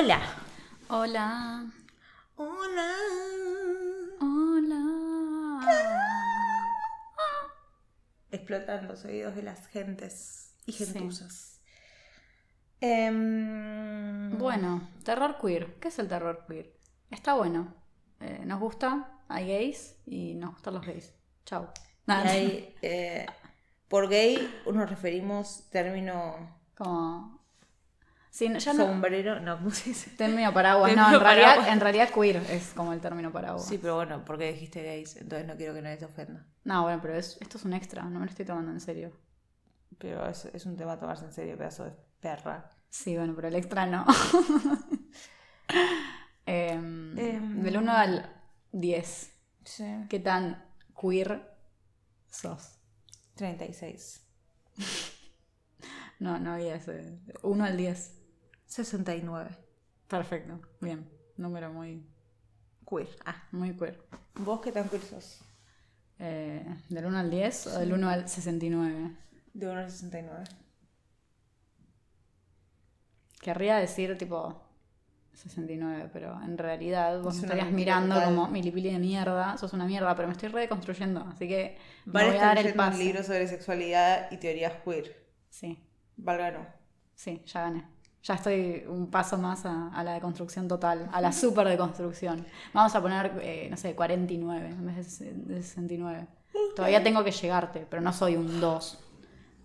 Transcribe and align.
Hola. 0.00 0.20
Hola. 0.86 1.66
Hola. 2.36 2.92
Hola. 4.20 5.70
Explotan 8.30 8.86
los 8.86 9.04
oídos 9.04 9.34
de 9.34 9.42
las 9.42 9.66
gentes 9.66 10.54
y 10.66 10.72
Sí. 10.72 10.86
gentusas. 10.86 11.60
Em, 12.80 14.38
Bueno, 14.38 14.88
terror 15.02 15.36
queer. 15.40 15.74
¿Qué 15.80 15.88
es 15.88 15.98
el 15.98 16.06
terror 16.06 16.44
queer? 16.46 16.72
Está 17.10 17.34
bueno. 17.34 17.74
Eh, 18.20 18.42
nos 18.44 18.60
gusta, 18.60 19.18
hay 19.26 19.48
gays 19.48 19.96
y 20.06 20.34
nos 20.34 20.52
gustan 20.52 20.74
los 20.74 20.86
gays. 20.86 21.12
Chau. 21.44 21.70
hay, 22.06 22.72
eh, 22.82 23.26
por 23.88 24.08
gay 24.08 24.62
nos 24.72 24.88
referimos 24.88 25.68
término 25.70 26.56
Como. 26.76 27.37
Sí, 28.38 28.48
ya 28.56 28.72
no. 28.72 28.86
sombrero. 28.86 29.40
No, 29.40 29.56
¿cómo 29.58 29.70
se 29.72 29.90
dice? 29.90 30.10
Término 30.10 30.54
paraguas. 30.54 30.94
No, 30.94 31.12
en 31.12 31.18
realidad, 31.20 31.46
paraguas. 31.48 31.68
en 31.72 31.80
realidad 31.80 32.08
queer 32.10 32.36
es 32.50 32.68
como 32.72 32.92
el 32.92 33.00
término 33.00 33.32
paraguas. 33.32 33.66
Sí, 33.66 33.78
pero 33.78 33.96
bueno, 33.96 34.24
porque 34.24 34.52
dijiste 34.52 34.80
gays, 34.84 35.16
entonces 35.16 35.44
no 35.48 35.56
quiero 35.56 35.74
que 35.74 35.82
nadie 35.82 35.98
se 35.98 36.04
ofenda. 36.04 36.46
No, 36.62 36.82
bueno, 36.84 37.00
pero 37.02 37.16
es- 37.16 37.36
esto 37.40 37.58
es 37.58 37.64
un 37.64 37.72
extra, 37.72 38.04
no 38.04 38.20
me 38.20 38.26
lo 38.26 38.30
estoy 38.30 38.46
tomando 38.46 38.70
en 38.70 38.80
serio. 38.80 39.10
Pero 39.98 40.24
es, 40.28 40.44
es 40.44 40.66
un 40.66 40.76
tema 40.76 40.92
a 40.92 41.00
tomarse 41.00 41.24
en 41.24 41.32
serio, 41.32 41.58
pedazo 41.58 41.86
de 41.86 41.90
perra. 42.20 42.70
Sí, 42.90 43.16
bueno, 43.16 43.32
pero 43.34 43.48
el 43.48 43.56
extra 43.56 43.86
no. 43.86 44.06
Em, 46.46 47.18
Em. 47.18 47.62
del 47.62 47.76
1 47.76 47.92
al 47.92 48.32
10, 48.72 49.32
Sí. 49.64 49.84
¿qué 50.08 50.18
tan 50.20 50.64
queer 51.00 51.50
sos? 52.30 52.78
36. 53.34 54.24
No, 56.20 56.36
no 56.40 56.54
había 56.54 56.74
ese. 56.74 57.16
1 57.44 57.64
al 57.64 57.76
10. 57.76 58.17
69. 58.68 59.50
Perfecto, 60.08 60.60
bien. 60.80 61.08
Número 61.36 61.72
muy, 61.72 62.06
Queer. 62.88 63.08
Ah. 63.26 63.42
muy 63.52 63.76
queer. 63.76 64.00
¿Vos 64.36 64.60
qué 64.60 64.72
tan 64.72 64.88
queer 64.88 65.02
sos? 65.02 65.40
Eh, 66.20 66.64
¿Del 66.88 67.06
1 67.06 67.18
al 67.18 67.30
10 67.30 67.66
o 67.68 67.78
del 67.80 67.92
1 67.92 68.08
al 68.08 68.28
69? 68.28 69.16
De 69.54 69.66
1,69. 69.68 70.44
Querría 73.40 73.76
decir 73.78 74.16
tipo 74.18 74.62
69, 75.34 76.10
pero 76.12 76.40
en 76.42 76.58
realidad 76.58 77.20
vos 77.22 77.36
Es 77.36 77.42
me 77.42 77.46
estarías 77.46 77.70
mirando 77.70 78.14
total. 78.16 78.34
como 78.34 78.48
milipili 78.48 78.92
de 78.92 78.98
mierda, 78.98 79.56
sos 79.58 79.72
una 79.72 79.86
mierda, 79.86 80.14
pero 80.16 80.28
me 80.28 80.32
estoy 80.32 80.48
reconstruyendo, 80.48 81.20
así 81.32 81.46
que 81.48 81.78
me 82.12 82.12
Vale, 82.12 82.30
voy 82.30 82.36
a 82.38 82.46
dar 82.46 82.58
el 82.58 82.64
leyendo 82.64 82.84
un 82.84 82.92
paso. 82.92 82.98
libro 82.98 83.22
sobre 83.22 83.46
sexualidad 83.48 84.30
y 84.32 84.38
teorías 84.38 84.74
queer. 84.84 85.16
Sí, 85.50 85.78
Valga 86.16 86.50
no. 86.52 86.66
sí, 87.14 87.42
ya 87.46 87.62
gané. 87.62 87.84
Ya 88.22 88.34
estoy 88.34 88.84
un 88.88 89.10
paso 89.10 89.38
más 89.38 89.64
a, 89.64 89.88
a 89.88 90.02
la 90.04 90.14
deconstrucción 90.14 90.66
total, 90.68 91.08
a 91.12 91.20
la 91.20 91.32
super 91.32 91.66
deconstrucción. 91.68 92.44
Vamos 92.74 92.94
a 92.94 93.00
poner, 93.00 93.38
eh, 93.42 93.68
no 93.70 93.76
sé, 93.76 93.94
49 93.94 94.68
en 94.70 94.86
vez 94.86 94.96
de 94.96 95.02
ses- 95.02 95.34
de 95.44 95.62
69. 95.62 96.26
Todavía 96.74 97.02
tengo 97.02 97.22
que 97.24 97.30
llegarte, 97.30 97.86
pero 97.88 98.02
no 98.02 98.12
soy 98.12 98.36
un 98.36 98.60
2, 98.60 98.98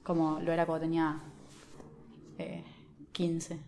como 0.03 0.39
lo 0.39 0.51
era 0.51 0.65
cuando 0.65 0.85
tenía 0.85 1.19
eh, 2.37 2.63
15, 3.11 3.59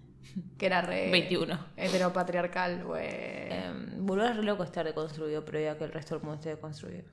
que 0.57 0.65
era 0.65 0.81
re 0.81 1.09
21. 1.11 1.57
heteropatriarcal, 1.77 2.83
güey. 2.83 3.03
Eh, 3.05 3.73
Boludo 3.99 4.27
es 4.27 4.35
re 4.37 4.43
loco 4.43 4.63
estar 4.63 4.85
deconstruido, 4.85 5.43
pero 5.45 5.59
ya 5.59 5.77
que 5.77 5.83
el 5.85 5.91
resto 5.91 6.15
del 6.15 6.23
mundo 6.23 6.35
esté 6.35 6.49
deconstruido. 6.49 7.09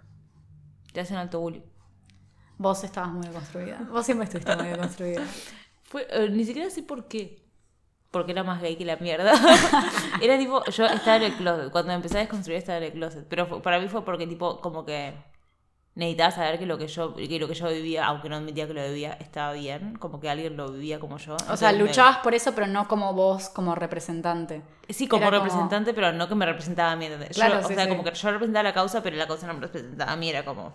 Te 0.92 1.00
hacen 1.00 1.16
alto 1.16 1.40
bullying. 1.40 1.62
Vos 2.58 2.84
estabas 2.84 3.12
muy 3.12 3.26
deconstruida. 3.26 3.78
Vos 3.90 4.04
siempre 4.04 4.24
estuviste 4.24 4.54
muy 4.56 4.66
deconstruida. 4.68 5.22
Fue, 5.84 6.06
eh, 6.10 6.28
ni 6.30 6.44
siquiera 6.44 6.68
sé 6.70 6.82
por 6.82 7.08
qué. 7.08 7.42
Porque 8.12 8.30
era 8.32 8.44
más 8.44 8.60
gay 8.62 8.76
que 8.76 8.84
la 8.84 8.96
mierda. 8.96 9.32
era 10.20 10.38
tipo, 10.38 10.64
yo 10.66 10.84
estaba 10.86 11.16
en 11.16 11.22
el 11.24 11.32
closet. 11.34 11.70
Cuando 11.72 11.92
empecé 11.92 12.18
a 12.18 12.20
desconstruir 12.20 12.58
estaba 12.58 12.78
en 12.78 12.84
el 12.84 12.92
closet. 12.92 13.26
Pero 13.28 13.46
fue- 13.46 13.60
para 13.62 13.80
mí 13.80 13.88
fue 13.88 14.04
porque 14.04 14.26
tipo, 14.28 14.60
como 14.60 14.84
que 14.84 15.14
necesitaba 15.94 16.30
saber 16.30 16.58
que 16.58 16.64
lo 16.66 16.78
que 16.78 16.88
yo, 16.88 17.14
que 17.14 17.38
lo 17.38 17.48
que 17.48 17.54
yo 17.54 17.68
vivía, 17.68 18.06
aunque 18.06 18.28
no 18.28 18.36
admitía 18.36 18.66
que 18.66 18.74
lo 18.74 18.82
vivía, 18.84 19.12
estaba 19.20 19.52
bien. 19.54 19.96
Como 19.96 20.20
que 20.20 20.30
alguien 20.30 20.56
lo 20.56 20.70
vivía 20.72 21.00
como 21.00 21.16
yo. 21.18 21.36
O 21.50 21.56
sea, 21.56 21.72
me- 21.72 21.78
luchabas 21.78 22.18
por 22.18 22.34
eso, 22.34 22.54
pero 22.54 22.66
no 22.66 22.86
como 22.86 23.12
vos, 23.14 23.48
como 23.48 23.74
representante. 23.74 24.62
Sí, 24.90 25.08
como 25.08 25.22
Era 25.22 25.38
como- 25.38 25.44
representante, 25.44 25.94
pero 25.94 26.12
no 26.12 26.28
que 26.28 26.34
me 26.34 26.44
representaba 26.46 26.92
a 26.92 26.96
mí. 26.96 27.06
¿entendés? 27.06 27.30
Yo, 27.30 27.34
Claro, 27.34 27.60
o 27.64 27.68
sea, 27.68 27.84
sí. 27.84 27.88
como 27.90 28.04
que 28.04 28.12
yo 28.14 28.30
representaba 28.30 28.62
la 28.62 28.74
causa, 28.74 29.02
pero 29.02 29.16
la 29.16 29.26
causa 29.26 29.46
no 29.46 29.54
me 29.54 29.60
representaba 29.60 30.12
a 30.12 30.16
mí. 30.16 30.28
Era 30.28 30.44
como. 30.44 30.74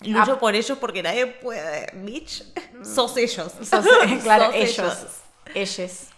Lucho 0.00 0.32
Ah. 0.32 0.38
por 0.40 0.54
ellos 0.56 0.76
porque 0.78 1.04
nadie 1.04 1.26
puede, 1.26 1.86
bitch. 1.94 2.42
Sos 2.82 3.16
ellos. 3.16 3.52
Sos- 3.62 3.86
claro, 4.24 4.46
Sos 4.52 4.54
ellos. 4.56 5.06
Ellos. 5.54 6.08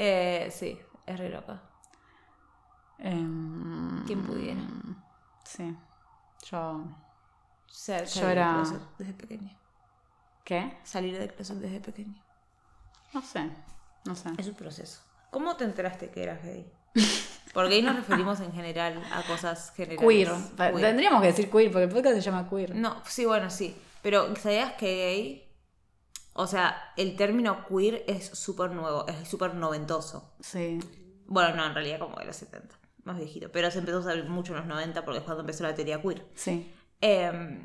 Eh, 0.00 0.48
sí, 0.52 0.78
es 1.06 1.18
re 1.18 1.28
loca. 1.28 1.60
Em, 2.98 4.04
¿Quién 4.06 4.22
pudiera? 4.24 4.60
Sí. 5.44 5.76
Yo. 6.50 6.84
Ser, 7.66 8.06
Yo 8.06 8.28
era- 8.28 8.62
desde 8.98 9.12
pequeña. 9.14 9.56
¿Qué? 10.44 10.78
Salir 10.84 11.18
del 11.18 11.32
closet 11.34 11.58
desde 11.58 11.80
pequeña. 11.80 12.22
No 13.12 13.22
sé. 13.22 13.50
No 14.04 14.14
sé. 14.14 14.30
Es 14.38 14.46
un 14.46 14.54
proceso. 14.54 15.00
¿Cómo 15.30 15.56
te 15.56 15.64
enteraste 15.64 16.10
que 16.10 16.22
eras 16.22 16.42
gay? 16.42 16.72
Por 17.52 17.68
gay 17.68 17.82
nos 17.82 17.96
referimos 17.96 18.40
en 18.40 18.52
general 18.52 19.02
a 19.12 19.22
cosas 19.26 19.72
generales. 19.74 20.00
Queer. 20.08 20.28
Queer. 20.56 20.74
Tendríamos 20.80 21.20
que 21.20 21.26
decir 21.28 21.50
queer, 21.50 21.70
porque 21.70 21.84
el 21.84 21.90
podcast 21.90 22.14
se 22.14 22.20
llama 22.22 22.48
queer. 22.48 22.74
No, 22.74 23.02
sí, 23.04 23.24
bueno, 23.26 23.50
sí. 23.50 23.76
Pero 24.02 24.34
¿sabías 24.36 24.74
que 24.74 24.86
gay? 24.86 25.47
O 26.40 26.46
sea, 26.46 26.92
el 26.96 27.16
término 27.16 27.66
queer 27.66 28.04
es 28.06 28.26
súper 28.26 28.70
nuevo, 28.70 29.06
es 29.08 29.26
súper 29.28 29.54
noventoso. 29.54 30.34
Sí. 30.38 30.78
Bueno, 31.26 31.56
no, 31.56 31.66
en 31.66 31.74
realidad 31.74 31.98
como 31.98 32.14
de 32.16 32.26
los 32.26 32.36
70, 32.36 32.76
más 33.02 33.16
viejito. 33.18 33.50
Pero 33.50 33.72
se 33.72 33.80
empezó 33.80 33.96
a 33.98 34.00
usar 34.02 34.28
mucho 34.28 34.52
en 34.52 34.58
los 34.60 34.66
90 34.68 35.04
porque 35.04 35.18
es 35.18 35.24
cuando 35.24 35.40
empezó 35.40 35.64
la 35.64 35.74
teoría 35.74 36.00
queer. 36.00 36.24
Sí. 36.36 36.72
Eh, 37.00 37.60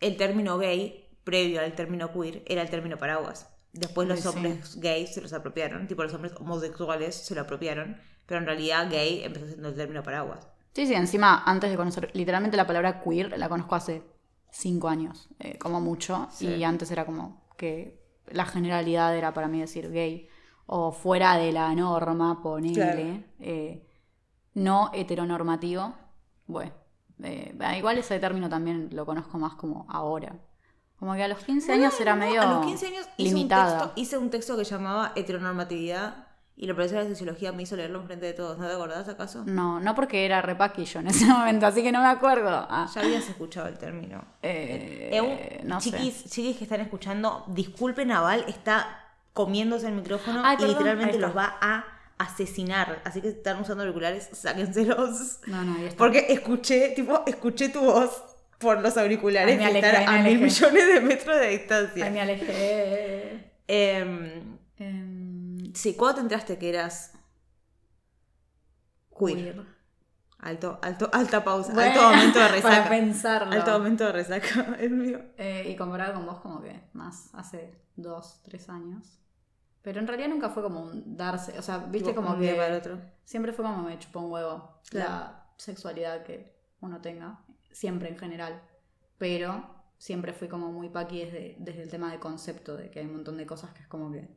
el 0.00 0.16
término 0.18 0.58
gay, 0.58 1.08
previo 1.24 1.62
al 1.62 1.74
término 1.74 2.12
queer, 2.12 2.42
era 2.46 2.60
el 2.60 2.68
término 2.68 2.98
paraguas. 2.98 3.48
Después 3.72 4.06
los 4.06 4.20
Sí. 4.20 4.28
hombres 4.28 4.76
gays 4.80 5.14
se 5.14 5.22
los 5.22 5.32
apropiaron, 5.32 5.86
tipo 5.86 6.02
los 6.02 6.12
hombres 6.12 6.34
homosexuales 6.38 7.14
se 7.16 7.34
lo 7.34 7.40
apropiaron, 7.40 7.98
pero 8.26 8.38
en 8.40 8.46
realidad 8.46 8.90
gay 8.90 9.24
empezó 9.24 9.46
siendo 9.46 9.70
el 9.70 9.76
término 9.76 10.02
paraguas. 10.02 10.46
Sí, 10.74 10.86
sí, 10.86 10.92
encima, 10.92 11.42
antes 11.46 11.70
de 11.70 11.76
conocer, 11.78 12.10
literalmente 12.12 12.56
la 12.58 12.66
palabra 12.66 13.00
queer 13.02 13.38
la 13.38 13.48
conozco 13.48 13.74
hace 13.76 14.02
cinco 14.50 14.88
años, 14.88 15.30
eh, 15.38 15.58
como 15.58 15.80
mucho, 15.80 16.28
Sí. 16.32 16.46
y 16.48 16.64
antes 16.64 16.90
era 16.90 17.06
como 17.06 17.42
que 17.56 18.02
la 18.28 18.46
generalidad 18.46 19.16
era 19.16 19.32
para 19.34 19.48
mí 19.48 19.60
decir 19.60 19.90
gay, 19.90 20.28
o 20.66 20.92
fuera 20.92 21.36
de 21.36 21.52
la 21.52 21.74
norma, 21.74 22.42
ponele, 22.42 22.74
Claro. 22.74 23.22
eh, 23.40 23.86
no 24.54 24.90
heteronormativo, 24.94 25.94
bueno, 26.46 26.72
eh, 27.22 27.54
ah, 27.60 27.76
igual 27.76 27.98
ese 27.98 28.18
término 28.18 28.48
también 28.48 28.88
lo 28.92 29.04
conozco 29.06 29.38
más 29.38 29.54
como 29.54 29.86
ahora. 29.88 30.36
Como 30.98 31.14
que 31.14 31.22
a 31.24 31.28
los 31.28 31.38
15 31.40 31.72
años 31.72 32.00
era 32.00 32.14
medio 32.14 32.40
A 32.40 32.46
los 32.46 32.66
15 32.66 32.86
años 32.86 33.08
hice 33.18 33.34
un, 33.34 33.48
texto, 33.48 33.92
hice 33.96 34.16
un 34.18 34.30
texto 34.30 34.56
que 34.56 34.64
llamaba 34.64 35.12
heteronormatividad 35.16 36.23
y 36.56 36.66
la 36.66 36.74
profesora 36.74 37.02
de 37.04 37.10
sociología 37.10 37.50
me 37.52 37.62
hizo 37.64 37.74
leerlo 37.76 38.00
enfrente 38.00 38.26
de 38.26 38.32
todos. 38.32 38.58
¿No 38.58 38.66
te 38.68 38.72
acordás 38.74 39.08
acaso? 39.08 39.42
No, 39.46 39.80
no 39.80 39.94
porque 39.94 40.24
era 40.24 40.40
repaquillo 40.40 41.00
en 41.00 41.08
ese 41.08 41.24
momento, 41.26 41.66
así 41.66 41.82
que 41.82 41.90
no 41.92 42.00
me 42.00 42.06
acuerdo. 42.08 42.66
Ah, 42.70 42.88
Ya 42.94 43.00
habías 43.00 43.28
escuchado 43.28 43.66
el 43.68 43.76
término. 43.78 44.24
eh, 44.42 45.10
Eh, 45.12 45.60
sé. 45.80 45.90
chiquis, 45.90 46.24
chiquis 46.30 46.56
que 46.56 46.64
están 46.64 46.80
escuchando, 46.80 47.44
disculpen 47.48 48.12
a 48.12 48.20
Val, 48.20 48.44
está 48.48 49.00
comiéndose 49.32 49.88
el 49.88 49.94
micrófono 49.94 50.42
Ay, 50.44 50.56
y 50.60 50.64
literalmente 50.66 51.18
los 51.18 51.36
va 51.36 51.56
a 51.60 51.84
asesinar. 52.18 53.02
Así 53.04 53.20
que 53.20 53.32
si 53.32 53.36
están 53.38 53.60
usando 53.60 53.82
auriculares, 53.82 54.28
sáquenselos. 54.32 55.40
No, 55.48 55.64
no. 55.64 55.74
Porque 55.98 56.26
escuché, 56.28 56.90
tipo, 56.90 57.24
escuché 57.26 57.68
tu 57.70 57.80
voz 57.80 58.22
por 58.60 58.80
los 58.80 58.96
auriculares 58.96 59.58
que 59.58 59.78
están 59.78 60.08
a 60.08 60.22
mil 60.22 60.38
millones 60.38 60.86
de 60.86 61.00
metros 61.00 61.40
de 61.40 61.48
distancia. 61.48 62.04
Ay, 62.06 62.12
me 62.12 62.20
alejé. 62.20 63.50
Em, 63.66 64.56
sí, 65.74 65.94
¿cuándo 65.96 66.16
te 66.16 66.20
enteraste 66.22 66.58
que 66.58 66.68
eras 66.70 67.12
queer? 69.18 69.36
queer. 69.54 69.74
Alto, 70.40 70.78
alto, 70.82 71.08
alta 71.12 71.42
pausa, 71.42 71.72
Bueno, 71.72 71.90
alto 71.92 72.02
momento 72.16 72.38
de 72.38 72.44
Para 72.62 72.74
resaca. 72.76 72.88
pensarlo. 72.90 73.52
Alto 73.52 73.70
momento 73.72 74.04
de 74.04 74.12
resaca, 74.12 74.76
el 74.78 74.90
mío. 74.90 75.20
Eh, 75.38 75.68
y 75.70 75.76
comparado 75.76 76.14
con 76.14 76.26
vos, 76.26 76.40
como 76.40 76.60
que 76.60 76.82
más 76.92 77.30
hace 77.34 77.80
dos, 77.96 78.42
tres 78.42 78.68
años. 78.68 79.18
Pero 79.80 80.00
en 80.00 80.06
realidad 80.06 80.28
nunca 80.28 80.50
fue 80.50 80.62
como 80.62 80.80
un 80.82 81.16
darse. 81.16 81.58
O 81.58 81.62
sea, 81.62 81.78
viste 81.78 82.10
Tipo, 82.10 82.22
como 82.22 82.38
que. 82.38 82.52
para 82.54 82.68
el 82.68 82.74
otro. 82.74 82.98
Siempre 83.24 83.52
fue 83.52 83.64
como 83.64 83.82
me 83.82 83.98
chupó 83.98 84.20
un 84.20 84.32
huevo 84.32 84.80
Claro. 84.90 85.10
la 85.10 85.46
sexualidad 85.56 86.22
que 86.24 86.54
uno 86.80 87.00
tenga. 87.00 87.40
Siempre 87.70 88.08
en 88.10 88.18
general. 88.18 88.62
Pero 89.18 89.64
siempre 89.96 90.32
fui 90.34 90.48
como 90.48 90.72
muy 90.72 90.88
paqui 90.90 91.24
desde, 91.24 91.56
desde 91.58 91.82
el 91.82 91.88
tema 91.90 92.10
de 92.10 92.18
concepto, 92.18 92.76
de 92.76 92.90
que 92.90 92.98
hay 93.00 93.06
un 93.06 93.12
montón 93.14 93.36
de 93.38 93.46
cosas 93.46 93.72
que 93.72 93.80
es 93.82 93.88
como 93.88 94.10
que 94.12 94.28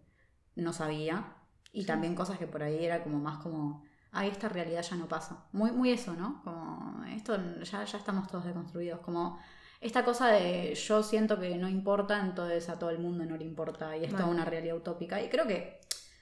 no 0.57 0.73
sabía. 0.73 1.33
Y 1.73 1.81
Sí. 1.81 1.87
también 1.87 2.15
cosas 2.15 2.37
que 2.37 2.47
por 2.47 2.63
ahí 2.63 2.83
era 2.85 3.03
como 3.03 3.19
más 3.19 3.37
como, 3.39 3.83
ay, 4.11 4.29
esta 4.29 4.49
realidad 4.49 4.81
ya 4.81 4.95
no 4.95 5.07
pasa. 5.07 5.45
Muy, 5.51 5.71
muy 5.71 5.91
eso, 5.91 6.13
¿no? 6.13 6.41
Como, 6.43 7.03
esto 7.05 7.37
ya, 7.63 7.83
ya 7.83 7.97
estamos 7.97 8.27
todos 8.27 8.45
deconstruidos. 8.45 8.99
Como 9.01 9.39
esta 9.81 10.03
cosa 10.03 10.27
de 10.29 10.73
yo 10.75 11.03
siento 11.03 11.39
que 11.39 11.55
no 11.57 11.69
importa, 11.69 12.19
entonces 12.19 12.67
a 12.69 12.79
todo 12.79 12.89
el 12.89 12.99
mundo 12.99 13.25
no 13.25 13.37
le 13.37 13.45
importa 13.45 13.95
y 13.95 14.05
es 14.05 14.11
toda 14.11 14.25
una 14.25 14.45
realidad 14.45 14.75
utópica. 14.75 15.21
Y 15.21 15.29
creo 15.29 15.45
que 15.45 15.79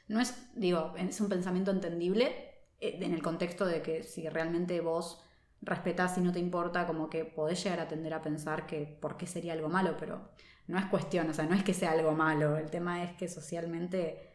no 0.07 0.19
es, 0.19 0.35
digo, 0.55 0.93
es 0.97 1.21
un 1.21 1.29
pensamiento 1.29 1.71
entendible 1.71 2.25
eh, 2.81 2.99
en 3.01 3.13
el 3.13 3.21
contexto 3.21 3.65
de 3.65 3.81
que 3.81 4.03
si 4.03 4.27
realmente 4.27 4.81
vos 4.81 5.21
respetás 5.61 6.17
y 6.17 6.21
no 6.21 6.31
te 6.33 6.39
importa, 6.39 6.85
como 6.85 7.09
que 7.09 7.23
podés 7.25 7.63
llegar 7.63 7.79
a 7.79 7.87
tender 7.87 8.13
a 8.13 8.21
pensar 8.21 8.67
que 8.67 8.97
por 9.01 9.15
qué 9.17 9.25
sería 9.25 9.53
algo 9.53 9.69
malo, 9.69 9.95
pero 9.97 10.29
no 10.67 10.77
es 10.79 10.85
cuestión, 10.85 11.29
o 11.29 11.33
sea, 11.33 11.45
no 11.45 11.55
es 11.55 11.63
que 11.63 11.73
sea 11.73 11.91
algo 11.91 12.11
malo, 12.13 12.57
el 12.57 12.69
tema 12.69 13.03
es 13.03 13.13
que 13.13 13.27
socialmente 13.27 14.31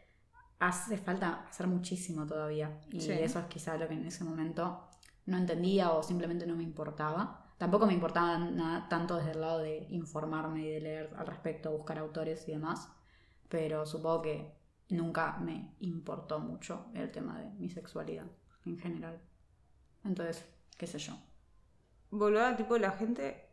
hace 0.59 0.97
falta 0.97 1.47
hacer 1.49 1.67
muchísimo 1.67 2.25
todavía 2.25 2.79
y 2.91 3.01
Sí. 3.01 3.11
eso 3.11 3.39
es 3.39 3.45
quizá 3.47 3.77
lo 3.77 3.87
que 3.87 3.95
en 3.95 4.05
ese 4.05 4.23
momento 4.23 4.87
no 5.25 5.37
entendía 5.37 5.91
o 5.91 6.03
simplemente 6.03 6.45
no 6.45 6.55
me 6.55 6.63
importaba. 6.63 7.53
Tampoco 7.57 7.85
me 7.85 7.93
importaba 7.93 8.37
nada, 8.37 8.87
tanto 8.89 9.17
desde 9.17 9.31
el 9.31 9.41
lado 9.41 9.59
de 9.59 9.85
informarme 9.89 10.61
y 10.61 10.69
de 10.71 10.81
leer 10.81 11.13
al 11.17 11.27
respecto, 11.27 11.71
buscar 11.71 11.99
autores 11.99 12.47
y 12.47 12.51
demás, 12.53 12.89
pero 13.49 13.85
supongo 13.85 14.21
que 14.23 14.53
nunca 14.89 15.37
me 15.39 15.75
importó 15.79 16.39
mucho 16.39 16.87
el 16.93 17.11
tema 17.11 17.39
de 17.39 17.49
mi 17.51 17.69
sexualidad 17.69 18.25
en 18.65 18.77
general. 18.79 19.21
Entonces, 20.03 20.45
qué 20.77 20.87
sé 20.87 20.97
yo. 20.99 21.13
Boluda, 22.09 22.55
tipo, 22.55 22.77
la 22.77 22.91
gente. 22.91 23.47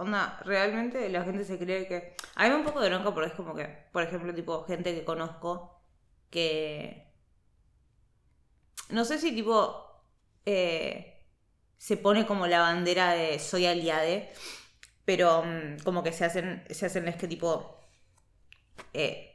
Onda, 0.00 0.40
realmente 0.46 1.08
la 1.10 1.24
gente 1.24 1.44
se 1.44 1.58
cree 1.58 1.86
que. 1.86 2.14
A 2.34 2.44
mí 2.44 2.50
me 2.50 2.56
un 2.56 2.64
poco 2.64 2.80
de 2.80 2.88
bronca 2.88 3.12
porque 3.12 3.28
es 3.30 3.34
como 3.34 3.54
que, 3.54 3.66
por 3.92 4.02
ejemplo, 4.02 4.34
tipo, 4.34 4.64
gente 4.64 4.94
que 4.94 5.04
conozco 5.04 5.78
que. 6.30 7.06
No 8.90 9.04
sé 9.04 9.18
si, 9.18 9.32
tipo. 9.34 10.02
eh, 10.46 11.26
se 11.78 11.96
pone 11.96 12.26
como 12.26 12.46
la 12.46 12.60
bandera 12.60 13.12
de 13.12 13.38
soy 13.38 13.66
aliade, 13.66 14.30
pero 15.04 15.42
mm, 15.44 15.78
como 15.84 16.02
que 16.02 16.12
se 16.12 16.24
hacen. 16.24 16.64
Se 16.70 16.86
hacen 16.86 17.08
es 17.08 17.16
que, 17.16 17.28
tipo. 17.28 17.78
eh, 18.94 19.26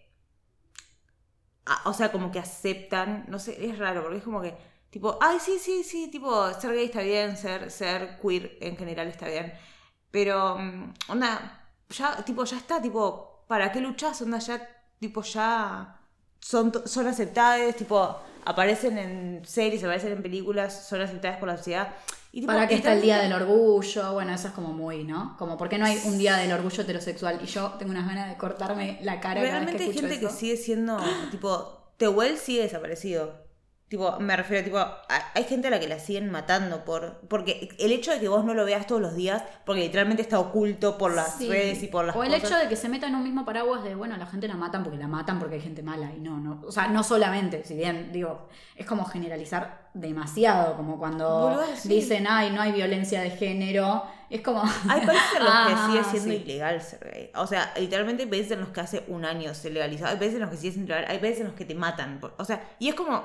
o 1.86 1.94
sea, 1.94 2.12
como 2.12 2.32
que 2.32 2.40
aceptan. 2.40 3.26
No 3.28 3.40
sé, 3.40 3.58
es 3.66 3.78
raro 3.78 4.02
porque 4.04 4.18
es 4.18 4.24
como 4.24 4.42
que. 4.42 4.54
Tipo, 4.90 5.18
ay, 5.22 5.40
sí, 5.40 5.60
sí, 5.60 5.84
sí, 5.84 6.10
tipo, 6.10 6.54
ser 6.54 6.74
gay 6.74 6.86
está 6.86 7.02
bien, 7.02 7.36
ser, 7.38 7.70
ser 7.70 8.18
queer 8.22 8.58
en 8.62 8.78
general 8.78 9.08
está 9.08 9.28
bien. 9.28 9.54
Pero, 10.16 10.58
mm, 10.58 10.94
onda, 11.10 11.62
ya, 11.90 12.24
tipo, 12.24 12.46
ya 12.46 12.56
está, 12.56 12.82
tipo, 12.82 13.44
¿para 13.50 13.70
qué 13.70 13.82
luchas? 13.82 14.22
Onda, 14.22 14.40
ya, 14.40 14.66
tipo, 14.98 15.22
ya 15.24 16.00
son, 16.40 16.72
son 16.86 17.08
aceptadas, 17.08 17.76
tipo, 17.76 18.22
aparecen 18.46 18.98
en 18.98 19.42
series, 19.46 19.84
aparecen 19.84 20.14
en 20.14 20.24
películas, 20.24 20.88
son 20.88 21.02
aceptadas 21.02 21.38
por 21.38 21.50
la 21.50 21.58
sociedad. 21.58 21.96
Y, 22.32 22.40
tipo, 22.40 22.54
¿Para 22.54 22.66
qué 22.66 22.76
está 22.76 22.94
el 22.94 23.02
día 23.02 23.18
del 23.18 23.34
orgullo? 23.34 24.14
Bueno, 24.14 24.34
eso 24.34 24.48
es 24.48 24.54
como 24.54 24.72
muy, 24.72 25.04
¿no? 25.04 25.36
Como, 25.38 25.58
¿por 25.58 25.68
qué 25.68 25.78
no 25.78 25.86
hay 25.86 26.00
un 26.06 26.18
día 26.18 26.38
del 26.38 26.54
orgullo 26.54 26.84
heterosexual? 26.84 27.42
Y 27.44 27.48
yo 27.48 27.72
tengo 27.72 27.92
unas 27.92 28.08
ganas 28.08 28.30
de 28.30 28.38
cortarme 28.38 29.00
la 29.02 29.20
cara 29.20 29.42
cada 29.42 29.42
vez 29.42 29.52
Realmente 29.52 29.78
que 29.78 29.84
hay 29.84 29.94
gente 29.94 30.20
que 30.22 30.30
sigue 30.30 30.56
siendo, 30.56 30.98
tipo, 31.30 31.92
Tehuel 31.98 32.38
sigue 32.38 32.62
desaparecido. 32.62 33.45
Tipo, 33.88 34.20
me 34.20 34.36
refiero, 34.36 34.64
tipo, 34.64 34.80
a- 34.80 35.04
hay 35.36 35.44
gente 35.44 35.68
a 35.68 35.72
la 35.72 35.80
que 35.80 35.88
la 35.88 36.00
siguen 36.00 36.32
matando 36.32 36.84
por. 36.84 37.20
Porque 37.30 37.70
el 37.78 37.92
hecho 37.92 38.12
de 38.12 38.20
que 38.20 38.28
vos 38.28 38.44
no 38.44 38.56
lo 38.56 38.66
veas 38.66 38.88
todos 38.88 39.00
los 39.00 39.16
días, 39.16 39.44
porque 39.64 39.82
literalmente 39.82 40.24
está 40.24 40.40
oculto 40.40 40.98
por 40.98 41.14
las 41.14 41.38
Sí. 41.38 41.48
redes 41.48 41.84
y 41.84 41.88
por 41.88 42.04
las 42.04 42.16
O 42.16 42.24
el 42.24 42.32
cosas. 42.34 42.44
hecho 42.50 42.58
de 42.60 42.68
que 42.68 42.76
se 42.76 42.90
meta 42.90 43.06
en 43.08 43.14
un 43.14 43.22
mismo 43.24 43.46
paraguas 43.46 43.84
de, 43.84 43.94
bueno, 43.94 44.18
la 44.18 44.26
gente 44.26 44.48
la 44.48 44.56
matan 44.56 44.84
porque 44.84 44.98
la 44.98 45.08
matan 45.08 45.38
porque 45.38 45.56
hay 45.56 45.62
gente 45.62 45.84
mala 45.84 46.12
y 46.12 46.20
no, 46.20 46.40
no. 46.40 46.62
O 46.66 46.72
sea, 46.72 46.88
no 46.88 47.04
solamente, 47.04 47.64
si 47.64 47.76
bien, 47.76 48.12
digo, 48.12 48.50
es 48.76 48.88
como 48.88 49.06
generalizar 49.06 49.90
demasiado, 49.94 50.76
como 50.78 50.98
cuando 50.98 51.62
dicen, 51.84 52.26
ay, 52.28 52.50
no 52.52 52.62
hay 52.62 52.72
violencia 52.72 53.22
de 53.22 53.30
género. 53.30 54.04
Es 54.32 54.42
como. 54.42 54.64
Hay 54.90 55.06
países 55.06 55.28
en 55.38 55.44
los 55.44 55.54
Ah, 55.54 55.68
que 55.70 55.92
sigue 55.92 56.04
siendo 56.20 56.32
sí. 56.32 56.44
ilegal 56.44 56.82
ser 56.82 57.12
gay. 57.14 57.32
O 57.36 57.46
sea, 57.46 57.72
literalmente 57.80 58.24
hay 58.24 58.30
países 58.30 58.54
en 58.54 58.62
los 58.62 58.70
que 58.70 58.82
hace 58.82 59.04
un 59.10 59.24
año 59.24 59.54
se 59.54 59.70
legalizó. 59.70 60.08
Hay 60.08 60.18
países 60.18 60.36
en 60.36 60.42
los 60.42 60.50
que 60.50 60.58
sigue 60.58 60.74
siendo 60.74 60.92
ilegal. 60.92 61.12
Hay 61.12 61.20
países 61.20 61.42
en 61.42 61.46
los 61.48 61.56
que 61.56 61.64
te 61.66 61.76
matan. 61.76 62.20
por- 62.20 62.34
O 62.40 62.44
sea, 62.44 62.60
y 62.80 62.90
es 62.90 62.96
como, 62.96 63.24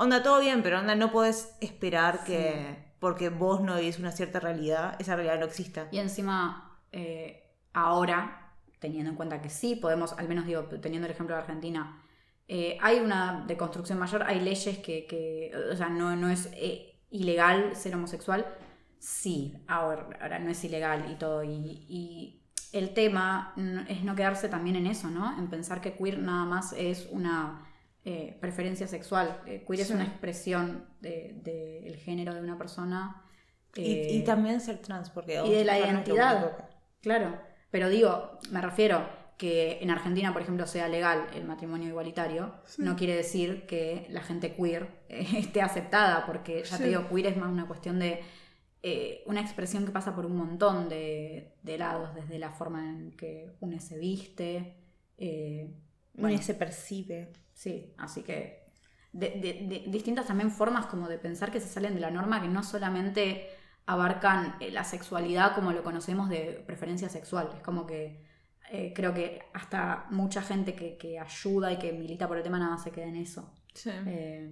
onda, 0.00 0.22
todo 0.22 0.40
bien, 0.40 0.62
pero 0.62 0.78
onda, 0.78 0.94
no 0.94 1.12
podés 1.12 1.54
esperar 1.60 2.24
que 2.24 2.90
porque 3.00 3.28
vos 3.28 3.60
no 3.60 3.76
vivís 3.76 3.98
una 3.98 4.12
cierta 4.12 4.40
realidad, 4.40 4.96
esa 4.98 5.14
realidad 5.14 5.38
no 5.38 5.46
exista. 5.46 5.88
Y 5.90 5.98
encima, 5.98 6.78
eh, 6.90 7.54
ahora, 7.72 8.54
teniendo 8.78 9.10
en 9.10 9.16
cuenta 9.16 9.42
que 9.42 9.50
sí, 9.50 9.76
podemos, 9.76 10.14
al 10.14 10.26
menos 10.26 10.46
digo, 10.46 10.64
teniendo 10.64 11.06
el 11.06 11.12
ejemplo 11.12 11.34
de 11.34 11.42
Argentina, 11.42 12.02
eh, 12.48 12.78
hay 12.80 12.98
una 12.98 13.44
deconstrucción 13.46 13.98
mayor, 13.98 14.22
hay 14.22 14.40
leyes 14.40 14.78
que, 14.78 15.06
que, 15.06 15.52
o 15.70 15.76
sea, 15.76 15.90
no, 15.90 16.16
no 16.16 16.30
es 16.30 16.48
eh, 16.54 16.98
ilegal 17.10 17.76
ser 17.76 17.94
homosexual, 17.94 18.46
sí, 18.98 19.54
ahora, 19.68 20.08
ahora 20.20 20.38
no 20.38 20.50
es 20.50 20.64
ilegal 20.64 21.10
y 21.10 21.16
todo, 21.16 21.44
y, 21.44 21.86
y 21.88 22.42
el 22.72 22.94
tema 22.94 23.54
es 23.88 24.02
no 24.02 24.14
quedarse 24.14 24.48
también 24.48 24.76
en 24.76 24.86
eso, 24.86 25.08
¿no? 25.08 25.38
En 25.38 25.48
pensar 25.48 25.80
que 25.80 25.94
queer 25.94 26.18
nada 26.18 26.44
más 26.44 26.72
es 26.72 27.08
una 27.10 27.66
eh, 28.04 28.36
preferencia 28.40 28.86
sexual, 28.86 29.42
Eh, 29.46 29.64
queer 29.66 29.80
es 29.80 29.88
Sí. 29.88 29.92
una 29.94 30.04
expresión 30.04 30.86
del 31.00 31.42
de, 31.42 31.80
del 31.84 31.96
género 31.96 32.34
de 32.34 32.40
una 32.40 32.56
persona. 32.58 33.22
Y, 33.76 33.92
eh, 33.92 34.06
y 34.14 34.24
también 34.24 34.60
ser 34.60 34.78
trans, 34.78 35.10
porque... 35.10 35.40
y 35.44 35.50
de 35.52 35.64
la 35.64 35.78
identidad. 35.78 36.68
Claro, 37.00 37.38
pero 37.70 37.88
digo, 37.88 38.38
me 38.50 38.60
refiero 38.60 39.08
que 39.38 39.78
en 39.80 39.90
Argentina, 39.90 40.32
por 40.34 40.42
ejemplo, 40.42 40.66
sea 40.66 40.88
legal 40.88 41.26
el 41.34 41.44
matrimonio 41.44 41.88
igualitario, 41.88 42.54
no 42.78 42.96
quiere 42.96 43.16
decir 43.16 43.64
que 43.66 44.06
la 44.10 44.22
gente 44.22 44.54
queer 44.54 44.88
eh, 45.08 45.26
esté 45.38 45.62
aceptada, 45.62 46.26
porque 46.26 46.62
ya 46.64 46.76
Sí. 46.76 46.82
te 46.82 46.88
digo, 46.88 47.08
queer 47.08 47.26
es 47.28 47.36
más 47.36 47.50
una 47.50 47.66
cuestión 47.66 47.98
de 47.98 48.20
eh, 48.82 49.22
una 49.26 49.40
expresión 49.40 49.84
que 49.84 49.92
pasa 49.92 50.14
por 50.14 50.24
un 50.26 50.36
montón 50.36 50.88
de, 50.88 51.52
de 51.62 51.78
lados, 51.78 52.14
desde 52.14 52.38
la 52.38 52.50
forma 52.52 52.88
en 52.88 53.12
que 53.12 53.50
uno 53.60 53.78
se 53.80 53.98
viste. 53.98 54.74
eh, 55.18 55.70
bueno, 56.14 56.36
Ni 56.36 56.42
se 56.42 56.54
percibe. 56.54 57.28
Sí, 57.62 57.74
así 57.98 58.22
que 58.22 58.64
de, 59.12 59.28
de- 59.44 59.66
de 59.70 59.84
distintas 59.96 60.26
también 60.26 60.50
formas 60.50 60.86
como 60.86 61.08
de 61.08 61.18
pensar 61.18 61.50
que 61.52 61.60
se 61.60 61.68
salen 61.68 61.94
de 61.94 62.00
la 62.00 62.10
norma 62.10 62.40
que 62.40 62.48
no 62.48 62.62
solamente 62.62 63.48
abarcan 63.86 64.56
eh, 64.60 64.70
la 64.70 64.84
sexualidad 64.84 65.54
como 65.54 65.72
lo 65.72 65.82
conocemos 65.82 66.28
de 66.30 66.62
preferencia 66.66 67.08
sexual. 67.10 67.50
Es 67.56 67.62
como 67.62 67.86
que 67.86 68.24
eh, 68.70 68.92
creo 68.94 69.12
que 69.12 69.42
hasta 69.52 70.06
mucha 70.10 70.42
gente 70.42 70.74
que, 70.74 70.96
que 70.96 71.18
ayuda 71.18 71.72
y 71.72 71.78
que 71.78 71.92
milita 71.92 72.28
por 72.28 72.36
el 72.38 72.42
tema 72.42 72.58
nada 72.58 72.70
más 72.72 72.82
se 72.84 72.92
queda 72.92 73.06
en 73.06 73.16
eso. 73.16 73.52
Sí. 73.74 73.90
Eh, 74.06 74.48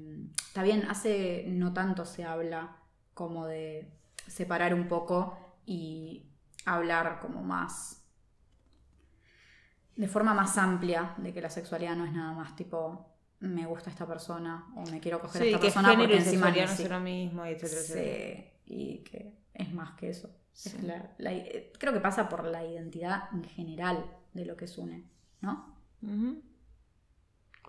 está 0.48 0.62
bien, 0.62 0.84
hace 0.90 1.44
no 1.48 1.72
tanto 1.72 2.04
se 2.04 2.24
habla 2.24 2.76
como 3.14 3.46
de 3.46 3.88
separar 4.26 4.74
un 4.74 4.86
poco 4.88 5.38
y 5.64 6.26
hablar 6.66 7.20
como 7.22 7.42
más 7.42 7.97
de 9.98 10.08
forma 10.08 10.32
más 10.32 10.56
amplia 10.56 11.14
de 11.18 11.32
que 11.34 11.40
la 11.42 11.50
sexualidad 11.50 11.94
no 11.96 12.04
es 12.06 12.12
nada 12.12 12.32
más 12.32 12.56
tipo 12.56 13.14
me 13.40 13.66
gusta 13.66 13.90
esta 13.90 14.06
persona 14.06 14.66
o 14.76 14.82
me 14.90 14.98
quiero 15.00 15.20
coger 15.20 15.42
a 15.42 15.44
esta 15.44 15.58
que 15.58 15.66
persona 15.66 15.88
porque 15.96 16.16
encima 16.16 16.50
no 16.50 16.66
son 16.68 16.88
lo 16.90 17.00
mismo, 17.00 17.44
y 17.46 17.50
etcétera, 17.50 17.80
etcétera. 17.80 18.50
Sí, 18.64 18.74
y 18.74 18.98
que 19.04 19.38
es 19.54 19.72
más 19.74 19.92
que 19.96 20.08
eso. 20.10 20.28
Es 20.54 20.62
Sí. 20.72 20.78
la- 20.82 21.14
la- 21.18 21.32
eh, 21.34 21.72
creo 21.78 21.92
que 21.92 22.00
pasa 22.00 22.28
por 22.28 22.44
la 22.44 22.64
identidad 22.64 23.28
en 23.32 23.44
general 23.44 24.04
de 24.34 24.44
lo 24.44 24.56
que 24.56 24.64
es 24.64 24.76
une, 24.78 25.04
¿no? 25.40 25.76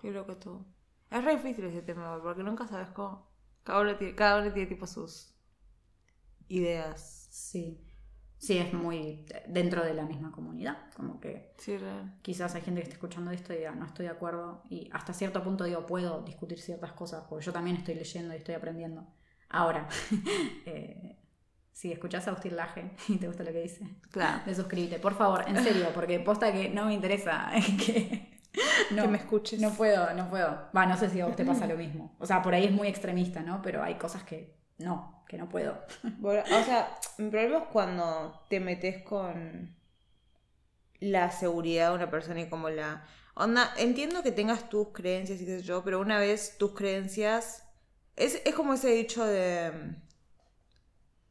Qué 0.00 0.10
loco 0.10 0.36
todo. 0.36 0.66
Es 1.10 1.22
re 1.24 1.36
difícil 1.36 1.64
ese 1.66 1.82
tema, 1.82 2.20
porque 2.22 2.42
nunca 2.42 2.66
sabes 2.66 2.88
cómo. 2.90 3.28
Cada 3.64 3.80
uno 3.82 3.96
tiene, 3.96 4.14
cada 4.14 4.40
uno 4.40 4.52
tiene 4.52 4.68
tipo 4.68 4.86
sus 4.86 5.34
ideas. 6.48 7.28
Sí. 7.30 7.80
Sí, 8.40 8.56
es 8.56 8.72
muy 8.72 9.26
dentro 9.46 9.84
de 9.84 9.92
la 9.92 10.04
misma 10.06 10.32
comunidad, 10.32 10.78
como 10.96 11.20
que 11.20 11.52
Sí, 11.58 11.76
quizás 12.22 12.54
hay 12.54 12.62
gente 12.62 12.80
que 12.80 12.84
esté 12.84 12.94
escuchando 12.94 13.30
esto 13.32 13.52
y 13.52 13.58
diga, 13.58 13.72
no 13.72 13.84
estoy 13.84 14.06
de 14.06 14.12
acuerdo, 14.12 14.62
y 14.70 14.88
hasta 14.92 15.12
cierto 15.12 15.44
punto 15.44 15.64
digo, 15.64 15.86
puedo 15.86 16.22
discutir 16.22 16.58
ciertas 16.58 16.92
cosas, 16.92 17.24
porque 17.28 17.44
yo 17.44 17.52
también 17.52 17.76
estoy 17.76 17.96
leyendo 17.96 18.32
y 18.32 18.38
estoy 18.38 18.54
aprendiendo. 18.54 19.06
Ahora, 19.50 19.86
eh, 20.66 21.18
si 21.70 21.92
escuchás 21.92 22.26
a 22.26 22.30
Agustín 22.30 22.56
Laje 22.56 22.92
y 23.08 23.18
te 23.18 23.26
gusta 23.26 23.44
lo 23.44 23.52
que 23.52 23.60
dice, 23.60 23.86
Claro. 24.10 24.42
de 24.46 24.54
suscríbete, 24.54 24.98
por 24.98 25.14
favor, 25.14 25.44
en 25.46 25.62
serio, 25.62 25.88
porque 25.94 26.18
posta 26.20 26.50
que 26.50 26.70
no 26.70 26.86
me 26.86 26.94
interesa 26.94 27.50
que, 27.84 28.40
no, 28.90 29.02
Que 29.02 29.08
me 29.08 29.18
escuches. 29.18 29.60
No 29.60 29.70
puedo, 29.74 30.14
no 30.14 30.30
puedo. 30.30 30.68
Va, 30.74 30.86
no 30.86 30.96
sé 30.96 31.10
si 31.10 31.20
a 31.20 31.26
vos 31.26 31.36
te 31.36 31.44
pasa 31.44 31.66
lo 31.66 31.76
mismo. 31.76 32.16
O 32.18 32.24
sea, 32.24 32.40
por 32.40 32.54
ahí 32.54 32.64
es 32.64 32.72
muy 32.72 32.88
extremista, 32.88 33.42
¿no? 33.42 33.60
Pero 33.60 33.82
hay 33.82 33.96
cosas 33.96 34.22
que 34.24 34.59
no, 34.80 35.24
que 35.28 35.38
no 35.38 35.48
puedo. 35.48 35.78
Bueno, 36.18 36.42
o 36.42 36.64
sea, 36.64 36.98
mi 37.18 37.30
problema 37.30 37.58
es 37.58 37.64
cuando 37.72 38.44
te 38.48 38.60
metes 38.60 39.02
con 39.02 39.74
la 41.00 41.30
seguridad 41.30 41.90
de 41.90 41.96
una 41.96 42.10
persona 42.10 42.40
y 42.40 42.48
como 42.48 42.68
la... 42.70 43.06
Onda, 43.34 43.72
entiendo 43.78 44.22
que 44.22 44.32
tengas 44.32 44.68
tus 44.68 44.88
creencias 44.88 45.40
y 45.40 45.46
qué 45.46 45.58
sé 45.60 45.62
yo, 45.64 45.82
pero 45.84 46.00
una 46.00 46.18
vez 46.18 46.56
tus 46.58 46.72
creencias... 46.74 47.64
Es, 48.16 48.42
es 48.44 48.54
como 48.54 48.74
ese 48.74 48.90
dicho 48.90 49.24
de... 49.24 49.70
mm, 49.72 49.96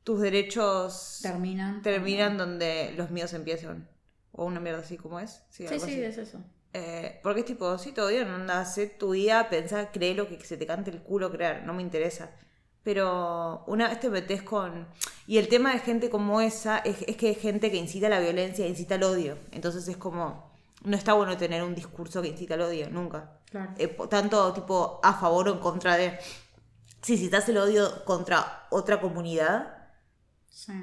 Tus 0.03 0.21
derechos 0.21 1.19
Terminan. 1.21 1.81
terminan 1.83 2.37
donde 2.37 2.93
los 2.97 3.11
míos 3.11 3.33
empiezan. 3.33 3.87
O 4.31 4.45
una 4.45 4.59
mierda 4.59 4.79
así 4.79 4.97
como 4.97 5.19
es. 5.19 5.43
Sí, 5.49 5.67
Sí, 5.67 6.01
es 6.01 6.17
eso. 6.17 6.43
Eh, 6.73 7.19
porque 7.23 7.41
es 7.41 7.45
tipo, 7.45 7.77
sí, 7.77 7.91
todo 7.91 8.07
bien, 8.09 8.27
anda, 8.27 8.61
hacé 8.61 8.87
tu 8.87 9.11
vida, 9.11 9.49
pensá, 9.49 9.91
cree 9.91 10.13
lo 10.15 10.27
que 10.27 10.39
se 10.45 10.55
te 10.57 10.65
cante 10.67 10.91
el 10.91 11.01
culo 11.01 11.31
creer, 11.31 11.63
no 11.63 11.73
me 11.73 11.81
interesa. 11.81 12.31
Pero 12.89 13.63
una 13.67 13.87
vez 13.87 13.99
te 13.99 14.09
metes 14.09 14.41
con... 14.41 14.87
Y 15.27 15.37
el 15.37 15.47
tema 15.47 15.71
de 15.73 15.77
gente 15.79 16.09
como 16.09 16.41
esa 16.41 16.79
es, 16.79 17.03
es 17.07 17.17
que 17.17 17.29
es 17.29 17.37
gente 17.37 17.69
que 17.69 17.77
incita 17.77 18.07
a 18.07 18.09
la 18.09 18.19
violencia, 18.19 18.65
incita 18.67 18.95
al 18.95 19.03
odio. 19.03 19.37
Entonces 19.51 19.87
es 19.87 19.95
como... 19.95 20.51
no 20.83 20.97
está 20.97 21.13
bueno 21.13 21.37
tener 21.37 21.61
un 21.61 21.75
discurso 21.75 22.19
que 22.23 22.29
incita 22.29 22.55
al 22.55 22.61
odio, 22.61 22.89
nunca. 22.89 23.37
Claro. 23.51 23.73
Eh, 23.77 23.95
tanto 24.09 24.51
tipo 24.53 24.99
a 25.03 25.13
favor 25.13 25.49
o 25.49 25.53
en 25.53 25.59
contra 25.59 25.97
de. 25.97 26.17
Si 27.03 27.15
citas 27.15 27.47
el 27.49 27.59
odio 27.59 28.03
contra 28.05 28.65
otra 28.71 28.99
comunidad, 28.99 29.91
Sí. 30.49 30.73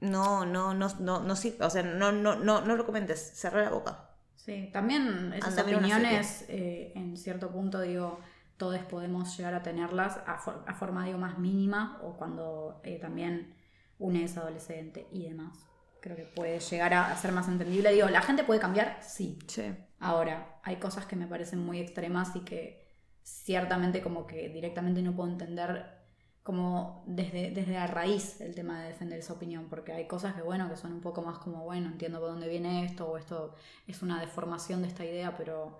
no, 0.00 0.44
no, 0.44 0.74
no, 0.74 0.88
no, 1.00 1.20
no, 1.20 1.34
sí, 1.34 1.56
o 1.60 1.70
sea, 1.70 1.82
no, 1.82 2.12
no, 2.12 2.36
no, 2.36 2.60
no 2.60 2.76
lo 2.76 2.84
comentes, 2.84 3.32
cerra 3.34 3.62
la 3.62 3.70
boca. 3.70 4.10
Sí, 4.36 4.68
también 4.70 5.32
esas 5.32 5.56
Anda 5.56 5.62
opiniones, 5.62 6.44
eh, 6.48 6.92
en 6.94 7.16
cierto 7.16 7.50
punto, 7.50 7.80
digo, 7.80 8.20
todos 8.58 8.78
podemos 8.80 9.36
llegar 9.36 9.54
a 9.54 9.62
tenerlas 9.62 10.18
a, 10.26 10.36
for- 10.38 10.62
a 10.66 10.74
forma, 10.74 11.06
digo, 11.06 11.18
más 11.18 11.38
mínima 11.38 11.98
o 12.02 12.14
cuando 12.18 12.80
eh, 12.84 12.98
también 12.98 13.54
une 13.98 14.24
es 14.24 14.36
adolescente 14.36 15.08
y 15.12 15.28
demás. 15.28 15.66
Creo 16.00 16.16
que 16.16 16.24
puede 16.24 16.60
llegar 16.60 16.94
a, 16.94 17.10
a 17.10 17.16
ser 17.16 17.32
más 17.32 17.48
entendible. 17.48 17.92
Digo, 17.92 18.08
¿la 18.08 18.20
gente 18.22 18.44
puede 18.44 18.60
cambiar? 18.60 18.98
Sí. 19.02 19.38
Sí. 19.48 19.74
Ahora, 20.00 20.60
hay 20.62 20.76
cosas 20.76 21.06
que 21.06 21.16
me 21.16 21.26
parecen 21.26 21.58
muy 21.64 21.80
extremas 21.80 22.36
y 22.36 22.40
que 22.40 22.86
ciertamente 23.22 24.00
como 24.02 24.26
que 24.26 24.48
directamente 24.48 25.02
no 25.02 25.14
puedo 25.14 25.30
entender 25.30 25.98
como 26.42 27.04
desde, 27.06 27.50
desde 27.50 27.74
la 27.74 27.86
raíz 27.86 28.40
el 28.40 28.54
tema 28.54 28.80
de 28.80 28.88
defender 28.88 29.18
esa 29.18 29.34
opinión, 29.34 29.66
porque 29.68 29.92
hay 29.92 30.06
cosas 30.06 30.34
que 30.34 30.40
bueno, 30.42 30.70
que 30.70 30.76
son 30.76 30.92
un 30.94 31.00
poco 31.02 31.20
más 31.20 31.38
como, 31.38 31.64
bueno, 31.64 31.88
entiendo 31.88 32.20
por 32.20 32.30
dónde 32.30 32.48
viene 32.48 32.84
esto, 32.86 33.06
o 33.06 33.18
esto 33.18 33.54
es 33.86 34.00
una 34.02 34.18
deformación 34.20 34.80
de 34.80 34.88
esta 34.88 35.04
idea, 35.04 35.36
pero 35.36 35.78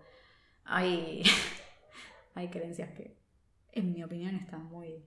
hay, 0.65 1.23
hay 2.39 2.49
creencias 2.49 2.91
que, 2.93 3.17
en 3.73 3.93
mi 3.93 4.03
opinión, 4.03 4.35
están 4.37 4.65
muy, 4.67 5.05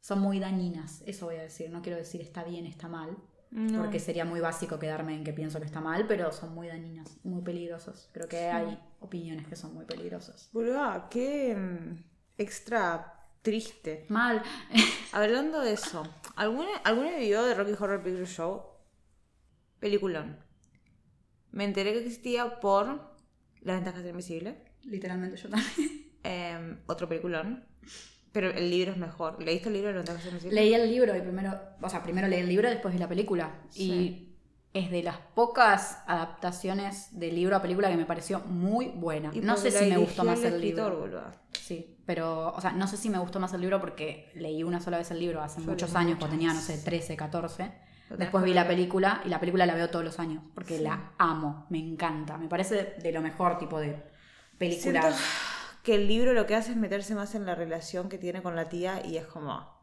son 0.00 0.20
muy 0.20 0.40
dañinas, 0.40 1.02
eso 1.06 1.26
voy 1.26 1.36
a 1.36 1.42
decir, 1.42 1.70
no 1.70 1.82
quiero 1.82 1.98
decir 1.98 2.20
está 2.20 2.42
bien, 2.44 2.66
está 2.66 2.88
mal, 2.88 3.16
No. 3.50 3.82
porque 3.82 3.98
sería 4.00 4.24
muy 4.24 4.40
básico 4.40 4.78
quedarme 4.78 5.14
en 5.14 5.24
que 5.24 5.32
pienso 5.32 5.58
que 5.60 5.66
está 5.66 5.80
mal, 5.80 6.06
pero 6.06 6.32
son 6.32 6.54
muy 6.54 6.68
dañinas, 6.68 7.18
muy 7.24 7.42
peligrosas. 7.42 8.08
Creo 8.12 8.28
que 8.28 8.38
hay 8.48 8.78
opiniones 9.00 9.46
que 9.46 9.56
son 9.56 9.74
muy 9.74 9.84
peligrosas. 9.84 10.48
Boluda, 10.52 11.08
qué 11.10 11.54
mm, 11.56 12.02
extra 12.38 13.26
triste. 13.42 14.06
Mal. 14.08 14.42
Hablando 15.12 15.60
de 15.60 15.72
eso, 15.72 16.02
¿alguna, 16.36 16.76
¿alguna 16.84 17.16
vio 17.16 17.42
de 17.44 17.54
Rocky 17.54 17.72
Horror 17.72 18.02
Picture 18.02 18.26
Show? 18.26 18.62
Peliculón. 19.80 20.38
Me 21.50 21.64
enteré 21.64 21.92
que 21.92 21.98
existía 22.00 22.60
por 22.60 23.10
La 23.62 23.74
ventaja 23.74 23.98
de 23.98 24.04
ser 24.04 24.10
invisible. 24.10 24.64
Literalmente 24.84 25.36
yo 25.36 25.48
también. 25.50 25.99
Eh, 26.24 26.76
otro 26.86 27.08
peliculón. 27.08 27.64
Pero 28.32 28.48
el 28.50 28.70
libro 28.70 28.92
es 28.92 28.96
mejor. 28.96 29.42
¿Leíste 29.42 29.68
el 29.68 29.74
libro 29.74 30.06
ser 30.06 30.16
invisible? 30.28 30.54
Leí 30.54 30.72
el 30.74 30.88
libro 30.88 31.16
y 31.16 31.20
primero, 31.20 31.58
o 31.80 31.88
sea, 31.88 32.02
primero 32.02 32.28
leí 32.28 32.40
el 32.40 32.48
libro 32.48 32.68
y 32.68 32.70
después 32.70 32.94
vi 32.94 33.00
la 33.00 33.08
película. 33.08 33.50
Sí. 33.70 33.90
Y 33.92 34.26
es 34.72 34.88
de 34.92 35.02
las 35.02 35.16
pocas 35.34 35.98
adaptaciones 36.06 37.18
de 37.18 37.32
libro 37.32 37.56
a 37.56 37.62
película 37.62 37.88
que 37.90 37.96
me 37.96 38.06
pareció 38.06 38.38
muy 38.40 38.86
buena. 38.88 39.30
Y 39.34 39.40
no 39.40 39.56
sé 39.56 39.72
si 39.72 39.86
me 39.86 39.96
gustó 39.96 40.22
más 40.24 40.38
el 40.44 40.54
escritor, 40.54 40.92
libro. 40.92 41.00
boluda. 41.00 41.40
Sí, 41.52 41.96
pero, 42.06 42.52
o 42.54 42.60
sea, 42.60 42.70
no 42.70 42.86
sé 42.86 42.96
si 42.96 43.10
me 43.10 43.18
gustó 43.18 43.40
más 43.40 43.52
el 43.52 43.62
libro 43.62 43.80
porque 43.80 44.30
leí 44.34 44.62
una 44.62 44.80
sola 44.80 44.98
vez 44.98 45.10
el 45.10 45.18
libro 45.18 45.42
hace 45.42 45.60
Yo 45.60 45.66
muchos 45.66 45.96
años, 45.96 46.18
cuando 46.18 46.36
tenía, 46.36 46.52
no 46.54 46.60
sé, 46.60 46.78
13, 46.78 47.16
14. 47.16 47.72
Lo 48.10 48.16
Después 48.16 48.44
vi 48.44 48.54
la 48.54 48.66
película 48.68 49.22
y 49.24 49.28
la 49.28 49.40
película 49.40 49.66
la 49.66 49.74
veo 49.74 49.90
todos 49.90 50.04
los 50.04 50.18
años 50.20 50.42
porque 50.54 50.76
Sí. 50.78 50.82
la 50.84 51.12
amo, 51.18 51.66
me 51.70 51.78
encanta. 51.78 52.38
Me 52.38 52.48
parece 52.48 52.74
de, 52.76 52.84
de 53.02 53.12
lo 53.12 53.22
mejor 53.22 53.58
tipo 53.58 53.78
de 53.80 54.00
película. 54.58 55.00
Siento 55.02 55.16
que 55.82 55.94
el 55.94 56.08
libro 56.08 56.32
lo 56.32 56.46
que 56.46 56.54
hace 56.54 56.72
es 56.72 56.76
meterse 56.76 57.14
más 57.14 57.34
en 57.34 57.46
la 57.46 57.54
relación 57.54 58.08
que 58.08 58.18
tiene 58.18 58.42
con 58.42 58.56
la 58.56 58.68
tía 58.68 59.04
y 59.04 59.16
es 59.16 59.26
como 59.26 59.82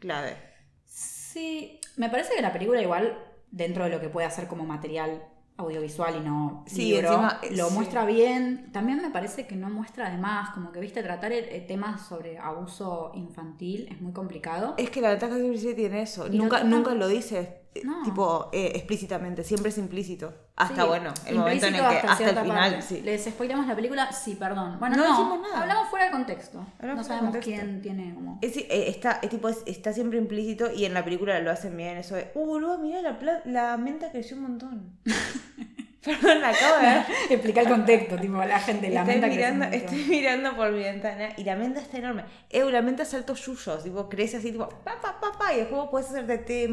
clave. 0.00 0.36
Sí, 0.84 1.80
me 1.96 2.08
parece 2.10 2.34
que 2.34 2.42
la 2.42 2.52
película 2.52 2.80
igual, 2.80 3.18
dentro 3.50 3.84
de 3.84 3.90
lo 3.90 4.00
que 4.00 4.08
puede 4.08 4.26
hacer 4.26 4.46
como 4.46 4.64
material 4.64 5.22
audiovisual 5.56 6.16
y 6.16 6.20
no 6.20 6.64
Sí, 6.66 6.86
libro, 6.92 7.08
encima, 7.10 7.40
eh, 7.42 7.56
lo 7.56 7.68
sí. 7.68 7.74
muestra 7.74 8.04
bien. 8.04 8.70
También 8.72 9.00
me 9.02 9.10
parece 9.10 9.46
que 9.46 9.56
no 9.56 9.70
muestra 9.70 10.10
de 10.10 10.18
más, 10.18 10.50
como 10.50 10.72
que, 10.72 10.80
viste, 10.80 11.02
tratar 11.02 11.32
eh, 11.32 11.64
temas 11.66 12.06
sobre 12.06 12.38
abuso 12.38 13.12
infantil 13.14 13.88
es 13.90 14.00
muy 14.00 14.12
complicado. 14.12 14.74
Es 14.76 14.90
que 14.90 15.00
la 15.00 15.10
ventaja 15.10 15.38
invisible 15.38 15.74
tiene 15.74 16.02
eso. 16.02 16.26
Y 16.26 16.36
lo 16.38 16.44
Nunca, 16.44 16.64
nunca 16.64 16.94
lo 16.94 17.08
dice 17.08 17.40
eh, 17.40 17.63
No. 17.82 18.02
tipo 18.04 18.50
eh, 18.52 18.72
explícitamente, 18.74 19.42
siempre 19.42 19.70
es 19.70 19.78
implícito. 19.78 20.32
Hasta 20.56 20.82
Sí, 20.82 20.88
bueno, 20.88 21.12
el 21.26 21.34
momento 21.36 21.66
en 21.66 21.74
el 21.74 21.80
que 21.80 21.86
hasta, 21.86 22.10
el 22.12 22.16
cierta 22.18 22.42
final, 22.42 22.70
parte. 22.72 22.82
sí. 22.86 23.00
¿Les 23.02 23.24
spoilamos 23.24 23.66
la 23.66 23.74
película? 23.74 24.12
Sí, 24.12 24.36
perdón. 24.36 24.78
Bueno, 24.78 24.96
No 24.96 25.02
no, 25.02 25.08
dijimos 25.10 25.40
nada. 25.40 25.62
hablamos 25.62 25.88
fuera 25.88 26.04
de 26.06 26.10
contexto. 26.12 26.64
Hablamos 26.78 27.02
no 27.02 27.08
sabemos 27.08 27.32
contexto. 27.32 27.50
quién 27.64 27.82
tiene 27.82 28.14
como... 28.14 28.38
Es, 28.40 28.56
eh, 28.56 28.66
está, 28.88 29.18
es 29.22 29.28
tipo, 29.30 29.48
es- 29.48 29.62
está 29.66 29.92
siempre 29.92 30.18
implícito 30.18 30.70
y 30.72 30.84
en 30.84 30.94
la 30.94 31.02
película 31.04 31.38
lo 31.40 31.50
hacen 31.50 31.76
bien. 31.76 31.96
Eso 31.96 32.14
de, 32.14 32.30
uh, 32.34 32.46
boludo, 32.46 32.78
mira, 32.78 33.00
la, 33.02 33.18
la 33.46 33.76
menta 33.76 34.12
creció 34.12 34.36
un 34.36 34.42
montón. 34.44 34.92
Perdón, 36.04 36.42
la 36.42 36.50
acabo 36.50 36.76
de 36.76 36.82
ver. 36.82 37.04
Explica 37.30 37.60
el 37.62 37.68
contexto, 37.68 38.16
tipo, 38.18 38.36
la 38.44 38.60
gente 38.60 38.88
Estoy 38.88 38.94
lamenta 38.94 39.28
que 39.30 39.36
mirando, 39.36 39.64
estoy 39.64 40.04
mirando 40.04 40.54
por 40.54 40.70
mi 40.70 40.80
ventana 40.82 41.30
y 41.36 41.44
la 41.44 41.56
menta 41.56 41.80
está 41.80 41.96
enorme. 41.96 42.24
Eh, 42.50 42.62
la 42.70 42.82
menta 42.82 43.04
es 43.04 43.14
altos 43.14 43.44
yuyos, 43.46 43.82
tipo, 43.82 44.08
crece 44.10 44.36
así, 44.36 44.52
tipo, 44.52 44.68
pa, 44.68 45.00
pa, 45.00 45.18
pa, 45.18 45.32
pa, 45.38 45.54
y 45.54 45.60
después 45.60 45.88
puedes 45.90 46.08
hacerte 46.10 46.38
té 46.38 46.52
de 46.52 46.68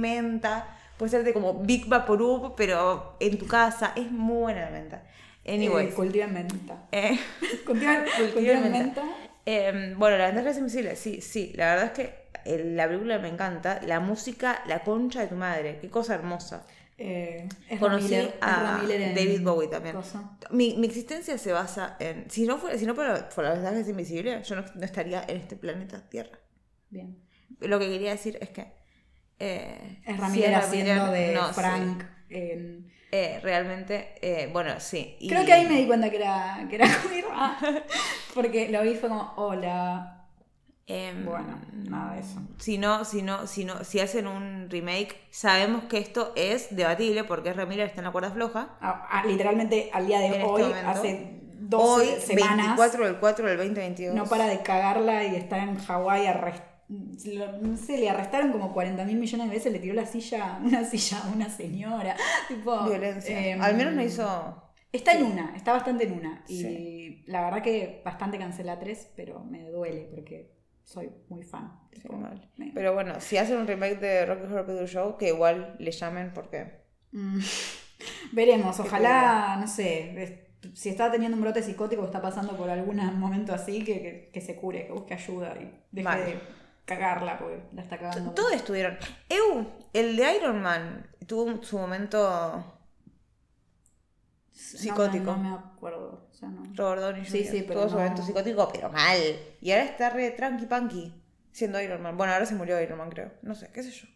menta, 0.92 0.98
puedes 0.98 1.14
hacerte 1.14 1.34
como 1.34 1.56
Big 1.64 1.88
Vaporub, 1.88 2.54
pero 2.56 3.16
en 3.20 3.38
tu 3.38 3.48
casa. 3.48 3.94
Es 3.96 4.12
muy 4.12 4.42
buena 4.42 4.62
la 4.66 4.72
menta. 4.72 5.04
Anyway. 5.48 5.88
Eh, 5.88 5.94
cultivan 5.94 6.34
menta. 6.34 6.88
eh, 6.92 7.20
Cultivan 7.66 8.06
cultivan 8.34 8.72
menta. 8.72 9.04
eh, 9.46 9.94
bueno, 9.98 10.18
la 10.18 10.28
ventaja 10.28 10.50
es 10.52 10.58
invisible, 10.58 10.96
sí, 10.96 11.22
sí. 11.22 11.52
La 11.56 11.72
verdad 11.76 11.86
es 11.86 11.92
que 11.92 12.22
eh, 12.46 12.64
la 12.76 12.88
película 12.88 13.18
me 13.20 13.28
encanta. 13.30 13.82
La 13.86 14.00
música, 14.00 14.62
la 14.68 14.84
concha 14.84 15.22
de 15.22 15.28
tu 15.28 15.36
madre, 15.36 15.80
qué 15.82 15.90
cosa 15.90 16.14
hermosa. 16.16 16.66
Eh, 17.04 17.50
Conocí 17.80 18.14
Ramiller- 18.14 18.34
a 18.42 18.80
en 18.88 19.16
David 19.16 19.42
Bowie 19.42 19.68
también. 19.68 19.96
Mi, 20.52 20.76
mi 20.78 20.86
existencia 20.86 21.36
se 21.40 21.52
basa 21.52 21.96
en. 22.00 22.30
Si 22.30 22.46
no 22.46 22.60
fuera, 22.60 22.78
si 22.78 22.86
no 22.86 22.94
por 22.94 23.06
la 23.08 23.54
ventaja 23.54 23.80
es 23.80 23.90
invisible, 23.90 24.40
yo 24.44 24.56
no, 24.56 24.64
no 24.76 24.86
estaría 24.86 25.24
en 25.28 25.38
este 25.38 25.56
planeta 25.56 26.08
Tierra. 26.08 26.38
Bien. 26.92 27.18
Lo 27.60 27.80
que 27.80 27.88
quería 27.90 28.12
decir 28.12 28.38
es 28.40 28.50
que. 28.50 28.68
Eh, 29.42 30.02
Es 30.06 30.16
si 30.16 30.22
Ramiller 30.22 30.56
haciendo 30.56 31.12
de 31.12 31.34
no, 31.34 31.48
sí. 31.48 31.54
Frank. 31.56 32.04
en- 32.30 32.92
Eh, 33.14 33.40
realmente, 33.44 34.14
eh, 34.22 34.50
bueno, 34.54 34.80
sí. 34.80 35.18
y- 35.20 35.28
Creo 35.28 35.44
que 35.46 35.52
ahí 35.52 35.66
me 35.68 35.76
di 35.76 35.86
cuenta 35.86 36.10
que 36.10 36.16
era, 36.18 36.66
que 36.70 36.76
era. 36.76 36.86
Ah, 37.34 37.58
porque 38.34 38.70
lo 38.70 38.82
vi 38.84 38.92
y 38.92 38.96
fue 38.96 39.10
como, 39.10 39.34
hola. 39.36 40.18
Em, 40.88 41.26
Bueno, 41.26 41.60
nada 41.74 42.16
de 42.16 42.22
eso. 42.22 42.42
Si 42.58 42.78
no, 42.78 43.04
si 43.06 43.22
no, 43.22 43.48
si 43.48 43.64
no, 43.66 43.84
si 43.84 44.00
hacen 44.00 44.28
un 44.28 44.68
remake, 44.70 45.16
sabemos 45.30 45.86
que 45.86 45.98
esto 45.98 46.34
es 46.36 46.76
debatible 46.76 47.24
porque 47.24 47.54
Ramírez 47.54 47.88
está 47.90 48.02
en 48.02 48.06
la 48.06 48.12
cuerda 48.12 48.32
floja. 48.32 48.70
Ah, 48.82 49.08
ah, 49.10 49.24
literalmente 49.26 49.90
al 49.94 50.08
día 50.08 50.20
de 50.20 50.28
En 50.28 50.34
este 50.34 50.46
hoy, 50.46 50.64
hace 50.86 51.40
12 51.60 51.86
Hoy, 52.16 52.22
semanas, 52.22 52.58
24 52.78 53.06
del 53.06 53.16
4 53.18 53.48
del 53.48 53.58
2022. 53.58 54.16
no 54.16 54.26
para 54.26 54.48
de 54.48 54.62
cagarla 54.64 55.24
y 55.24 55.36
está 55.36 55.60
en 55.60 55.78
Hawái 55.78 56.26
arrest- 56.28 56.64
lo- 57.26 57.58
no 57.60 57.78
sé, 57.78 57.98
le 57.98 58.10
arrestaron 58.10 58.52
como 58.52 58.74
40 58.74 59.06
mil 59.06 59.18
millones 59.18 59.48
de 59.50 59.54
veces, 59.56 59.72
le 59.72 59.80
tiró 59.80 59.94
la 59.94 60.06
silla, 60.06 60.60
una 60.64 60.84
silla 60.84 61.20
a 61.24 61.30
una 61.32 61.50
señora. 61.50 62.16
Tipo, 62.48 62.84
Violencia. 62.86 63.48
em, 63.48 63.62
Al 63.62 63.76
menos 63.76 63.94
no 63.94 64.02
hizo. 64.04 64.68
Está 64.92 65.14
en 65.14 65.24
una, 65.24 65.56
está 65.56 65.72
bastante 65.74 66.04
en 66.06 66.14
una. 66.14 66.44
Y 66.48 66.62
Sí. 66.62 67.24
la 67.28 67.42
verdad 67.46 67.62
que 67.64 68.02
bastante 68.04 68.38
cancelatres, 68.38 69.10
pero 69.16 69.40
me 69.44 69.70
duele 69.70 70.10
porque 70.14 70.52
soy 70.84 71.10
muy 71.30 71.44
fan. 71.44 71.80
Sí, 71.94 72.10
me- 72.58 72.72
Pero 72.74 72.94
bueno, 72.94 73.20
si 73.22 73.38
hacen 73.38 73.58
un 73.58 73.68
remake 73.68 74.00
de 74.00 74.26
Rocky 74.26 74.44
Horror 74.44 74.66
Picture 74.66 74.88
Show, 74.88 75.18
que 75.18 75.30
igual 75.30 75.76
le 75.80 75.92
llamen 75.92 76.32
porque. 76.34 76.82
Mm, 77.14 77.40
Veremos, 78.34 78.80
ojalá, 78.80 79.58
no 79.60 79.68
sé, 79.68 80.50
si 80.74 80.90
está 80.90 81.12
teniendo 81.12 81.36
un 81.38 81.42
brote 81.44 81.64
psicótico 81.64 82.02
o 82.04 82.06
está 82.06 82.22
pasando 82.22 82.56
por 82.58 82.70
algún 82.70 82.98
momento 83.20 83.54
así, 83.54 83.84
que, 83.84 84.02
que- 84.02 84.30
que 84.34 84.42
se 84.42 84.56
cure, 84.56 84.86
que 84.88 84.94
busque 84.94 85.14
ayuda 85.14 85.56
y 85.60 85.72
deje 85.92 86.04
Mal. 86.04 86.26
de 86.26 86.40
cagarla 86.86 87.38
porque 87.40 87.64
la 87.74 87.82
está 87.82 87.98
cagando. 87.98 88.32
Todos 88.34 88.54
estuvieron. 88.54 88.98
Eu, 89.30 89.66
el 89.94 90.16
de 90.16 90.36
Iron 90.36 90.62
Man, 90.62 91.10
tuvo 91.28 91.64
su 91.64 91.78
momento 91.78 92.78
psicótico. 94.52 95.26
No, 95.32 95.38
no 95.38 95.44
me 95.50 95.56
acuerdo. 95.56 96.28
O 96.32 96.34
sea, 96.34 96.50
no. 96.50 96.64
Robert 96.76 97.02
Downey 97.02 97.26
Sí, 97.26 97.40
Jr. 97.44 97.52
sí, 97.52 97.64
pero 97.68 97.80
Tuvo 97.82 97.90
su 97.90 97.96
momento 97.98 98.22
psicótico, 98.24 98.70
pero 98.72 98.90
mal. 98.90 99.18
Y 99.62 99.72
ahora 99.72 99.86
está 99.86 100.10
re 100.10 100.32
tranqui 100.32 100.66
punky 100.66 101.14
siendo 101.52 101.82
Iron 101.82 102.02
Man. 102.02 102.18
Bueno, 102.18 102.34
ahora 102.34 102.46
se 102.46 102.56
murió 102.56 102.80
Iron 102.82 102.98
Man, 102.98 103.10
creo. 103.10 103.32
No 103.42 103.56
sé, 103.56 103.70
qué 103.74 103.84
sé 103.84 103.92
yo. 103.92 104.08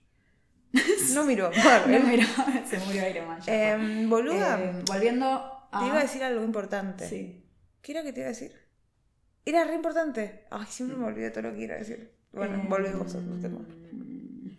No 1.14 1.24
miro. 1.24 1.50
No, 1.88 2.00
mira, 2.08 2.26
se 2.70 2.80
murió 2.80 3.08
Iron 3.10 3.28
Man. 3.28 3.40
Em, 3.48 4.10
boluda, 4.10 4.60
Eh, 4.62 4.84
volviendo 4.88 5.26
a. 5.72 5.80
te 5.80 5.86
iba 5.88 5.98
a 6.00 6.02
decir 6.02 6.24
algo 6.24 6.44
importante. 6.44 7.08
Sí. 7.08 7.42
¿Qué 7.82 7.92
era 7.92 8.04
que 8.04 8.14
te 8.14 8.20
iba 8.22 8.28
a 8.28 8.30
decir? 8.30 8.54
Era 9.46 9.64
re 9.64 9.76
importante. 9.76 10.46
Ay, 10.50 10.66
siempre 10.68 10.98
me 10.98 11.06
olvido 11.06 11.32
todo 11.32 11.44
lo 11.44 11.54
que 11.54 11.62
iba 11.62 11.76
a 11.76 11.78
decir. 11.78 12.15
Bueno, 12.36 12.56
Eh, 12.58 12.66
volvemos 12.68 13.16
a 13.16 13.18
otro 13.20 13.36
tema. 13.42 13.60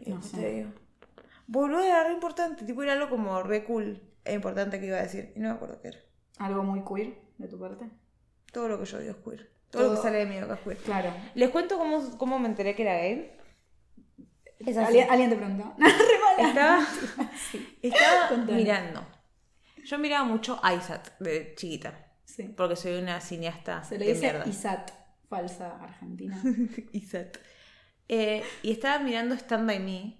No 0.07 0.23
sé. 0.23 0.37
te 0.37 0.55
digo. 0.55 0.71
Boludo, 1.47 1.83
era 1.83 2.05
re 2.05 2.13
importante. 2.13 2.65
Tipo, 2.65 2.83
era 2.83 2.93
algo 2.95 3.09
como 3.09 3.43
re 3.43 3.65
cool 3.65 4.01
e 4.25 4.35
importante 4.35 4.81
que 4.81 4.87
iba 4.87 4.99
a 4.99 5.03
decir. 5.03 5.33
Y 5.37 5.41
no 5.41 5.49
me 5.51 5.55
acuerdo 5.55 5.81
qué 5.81 5.89
era. 5.89 5.99
¿Algo 6.39 6.63
muy 6.63 6.83
queer 6.85 7.19
de 7.39 7.49
tu 7.49 7.59
parte? 7.59 7.89
Todo 8.53 8.69
lo 8.69 8.79
que 8.79 8.87
yo 8.87 8.99
digo 8.99 9.13
es 9.13 9.17
queer. 9.19 9.51
Todo, 9.71 9.83
lo 9.91 9.97
que 9.97 10.03
sale 10.03 10.19
de 10.19 10.27
mi 10.27 10.41
boca 10.41 10.55
es 10.55 10.61
queer. 10.61 10.77
Claro. 10.79 11.13
Les 11.35 11.51
cuento 11.51 11.77
cómo, 11.79 12.17
cómo 12.19 12.39
me 12.39 12.49
enteré 12.49 12.75
que 12.75 12.83
era 12.83 12.97
gay. 12.97 13.33
Es 14.59 14.77
así. 14.77 14.87
¿Alguien, 14.87 15.11
alguien 15.11 15.31
te 15.31 15.37
preguntó. 15.37 15.75
Estaba, 16.39 18.31
mirando. 18.53 19.07
Yo 19.85 19.99
miraba 19.99 20.25
mucho 20.25 20.61
Isat 20.65 21.19
de 21.21 21.55
chiquita. 21.57 21.95
Sí. 22.25 22.45
Porque 22.57 22.77
soy 22.77 22.99
una 23.01 23.21
cineasta 23.21 23.85
Se 23.85 23.99
le 23.99 24.07
dice 24.09 24.21
mierda. 24.23 24.47
ISAT, 24.49 24.91
falsa 25.29 25.79
argentina. 25.81 26.37
Isat. 26.93 27.37
Eh, 28.09 28.43
y 28.63 28.73
estaba 28.73 28.99
mirando 29.03 29.35
Stand 29.35 29.67
By 29.67 29.81
Me 29.81 30.19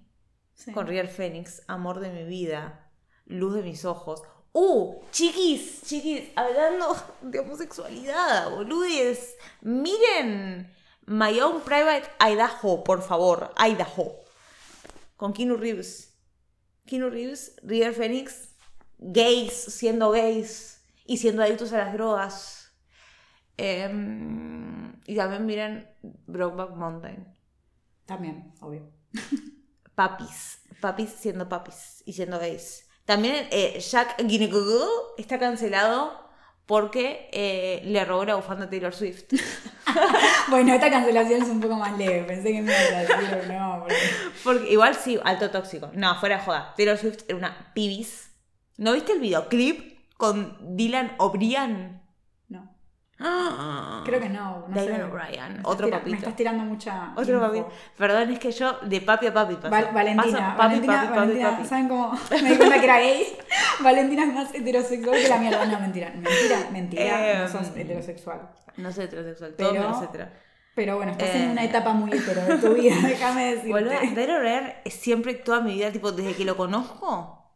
Sí. 0.53 0.71
con 0.71 0.87
Real 0.87 1.07
Phoenix, 1.07 1.61
Amor 1.67 1.99
de 1.99 2.09
mi 2.09 2.23
vida, 2.23 2.89
Luz 3.25 3.53
de 3.53 3.61
mis 3.61 3.85
ojos. 3.85 4.23
¡Uh! 4.53 5.01
Chiquis, 5.11 5.83
chiquis, 5.85 6.29
hablando 6.35 6.95
de 7.21 7.39
homosexualidad, 7.39 8.49
boludes. 8.49 9.35
Miren 9.61 10.73
My 11.05 11.39
Own 11.41 11.61
Private 11.61 12.09
Idaho, 12.19 12.83
por 12.83 13.03
favor, 13.03 13.53
Idaho. 13.57 14.15
Con 15.15 15.33
Keanu 15.33 15.57
Reeves. 15.57 16.17
Keanu 16.85 17.09
Reeves, 17.09 17.55
Real 17.63 17.93
Phoenix, 17.93 18.55
gays, 18.97 19.53
siendo 19.53 20.09
gays 20.11 20.81
y 21.05 21.17
siendo 21.17 21.43
adictos 21.43 21.71
a 21.73 21.77
las 21.77 21.93
drogas. 21.93 22.73
Em, 23.57 24.93
y 25.05 25.15
también 25.15 25.45
miren 25.45 25.89
Brokeback 26.01 26.71
Mountain. 26.75 27.36
También, 28.07 28.51
obvio. 28.61 28.89
papis, 29.95 30.61
papis 30.81 31.09
siendo 31.11 31.47
papis 31.47 32.01
y 32.05 32.13
siendo 32.13 32.39
gays. 32.39 32.87
También 33.05 33.47
eh, 33.51 33.79
Jack 33.79 34.17
Ginecogoo 34.27 35.13
está 35.17 35.37
cancelado 35.39 36.25
porque 36.65 37.29
eh, 37.31 37.81
le 37.85 38.03
robó 38.03 38.25
la 38.25 38.35
bufanda 38.35 38.65
a 38.65 38.69
Taylor 38.69 38.93
Swift. 38.93 39.25
Bueno, 40.49 40.73
esta 40.73 40.89
cancelación 40.89 41.41
es 41.41 41.49
un 41.49 41.59
poco 41.59 41.75
más 41.75 41.97
leve. 41.97 42.23
Pensé 42.23 42.51
que 42.53 42.61
me 42.61 42.71
ibas 42.71 42.91
a 42.93 42.99
decir, 42.99 43.47
no. 43.49 43.79
porque- 43.81 43.95
Porque 44.43 44.71
igual 44.71 44.95
sí, 44.95 45.19
alto 45.23 45.49
tóxico. 45.51 45.89
No, 45.93 46.17
fuera 46.19 46.37
de 46.37 46.43
joda. 46.43 46.73
Taylor 46.77 46.97
Swift 46.97 47.23
era 47.27 47.37
una 47.37 47.71
pibis. 47.73 48.31
¿No 48.77 48.93
viste 48.93 49.11
el 49.13 49.19
videoclip 49.19 49.99
con 50.15 50.57
Dylan 50.77 51.15
O'Brien? 51.17 52.01
Ah. 53.19 54.03
Creo 54.05 54.19
que 54.19 54.29
no. 54.29 54.65
no. 54.67 54.79
Dylan 54.81 55.01
O'Brien, 55.09 55.59
otro 55.63 55.89
papito. 55.89 56.11
Me 56.11 56.17
estás 56.17 56.35
tirando 56.35 56.63
mucha. 56.63 57.13
Otro 57.15 57.33
info. 57.35 57.47
papi. 57.47 57.75
Perdón, 57.97 58.29
es 58.31 58.39
que 58.39 58.51
yo 58.51 58.77
de 58.83 59.01
papi 59.01 59.27
a 59.27 59.33
papi 59.33 59.55
paso. 59.55 59.69
Val- 59.71 59.89
Valentina, 59.93 60.55
Paso 60.55 60.57
papi, 60.57 60.57
Valentina, 60.57 61.01
papi, 61.03 61.15
Valentina, 61.17 61.49
papi. 61.51 61.65
¿saben 61.65 61.87
cómo 61.87 62.11
me 62.31 62.49
di 62.49 62.57
cuenta 62.57 62.77
que 62.79 62.83
era 62.85 62.99
gay? 62.99 63.37
Valentina 63.83 64.23
es 64.25 64.33
más 64.33 64.53
heterosexual 64.53 65.15
que 65.19 65.27
la 65.29 65.37
mierda. 65.37 65.65
No, 65.65 65.79
mentira, 65.79 66.09
mentira, 66.15 66.57
mentira, 66.71 67.39
no 67.39 67.47
sos 67.47 67.75
heterosexual. 67.75 68.49
No 68.77 68.91
soy 68.91 69.05
heterosexual, 69.05 69.55
todo 69.55 69.71
Pero- 69.71 69.81
menos 69.83 70.03
hetero. 70.03 70.27
Pero 70.75 70.95
bueno, 70.97 71.13
estás 71.13 71.29
en 71.29 71.41
Eh. 71.49 71.51
una 71.53 71.63
etapa 71.63 71.91
muy 71.93 72.11
hetero 72.15 72.39
de 72.45 72.57
tu 72.59 72.73
vida, 72.75 72.95
déjame 73.03 73.45
decirte. 73.55 73.71
Boluda, 73.71 73.99
Taylor 74.13 74.37
O'Brien 74.41 74.73
siempre 74.85 75.33
toda 75.33 75.61
mi 75.61 75.73
vida, 75.73 75.91
tipo, 75.91 76.11
desde 76.11 76.35
que 76.35 76.45
lo 76.45 76.55
conozco. 76.55 77.51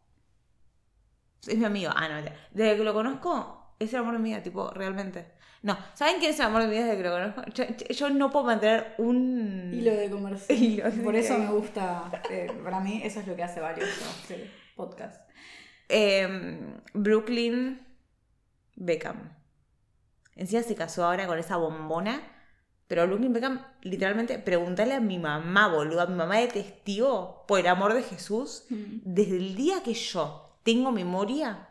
Es 1.46 1.56
mi 1.56 1.64
amigo. 1.64 1.92
Ah, 1.94 2.08
no, 2.08 2.14
mentira. 2.16 2.36
Desde 2.50 2.76
que 2.78 2.82
lo 2.82 2.92
conozco, 2.92 3.76
es 3.78 3.92
el 3.92 4.00
amor 4.00 4.14
de 4.14 4.18
mi 4.18 4.30
vida, 4.30 4.42
tipo, 4.42 4.70
realmente. 4.70 5.34
No, 5.62 5.78
¿saben 5.94 6.16
quién 6.18 6.32
es 6.32 6.40
el 6.40 6.46
amor 6.46 6.62
de 6.62 6.68
mi 6.68 6.74
vida 6.74 6.86
desde 6.86 6.96
que 6.98 7.08
lo 7.08 7.14
conozco? 7.14 7.42
Yo, 7.54 7.64
yo 7.88 8.10
no 8.10 8.30
puedo 8.30 8.44
mantener 8.46 8.94
un. 8.98 9.70
Hilo 9.72 9.92
de 9.92 10.10
conversación. 10.10 10.58
Hilo 10.62 10.84
de- 10.90 11.02
Por 11.02 11.14
eso 11.14 11.38
me 11.38 11.46
gusta, 11.52 12.10
eh, 12.30 12.50
para 12.64 12.80
mí 12.80 13.00
eso 13.04 13.20
es 13.20 13.26
lo 13.28 13.36
que 13.36 13.44
hace 13.44 13.60
valioso 13.60 14.04
este 14.22 14.50
podcast. 14.76 15.22
Em, 15.88 16.80
Brooklyn 16.94 17.80
Beckham. 18.76 19.36
Encima 20.34 20.62
se 20.62 20.74
casó 20.74 21.04
ahora 21.04 21.26
con 21.26 21.38
esa 21.38 21.56
bombona. 21.56 22.22
Pero 22.88 23.06
Brooklyn 23.06 23.32
Beckham, 23.32 23.64
literalmente, 23.82 24.38
pregúntale 24.38 24.92
a 24.94 25.00
mi 25.00 25.18
mamá, 25.18 25.68
boludo, 25.68 26.02
a 26.02 26.06
mi 26.06 26.14
mamá 26.14 26.38
de 26.38 26.48
testigo, 26.48 27.44
por 27.48 27.60
el 27.60 27.66
amor 27.68 27.94
de 27.94 28.02
Jesús, 28.02 28.64
desde 28.68 29.36
el 29.38 29.54
día 29.54 29.82
que 29.82 29.94
yo 29.94 30.58
tengo 30.62 30.92
memoria 30.92 31.68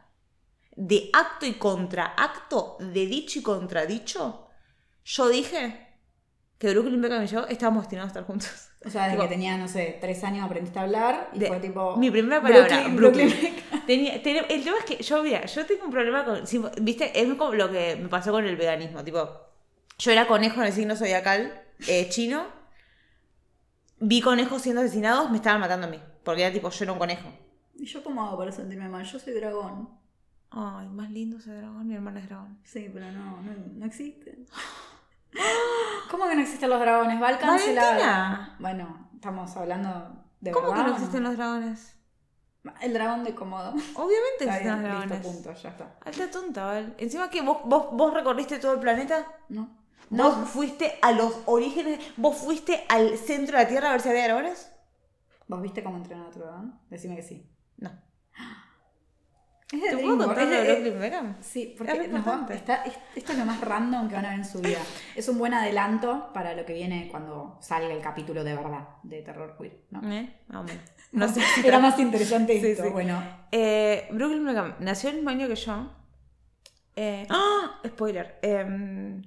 de 0.76 1.10
acto 1.14 1.46
y 1.46 1.54
contraacto, 1.54 2.78
de 2.80 3.06
dicho 3.06 3.40
y 3.40 3.42
contradicho, 3.42 4.48
yo 5.04 5.30
dije 5.30 5.88
que 6.58 6.70
Brooklyn 6.72 7.02
Beckham 7.02 7.24
y 7.24 7.28
yo 7.28 7.46
estábamos 7.48 7.84
destinados 7.84 8.10
a 8.10 8.12
estar 8.12 8.24
juntos. 8.26 8.70
O 8.86 8.90
sea, 8.90 9.04
desde 9.04 9.16
Tipo, 9.18 9.24
que 9.28 9.36
tenía, 9.36 9.58
no 9.58 9.68
sé, 9.68 9.98
tres 10.02 10.24
años 10.24 10.44
aprendiste 10.46 10.80
a 10.80 10.84
hablar 10.84 11.30
y 11.34 11.40
de- 11.40 11.48
fue 11.48 11.60
tipo... 11.60 11.98
mi 11.98 12.10
primera 12.10 12.42
palabra, 12.42 12.88
Brooklyn, 12.90 12.96
Brooklyn. 12.96 13.30
Brooklyn. 13.30 13.56
Tenía- 13.86 14.22
tenía- 14.24 14.42
el 14.50 14.64
tema 14.64 14.78
es 14.78 14.86
que 14.86 15.04
yo, 15.04 15.22
mira, 15.24 15.46
yo 15.46 15.66
tengo 15.66 15.86
un 15.86 15.92
problema 15.92 16.24
con. 16.24 16.44
Viste, 16.82 17.20
es 17.20 17.34
como 17.36 17.54
lo 17.54 17.72
que 17.72 17.96
me 17.96 18.10
pasó 18.10 18.32
con 18.32 18.46
el 18.46 18.56
veganismo. 18.56 19.04
Tipo, 19.04 19.28
yo 19.98 20.12
era 20.12 20.28
conejo 20.28 20.62
en 20.62 20.68
el 20.68 20.74
signo 20.74 20.96
zodiacal 20.96 21.62
eh, 21.88 22.08
chino. 22.10 22.46
Vi 24.00 24.22
conejos 24.22 24.62
siendo 24.62 24.82
asesinados, 24.82 25.30
me 25.30 25.38
estaban 25.38 25.60
matando 25.62 25.88
a 25.88 25.90
mí. 25.90 26.00
Porque 26.24 26.42
era 26.44 26.54
tipo, 26.54 26.70
yo 26.70 26.84
era 26.84 26.94
un 26.94 27.00
conejo. 27.00 27.30
¿Y 27.76 27.86
yo 27.86 28.04
cómo 28.04 28.24
hago 28.26 28.38
para 28.38 28.52
sentirme 28.52 28.88
mal? 28.88 29.04
Yo 29.04 29.20
soy 29.20 29.34
dragón. 29.34 29.90
Ay, 30.52 30.90
más 30.90 31.10
lindo 31.10 31.38
ese 31.38 31.54
dragón, 31.54 31.88
mi 31.88 31.96
hermana 31.96 32.20
es 32.20 32.28
dragón. 32.28 32.60
Sí, 32.64 32.90
pero 32.94 33.10
no, 33.12 33.42
no, 33.42 33.52
no 33.74 33.86
existen. 33.86 34.46
¿Cómo 36.12 36.28
que 36.28 36.36
no 36.36 36.42
existen 36.42 36.70
los 36.70 36.80
dragones? 36.80 37.22
Va 37.22 37.30
al 37.30 37.40
cancelar. 37.40 38.58
Bueno, 38.60 39.10
estamos 39.16 39.56
hablando 39.56 40.26
de 40.42 40.52
¿Cómo 40.52 40.74
que 40.74 40.84
no 40.84 40.92
existen 40.92 41.24
los 41.24 41.38
dragones? 41.38 41.96
El 42.82 42.94
dragón 42.94 43.24
de 43.24 43.34
cómodo. 43.34 43.72
Obviamente 43.96 44.44
existen 44.44 44.72
los 44.72 44.82
dragones. 44.82 45.26
punto, 45.26 45.54
ya 45.54 45.70
está. 45.70 45.96
Alta 46.06 46.30
tonta, 46.30 46.66
¿vale? 46.66 46.94
Encima 46.98 47.30
que 47.30 47.42
vos, 47.42 47.60
vos, 47.66 47.88
vos 47.94 48.14
recorriste 48.14 48.60
todo 48.60 48.74
el 48.74 48.80
planeta. 48.80 49.26
¿No? 49.50 49.82
Vos 50.10 50.50
fuiste 50.50 51.00
a 51.02 51.14
los 51.14 51.34
orígenes, 51.46 52.00
vos 52.18 52.36
fuiste 52.36 52.84
al 52.90 53.18
centro 53.18 53.58
de 53.58 53.64
la 53.64 53.70
Tierra 53.70 53.88
a 53.88 53.92
ver 53.94 54.02
si 54.02 54.10
había 54.10 54.26
dragones. 54.26 54.70
¿Vos 55.48 55.62
viste 55.62 55.82
cómo 55.84 55.98
entrenar 55.98 56.26
a 56.26 56.30
otro 56.30 56.44
dragón? 56.44 56.80
Decime 56.90 57.16
que 57.16 57.24
sí. 57.24 57.50
No. 57.78 57.92
Es 59.72 59.82
de 59.82 59.90
¿Te 59.90 59.98
puedo 59.98 60.32
es 60.34 60.50
de 60.50 60.74
Brooklyn 60.74 61.00
Beckham? 61.00 61.38
Sí, 61.42 61.62
Es 61.72 61.78
porque 61.78 61.94
re 61.94 62.08
nos 62.10 62.28
va- 62.28 62.46
está- 62.54 62.84
es- 62.84 62.98
esto 63.16 63.32
es 63.32 63.38
lo 63.38 63.46
más 63.46 63.62
random 63.62 64.10
que 64.10 64.16
van 64.16 64.26
a 64.26 64.30
ver 64.32 64.40
en 64.40 64.46
su 64.46 64.60
vida. 64.60 64.80
Es 65.16 65.30
un 65.30 65.38
buen 65.38 65.54
adelanto 65.54 66.32
para 66.34 66.54
lo 66.56 66.66
que 66.66 66.74
viene 66.74 67.08
cuando 67.10 67.58
salga 67.62 67.94
el 67.94 68.02
capítulo 68.02 68.44
de 68.44 68.54
verdad 68.56 68.88
de 69.04 69.22
Terror 69.22 69.56
Queer. 69.58 69.80
¿no? 69.92 70.12
¿Eh? 70.12 70.42
Más 70.48 70.62
o 70.62 70.64
menos. 70.66 70.84
No 71.14 71.28
sé 71.30 71.42
si 71.56 71.66
Era 71.68 71.80
más 71.80 71.98
interesante 72.00 72.60
Sí, 72.60 72.68
esto. 72.68 72.84
sí. 72.84 72.90
Bueno, 72.90 73.22
Eh, 73.52 74.08
Brooklyn 74.12 74.46
Beckham 74.46 74.76
nació 74.80 75.10
el 75.10 75.16
mismo 75.18 75.30
año 75.30 75.48
que 75.48 75.56
yo. 75.56 75.92
Eh, 76.98 77.26
¡Ah! 77.30 77.80
Spoiler. 77.88 78.40
Eh, 78.42 79.22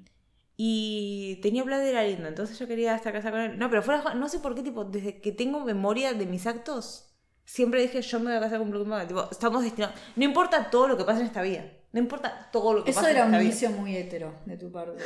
y 0.57 1.37
tenía 1.42 1.64
y 1.64 1.88
era 1.88 2.02
lindo, 2.04 2.28
entonces 2.28 2.59
yo 2.59 2.68
quería 2.68 2.94
estar 2.94 3.12
casada 3.12 3.33
con 3.33 3.40
él. 3.40 3.59
No, 3.59 3.68
pero 3.70 3.83
fuera, 3.83 4.14
no 4.14 4.28
sé 4.28 4.38
por 4.38 4.54
qué, 4.54 4.62
tipo, 4.62 4.85
desde 4.85 5.20
que 5.20 5.33
tengo 5.33 5.61
memoria 5.64 6.12
de 6.12 6.26
mis 6.26 6.46
actos, 6.46 7.13
siempre 7.44 7.83
dije 7.83 8.00
yo 8.02 8.18
me 8.20 8.26
voy 8.30 8.37
a 8.37 8.40
casar 8.40 8.59
con 8.59 8.70
Brooklyn 8.70 8.90
Beckham. 8.90 9.09
Tipo, 9.09 9.28
estamos 9.30 9.62
destinados. 9.62 9.96
No 10.16 10.24
importa 10.24 10.70
todo 10.70 10.88
lo 10.88 10.96
que 10.96 11.04
pasa 11.04 11.20
en 11.20 11.26
esta 11.26 11.42
vida. 11.42 11.64
No 11.92 12.00
importa 12.00 12.48
todo 12.50 12.74
lo 12.74 12.85
que 12.85 12.90
eso 12.90 13.00
pasa 13.00 13.11
era 13.12 13.20
en 13.20 13.26
un 13.28 13.35
esta 13.35 13.40
vida. 13.42 13.50
inicio 13.50 13.70
muy 13.70 13.96
hetero 13.96 14.35
de 14.46 14.57
tu 14.57 14.70
parte. 14.72 15.02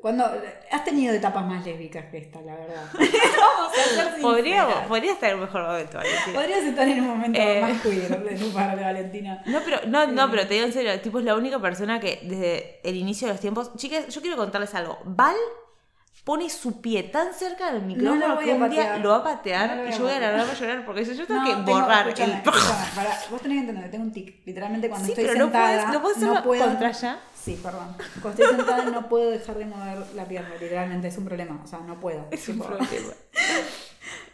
Cuando 0.00 0.24
has 0.72 0.84
tenido 0.84 1.14
etapas 1.14 1.46
más 1.46 1.64
lésbicas 1.64 2.06
que 2.06 2.18
esta, 2.18 2.40
la 2.42 2.56
verdad. 2.56 2.84
Vamos 2.92 3.72
a 3.72 3.74
ser 3.76 3.84
sinceras. 3.94 4.20
Podría, 4.20 4.84
podría 4.88 5.12
estar 5.12 5.30
en 5.30 5.36
un 5.36 5.42
mejor 5.42 5.62
momento, 5.62 5.98
Valentina. 5.98 6.32
Podrías 6.40 6.64
estar 6.64 6.88
en 6.88 7.00
un 7.02 7.06
momento 7.08 7.38
Eh. 7.40 7.60
más 7.60 7.80
queer 7.82 8.24
de 8.24 8.34
tu 8.36 8.52
parte, 8.52 8.82
Valentina. 8.82 9.42
No, 9.46 9.60
pero, 9.64 9.78
no, 9.86 10.08
no, 10.08 10.28
pero 10.28 10.44
te 10.48 10.54
digo 10.54 10.66
en 10.66 10.72
serio, 10.72 11.00
tipo 11.00 11.20
es 11.20 11.24
la 11.24 11.36
única 11.36 11.60
persona 11.60 12.00
que 12.00 12.18
desde 12.24 12.80
el 12.82 12.96
inicio 12.96 13.28
de 13.28 13.34
los 13.34 13.40
tiempos. 13.40 13.76
Chicas, 13.76 14.08
yo 14.08 14.20
quiero 14.20 14.36
contarles 14.36 14.74
algo. 14.74 14.98
Val 15.04 15.36
pone 16.24 16.48
su 16.50 16.80
pie 16.80 17.02
tan 17.04 17.34
cerca 17.34 17.72
del 17.72 17.82
micrófono 17.82 18.28
lo 18.28 18.34
voy 18.36 18.44
que 18.44 18.52
un 18.54 18.70
día 18.70 18.96
lo 18.98 19.08
va 19.10 19.16
a 19.16 19.24
patear 19.24 19.76
No 19.76 19.88
y 19.88 19.92
yo 19.92 20.02
voy 20.04 20.12
a 20.12 20.20
largar 20.20 20.46
a 20.48 20.54
llorar 20.54 20.84
porque 20.86 21.04
yo 21.04 21.26
tengo 21.26 21.40
No, 21.40 21.46
que 21.64 21.72
borrar 21.72 22.08
el. 22.08 22.14
pará, 22.94 23.18
vos 23.30 23.40
tenés 23.42 23.56
que 23.56 23.60
entender 23.68 23.90
tengo 23.90 24.04
un 24.04 24.12
tic. 24.12 24.46
Literalmente 24.46 24.88
cuando 24.88 25.06
Sí, 25.06 25.12
estoy 25.12 25.24
pero 25.24 25.38
no 25.38 25.44
sentada. 25.46 25.66
puedes- 25.66 25.92
no 25.92 26.00
puedes 26.02 26.16
hacerlo 26.18 26.42
puedo- 26.44 26.64
contra 26.64 26.88
allá. 26.88 27.18
Sí, 27.34 27.58
perdón. 27.60 27.96
Cuando 28.20 28.40
estoy 28.42 28.56
sentada 28.56 28.84
no 28.84 29.08
puedo 29.08 29.30
dejar 29.30 29.56
de 29.56 29.64
mover 29.66 29.98
la 30.14 30.24
pierna. 30.26 30.50
Literalmente 30.60 31.08
es 31.08 31.18
un 31.18 31.24
problema. 31.24 31.60
O 31.64 31.66
sea, 31.66 31.80
no 31.80 31.98
puedo. 31.98 32.28
Es 32.30 32.48
un 32.48 32.58
problema. 32.60 32.86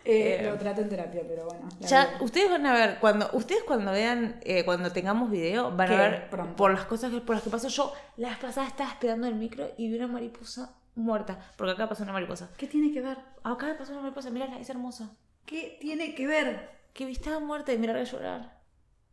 eh, 0.05 0.39
Eh, 0.41 0.43
lo 0.45 0.57
trato 0.59 0.81
en 0.83 0.89
terapia, 0.91 1.23
pero 1.27 1.47
bueno. 1.47 1.69
la 1.81 1.87
Ya, 1.87 2.07
vida. 2.07 2.17
ustedes 2.21 2.51
van 2.51 2.67
a 2.67 2.73
ver, 2.75 2.99
cuando 3.01 3.31
ustedes 3.33 3.63
cuando 3.65 3.93
vean, 3.93 4.39
eh, 4.43 4.65
cuando 4.65 4.93
tengamos 4.93 5.31
video, 5.31 5.71
van 5.75 5.91
a 5.93 5.97
ver 5.97 6.31
Pronto. 6.31 6.57
por 6.57 6.71
las 6.73 6.85
cosas 6.85 7.11
que, 7.11 7.21
por 7.21 7.35
las 7.37 7.43
que 7.45 7.51
paso. 7.51 7.69
Yo 7.69 7.93
la 8.17 8.29
vez 8.29 8.39
pasada 8.39 8.67
estaba 8.67 8.91
esperando 8.91 9.27
el 9.27 9.35
micro 9.37 9.71
y 9.79 9.89
vi 9.89 9.97
una 9.97 10.07
mariposa 10.07 10.75
muerta. 10.99 11.39
Porque 11.57 11.73
acá 11.73 11.89
pasó 11.89 12.03
una 12.03 12.13
mariposa. 12.13 12.51
¿Qué 12.57 12.67
tiene 12.67 12.93
que 12.93 13.01
ver? 13.01 13.19
Acá 13.43 13.75
pasó 13.79 13.93
una 13.93 14.03
mariposa, 14.03 14.31
mirala, 14.31 14.59
es 14.59 14.69
hermosa. 14.69 15.17
¿Qué 15.47 15.79
tiene 15.81 16.15
que 16.15 16.27
ver? 16.27 16.79
que 16.99 17.09
estaba 17.13 17.39
muerta 17.39 17.73
y 17.73 17.79
me 17.79 17.89
a 17.89 18.03
llorar. 18.03 18.61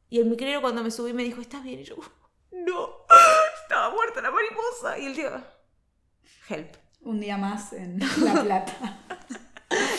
Y 0.10 0.18
el 0.18 0.26
micrero 0.26 0.60
cuando 0.60 0.84
me 0.84 0.90
subí 0.90 1.14
me 1.14 1.24
dijo, 1.24 1.40
¿estás 1.40 1.64
bien? 1.64 1.82
Y 1.82 1.84
yo, 1.84 1.96
no, 2.52 2.90
estaba 3.62 3.92
muerta 3.92 4.24
la 4.24 4.32
mariposa. 4.32 4.98
Y 4.98 5.06
el 5.06 5.14
tío, 5.14 5.30
help. 6.50 6.76
Un 7.02 7.20
día 7.20 7.38
más 7.38 7.74
en 7.74 8.00
La 8.00 8.42
Plata. 8.42 9.02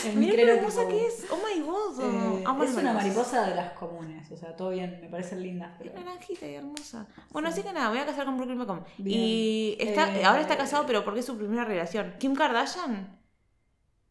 El 0.06 0.16
Mira 0.16 0.34
qué 0.36 0.50
hermosa 0.50 0.86
que 0.88 1.06
es. 1.06 1.26
Oh 1.30 1.36
my 1.36 1.60
god. 1.62 2.00
Eh, 2.40 2.42
Amo 2.46 2.64
es 2.64 2.74
una 2.74 2.92
mariposa 2.92 3.46
de 3.48 3.54
las 3.54 3.72
comunes, 3.72 4.30
o 4.30 4.36
sea, 4.36 4.54
todo 4.56 4.70
bien, 4.70 4.98
me 5.00 5.08
parecen 5.08 5.42
lindas, 5.42 5.72
pero... 5.78 5.90
Es 5.90 5.96
naranjita 6.04 6.46
y 6.46 6.54
hermosa. 6.54 7.06
Bueno, 7.30 7.48
así 7.48 7.62
que 7.62 7.72
nada, 7.72 7.88
voy 7.90 7.98
a 7.98 8.06
casar 8.06 8.24
con 8.26 8.36
Brooklyn 8.36 8.58
Beckham. 8.58 8.82
Bien. 8.98 9.20
Y 9.20 9.76
está, 9.80 10.14
Eh, 10.16 10.24
ahora 10.24 10.40
está 10.40 10.56
casado, 10.56 10.84
pero 10.86 11.04
porque 11.04 11.20
es 11.20 11.26
su 11.26 11.36
primera 11.36 11.64
relación. 11.64 12.14
Kim 12.18 12.34
Kardashian 12.34 13.18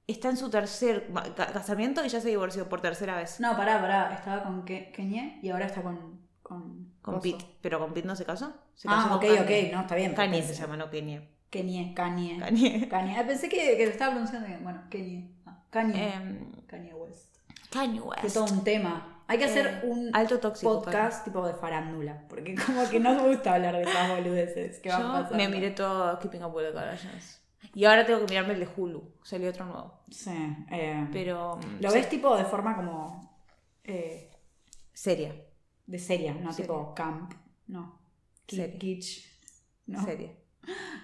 está 0.08 0.30
en 0.30 0.38
su 0.38 0.50
tercer 0.50 1.08
ca- 1.36 1.48
casamiento 1.48 2.06
y 2.06 2.10
ya 2.10 2.22
se 2.22 2.30
divorció 2.30 2.70
por 2.70 2.82
tercera 2.82 3.16
vez. 3.18 3.40
No, 3.40 3.56
pará, 3.58 3.82
pará, 3.82 4.14
estaba 4.14 4.44
con 4.44 4.64
Ke- 4.66 4.92
Kanye 4.96 5.40
y 5.42 5.50
ahora 5.50 5.66
está 5.66 5.82
con, 5.82 6.24
Con, 6.44 6.94
Con. 7.02 7.20
Pete. 7.22 7.44
Pero 7.62 7.80
con 7.80 7.92
Pete 7.94 8.08
no 8.08 8.16
se 8.16 8.24
casó. 8.26 8.54
Se 8.76 8.88
Ah, 8.88 9.02
casó 9.04 9.16
ok, 9.16 9.22
Kanye. 9.22 9.40
ok, 9.70 9.74
no, 9.74 9.82
está 9.82 9.96
bien. 9.96 10.14
Kanye 10.14 10.44
se 10.44 10.54
llama, 10.54 10.78
no 10.78 10.92
Kanye. 10.92 11.28
Kanye, 11.50 11.94
Kanye. 11.96 12.38
Kanye. 12.40 12.88
Kanye. 12.90 13.18
Ah, 13.18 13.26
pensé 13.26 13.48
que, 13.50 13.78
que 13.78 13.86
lo 13.86 13.92
estaba 13.92 14.12
pronunciando 14.12 14.48
bien. 14.48 14.64
Bueno, 14.64 14.82
Kanye. 14.92 15.32
Kanye. 15.76 16.14
Em, 16.14 16.52
Kanye 16.68 16.94
West. 16.94 17.36
Kanye 17.70 18.00
Que 18.00 18.08
West. 18.08 18.34
todo 18.34 18.46
un 18.46 18.64
tema. 18.64 19.12
Hay 19.28 19.38
que 19.40 19.46
hacer 19.46 19.82
Eh, 19.84 19.88
un 19.90 20.10
alto 20.16 20.40
tóxico, 20.40 20.82
podcast 20.84 21.26
tipo 21.26 21.46
de 21.46 21.54
farándula. 21.56 22.26
Porque 22.30 22.56
como 22.56 22.88
que 22.90 23.00
no 23.00 23.14
me 23.16 23.28
gusta 23.28 23.56
hablar 23.56 23.76
de 23.76 23.82
esas 23.82 24.10
boludeces 24.10 24.80
que 24.80 24.90
van 24.90 25.02
Yo 25.02 25.08
pasando. 25.12 25.36
me 25.36 25.50
miré 25.50 25.72
todo 25.72 26.18
Keeping 26.20 26.44
Up 26.44 26.56
with 26.56 26.64
the 26.68 26.74
Kardashians. 26.74 27.42
Y 27.74 27.84
ahora 27.86 28.06
tengo 28.06 28.20
que 28.20 28.28
mirarme 28.28 28.54
el 28.54 28.60
de 28.62 28.70
Hulu. 28.74 29.04
Salió 29.24 29.50
otro 29.50 29.66
nuevo. 29.66 30.00
Sí. 30.10 30.32
eh, 30.72 31.08
Pero. 31.12 31.60
lo 31.82 31.90
sí, 31.90 31.96
ves 31.98 32.08
tipo 32.10 32.38
de 32.38 32.46
forma 32.46 32.76
como. 32.76 33.44
eh, 33.84 34.32
Seria. 34.94 35.36
de 35.88 36.00
seria, 36.00 36.34
no 36.34 36.54
Seria. 36.54 36.68
tipo 36.68 36.94
camp. 36.96 37.34
No. 37.68 38.00
Seria. 38.48 38.78
Kitsch. 38.80 39.26
No. 39.88 40.04
Seria. 40.06 40.32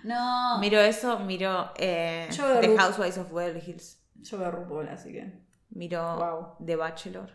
No. 0.04 0.60
Miro 0.60 0.80
eso, 0.80 1.20
miro 1.20 1.72
eh, 1.78 2.30
The 2.62 2.78
Housewives 2.78 3.18
of 3.18 3.32
Beverly 3.34 3.62
Hills. 3.66 4.01
Yo 4.24 4.38
veo 4.38 4.52
RuPaul, 4.52 4.88
así 4.90 5.12
que. 5.12 5.32
Miro 5.72 6.16
Wow. 6.18 6.66
The 6.66 6.76
Bachelor. 6.76 7.30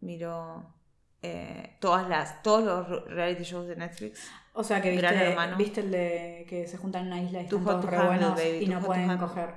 Miro 0.00 0.74
eh, 1.22 1.76
todas 1.80 2.08
las, 2.08 2.42
todos 2.42 2.88
los 2.88 3.04
reality 3.08 3.44
shows 3.44 3.68
de 3.68 3.76
Netflix. 3.76 4.28
O 4.54 4.64
sea 4.64 4.82
que 4.82 4.94
Gran 4.96 5.12
viste, 5.14 5.28
Hermano. 5.30 5.56
viste 5.56 5.80
el 5.80 5.90
de 5.90 6.46
que 6.48 6.66
se 6.66 6.76
juntan 6.76 7.02
en 7.02 7.12
una 7.12 7.22
isla 7.22 7.40
y 7.40 7.44
están 7.44 7.64
todos 7.64 7.80
to 7.84 7.90
re 7.90 8.06
buenos 8.06 8.34
baby. 8.34 8.64
y 8.64 8.66
no 8.68 8.80
pueden 8.80 9.16
coger. 9.18 9.54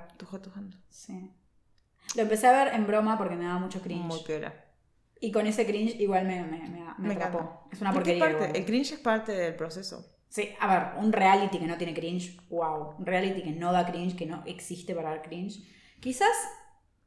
Sí. 0.88 1.32
Lo 2.14 2.22
empecé 2.22 2.46
a 2.46 2.52
ver 2.64 2.74
en 2.74 2.86
broma 2.86 3.18
porque 3.18 3.34
me 3.34 3.44
daba 3.44 3.58
mucho 3.58 3.80
cringe. 3.82 4.04
Muy 4.04 4.20
piola. 4.20 4.54
Y 5.20 5.32
con 5.32 5.46
ese 5.46 5.66
cringe 5.66 5.96
igual 5.98 6.26
me, 6.26 6.42
me, 6.44 6.58
me, 6.68 6.84
me 6.98 7.14
atrapó. 7.14 7.68
Es 7.72 7.80
una 7.80 7.92
porquería. 7.92 8.24
parte- 8.24 8.56
el 8.58 8.64
cringe 8.64 8.92
es 8.92 9.00
parte 9.00 9.32
del 9.32 9.56
proceso. 9.56 10.06
Sí, 10.28 10.50
a 10.60 10.66
ver, 10.72 11.04
un 11.04 11.12
reality 11.12 11.58
que 11.58 11.66
no 11.66 11.76
tiene 11.76 11.94
cringe, 11.94 12.36
wow. 12.48 12.94
Un 12.98 13.06
reality 13.06 13.42
que 13.42 13.52
no 13.52 13.72
da 13.72 13.86
cringe, 13.86 14.16
que 14.16 14.26
no 14.26 14.42
existe 14.46 14.94
para 14.94 15.10
dar 15.10 15.22
cringe. 15.22 15.62
Quizás, 16.06 16.36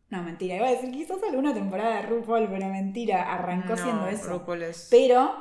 no, 0.10 0.22
mentira, 0.24 0.58
iba 0.58 0.68
a 0.68 0.72
decir 0.72 0.92
quizás 0.92 1.20
alguna 1.24 1.54
temporada 1.54 1.96
de 1.96 2.02
RuPaul, 2.02 2.50
pero 2.50 2.68
mentira, 2.68 3.34
arrancó 3.34 3.70
No, 3.70 3.78
siendo 3.78 4.08
eso. 4.10 4.28
RuPaul 4.28 4.64
es- 4.64 4.90
Pero, 4.92 5.36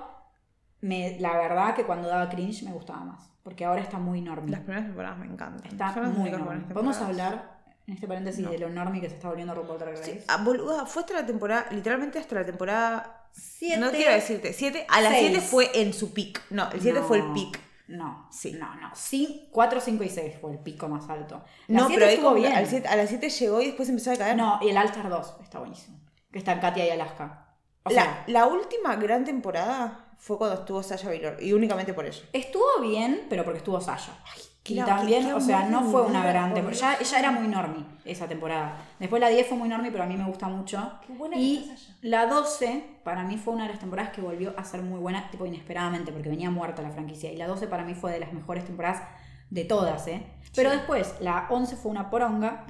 me, 0.80 1.18
la 1.18 1.36
verdad 1.36 1.74
que 1.74 1.82
cuando 1.82 2.06
daba 2.06 2.28
cringe 2.28 2.62
me 2.62 2.70
gustaba 2.72 3.00
más, 3.00 3.28
porque 3.42 3.64
ahora 3.64 3.80
está 3.82 3.98
muy 3.98 4.20
normie. 4.20 4.52
Las 4.52 4.60
primeras 4.60 4.84
temporadas 4.86 5.18
me 5.18 5.26
encantan. 5.26 5.66
Está 5.72 5.92
Son 5.92 6.16
muy 6.16 6.30
normie. 6.30 6.72
¿Podemos 6.72 6.96
hablar, 6.98 7.58
en 7.88 7.94
este 7.94 8.06
paréntesis, 8.06 8.44
No. 8.44 8.50
de 8.52 8.58
lo 8.60 8.68
normie 8.68 9.00
que 9.00 9.08
se 9.08 9.16
está 9.16 9.26
volviendo 9.26 9.56
RuPaul 9.56 9.78
Drag 9.80 9.96
Race? 9.96 10.18
Sí, 10.20 10.24
ah, 10.28 10.36
boluda, 10.44 10.86
fue 10.86 11.02
hasta 11.02 11.14
la 11.14 11.26
temporada, 11.26 11.66
literalmente 11.72 12.20
hasta 12.20 12.36
la 12.36 12.44
temporada. 12.46 13.28
Siete, 13.32 13.80
no 13.80 13.90
quiero 13.90 14.12
decirte, 14.12 14.52
7. 14.52 14.86
A 14.88 15.00
las 15.00 15.14
seis. 15.14 15.30
7 15.30 15.40
fue 15.44 15.82
en 15.82 15.92
su 15.92 16.12
pick. 16.14 16.40
No, 16.50 16.70
el 16.70 16.80
7 16.80 17.00
fue 17.02 17.18
el 17.18 17.32
pick. 17.32 17.60
No, 17.88 18.28
Sí. 18.30 18.52
no, 18.52 18.74
no. 18.76 18.90
Sí, 18.94 19.48
4, 19.50 19.80
5 19.80 20.04
y 20.04 20.08
6 20.10 20.34
fue 20.40 20.52
el 20.52 20.58
pico 20.58 20.88
más 20.88 21.08
alto. 21.08 21.42
La 21.68 21.80
No, 21.80 21.88
pero 21.88 22.04
estuvo 22.06 22.34
bien. 22.34 22.52
al 22.52 22.66
siete- 22.66 22.86
a 22.88 22.96
las 22.96 23.08
7 23.08 23.30
llegó 23.30 23.60
y 23.62 23.66
después 23.66 23.88
empezó 23.88 24.12
a 24.12 24.16
caer. 24.16 24.36
No, 24.36 24.58
y 24.62 24.68
el 24.68 24.76
Altar 24.76 25.08
2 25.08 25.36
está 25.42 25.58
buenísimo. 25.58 25.98
Que 26.30 26.38
está 26.38 26.52
en 26.52 26.60
Katia 26.60 26.86
y 26.86 26.90
Alaska. 26.90 27.46
O 27.84 27.90
la, 27.90 27.94
sea, 28.02 28.24
la 28.26 28.46
última 28.46 28.96
gran 28.96 29.24
temporada 29.24 30.12
fue 30.18 30.36
cuando 30.36 30.56
estuvo 30.60 30.82
Sasha 30.82 31.08
Baylor. 31.08 31.42
Y 31.42 31.52
únicamente 31.54 31.94
por 31.94 32.04
eso. 32.04 32.24
estuvo 32.34 32.80
bien, 32.82 33.26
pero 33.30 33.44
porque 33.44 33.58
estuvo 33.58 33.80
Sasha. 33.80 34.12
qué 34.34 34.40
y 34.68 34.76
también, 34.82 35.32
o 35.32 35.40
sea, 35.40 35.68
no 35.68 35.82
fue 35.84 36.02
una 36.02 36.24
gran 36.26 36.50
por 36.50 36.54
temporada. 36.54 36.98
Ya, 36.98 36.98
ella 37.00 37.18
era 37.18 37.30
muy 37.30 37.48
normie 37.48 37.84
esa 38.04 38.26
temporada. 38.26 38.76
Después 38.98 39.20
la 39.20 39.28
10 39.28 39.46
fue 39.46 39.56
muy 39.56 39.68
normie, 39.68 39.90
pero 39.90 40.04
a 40.04 40.06
mí 40.06 40.16
me 40.16 40.24
gusta 40.24 40.48
mucho. 40.48 40.92
Qué 41.06 41.12
buena 41.12 41.36
y 41.36 41.70
la 42.02 42.26
12, 42.26 43.00
para 43.04 43.24
mí 43.24 43.36
fue 43.36 43.54
una 43.54 43.64
de 43.64 43.70
las 43.70 43.78
temporadas 43.78 44.12
que 44.12 44.20
volvió 44.20 44.54
a 44.56 44.64
ser 44.64 44.82
muy 44.82 45.00
buena, 45.00 45.30
tipo 45.30 45.46
inesperadamente, 45.46 46.12
porque 46.12 46.28
venía 46.28 46.50
muerta 46.50 46.82
la 46.82 46.90
franquicia. 46.90 47.32
Y 47.32 47.36
la 47.36 47.46
12 47.46 47.66
para 47.66 47.84
mí 47.84 47.94
fue 47.94 48.12
de 48.12 48.20
las 48.20 48.32
mejores 48.32 48.64
temporadas 48.64 49.02
de 49.50 49.64
todas, 49.64 50.06
¿eh? 50.08 50.26
Pero 50.54 50.70
después, 50.70 51.14
la 51.20 51.46
11 51.50 51.76
fue 51.76 51.90
una 51.90 52.10
poronga. 52.10 52.66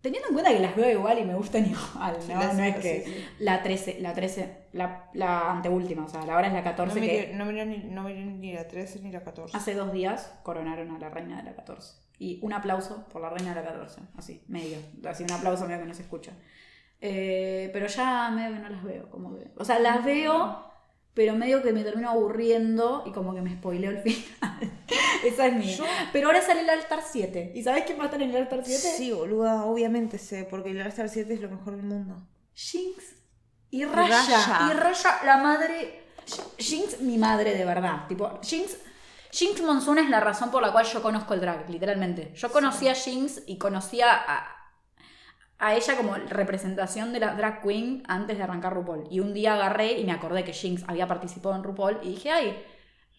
Teniendo 0.00 0.28
en 0.28 0.34
cuenta 0.34 0.50
que 0.50 0.60
las 0.60 0.74
veo 0.76 0.90
igual 0.90 1.18
y 1.18 1.24
me 1.24 1.34
gustan 1.34 1.66
igual, 1.70 2.14
¿no? 2.14 2.20
Sí, 2.22 2.32
no 2.32 2.64
es 2.64 2.76
sí, 2.76 2.80
que 2.80 3.24
la 3.38 3.62
13, 3.62 3.98
la 4.00 4.14
13, 4.14 4.56
la, 4.72 5.10
la 5.12 5.50
anteúltima, 5.52 6.04
o 6.04 6.08
sea, 6.08 6.24
la 6.24 6.36
hora 6.36 6.46
es 6.46 6.54
la 6.54 6.62
14 6.62 6.94
No 6.94 6.94
que 6.94 7.00
miré, 7.00 7.34
no, 7.34 7.44
miré 7.44 7.66
ni, 7.66 7.78
no 7.78 8.04
miré 8.04 8.24
ni 8.24 8.52
la 8.54 8.66
13 8.66 9.00
ni 9.00 9.12
la 9.12 9.22
14. 9.22 9.56
hace 9.56 9.74
dos 9.74 9.92
días 9.92 10.32
coronaron 10.42 10.90
a 10.92 10.98
la 10.98 11.10
reina 11.10 11.36
de 11.36 11.42
la 11.42 11.54
14. 11.54 11.94
Y 12.18 12.38
un 12.42 12.52
aplauso 12.52 13.06
por 13.12 13.20
la 13.20 13.30
reina 13.30 13.54
de 13.54 13.62
la 13.62 13.68
14, 13.68 14.00
así, 14.16 14.42
medio, 14.48 14.78
así 15.08 15.24
un 15.24 15.32
aplauso 15.32 15.66
medio 15.66 15.80
que 15.80 15.86
no 15.88 15.94
se 15.94 16.02
escucha. 16.02 16.32
Eh, 17.02 17.70
pero 17.72 17.86
ya 17.86 18.30
medio 18.30 18.56
que 18.56 18.62
no 18.62 18.68
las 18.70 18.82
veo, 18.82 19.10
como 19.10 19.36
que, 19.36 19.48
o 19.56 19.64
sea, 19.64 19.78
las 19.78 20.04
veo, 20.04 20.64
pero 21.14 21.34
medio 21.34 21.62
que 21.62 21.72
me 21.72 21.82
termino 21.84 22.10
aburriendo 22.10 23.02
y 23.06 23.12
como 23.12 23.34
que 23.34 23.42
me 23.42 23.54
spoileo 23.54 23.90
el 23.90 23.98
final. 24.02 24.70
Esa 25.24 25.46
es 25.46 25.54
mía. 25.54 25.76
Yo- 25.76 25.84
Pero 26.12 26.28
ahora 26.28 26.40
sale 26.42 26.60
el 26.60 26.70
altar 26.70 27.00
7. 27.08 27.52
¿Y 27.54 27.62
sabes 27.62 27.84
quién 27.84 27.98
va 27.98 28.02
a 28.02 28.06
estar 28.06 28.20
en 28.22 28.30
el 28.30 28.36
altar 28.36 28.60
7? 28.64 28.80
Sí, 28.96 29.12
boluda, 29.12 29.64
obviamente 29.64 30.18
sé, 30.18 30.44
porque 30.44 30.70
el 30.70 30.80
Star 30.82 31.08
7 31.08 31.34
es 31.34 31.40
lo 31.40 31.48
mejor 31.50 31.76
del 31.76 31.84
mundo. 31.84 32.26
Jinx 32.54 33.16
y 33.70 33.84
Raya. 33.84 34.08
Raya. 34.22 34.68
Y 34.70 34.76
Raya, 34.76 35.20
la 35.24 35.36
madre. 35.38 36.04
Jinx, 36.58 37.00
mi 37.00 37.18
madre 37.18 37.54
de 37.54 37.64
verdad. 37.64 38.06
Tipo, 38.08 38.40
Jinx. 38.42 38.76
Jinx 39.32 39.62
Monsoon 39.62 39.98
es 39.98 40.10
la 40.10 40.18
razón 40.20 40.50
por 40.50 40.60
la 40.60 40.72
cual 40.72 40.84
yo 40.86 41.00
conozco 41.02 41.34
el 41.34 41.40
drag, 41.40 41.70
literalmente. 41.70 42.32
Yo 42.34 42.50
conocí 42.50 42.88
a 42.88 42.94
Jinx 42.94 43.42
y 43.46 43.58
conocía 43.58 44.10
a, 44.12 44.56
a 45.60 45.74
ella 45.76 45.96
como 45.96 46.14
representación 46.16 47.12
de 47.12 47.20
la 47.20 47.34
drag 47.34 47.62
queen 47.62 48.02
antes 48.08 48.36
de 48.38 48.42
arrancar 48.42 48.74
RuPaul. 48.74 49.06
Y 49.08 49.20
un 49.20 49.32
día 49.32 49.54
agarré 49.54 49.92
y 50.00 50.04
me 50.04 50.10
acordé 50.12 50.42
que 50.42 50.52
Jinx 50.52 50.82
había 50.88 51.06
participado 51.06 51.54
en 51.54 51.62
RuPaul 51.62 51.98
y 52.02 52.08
dije, 52.08 52.30
ay, 52.32 52.60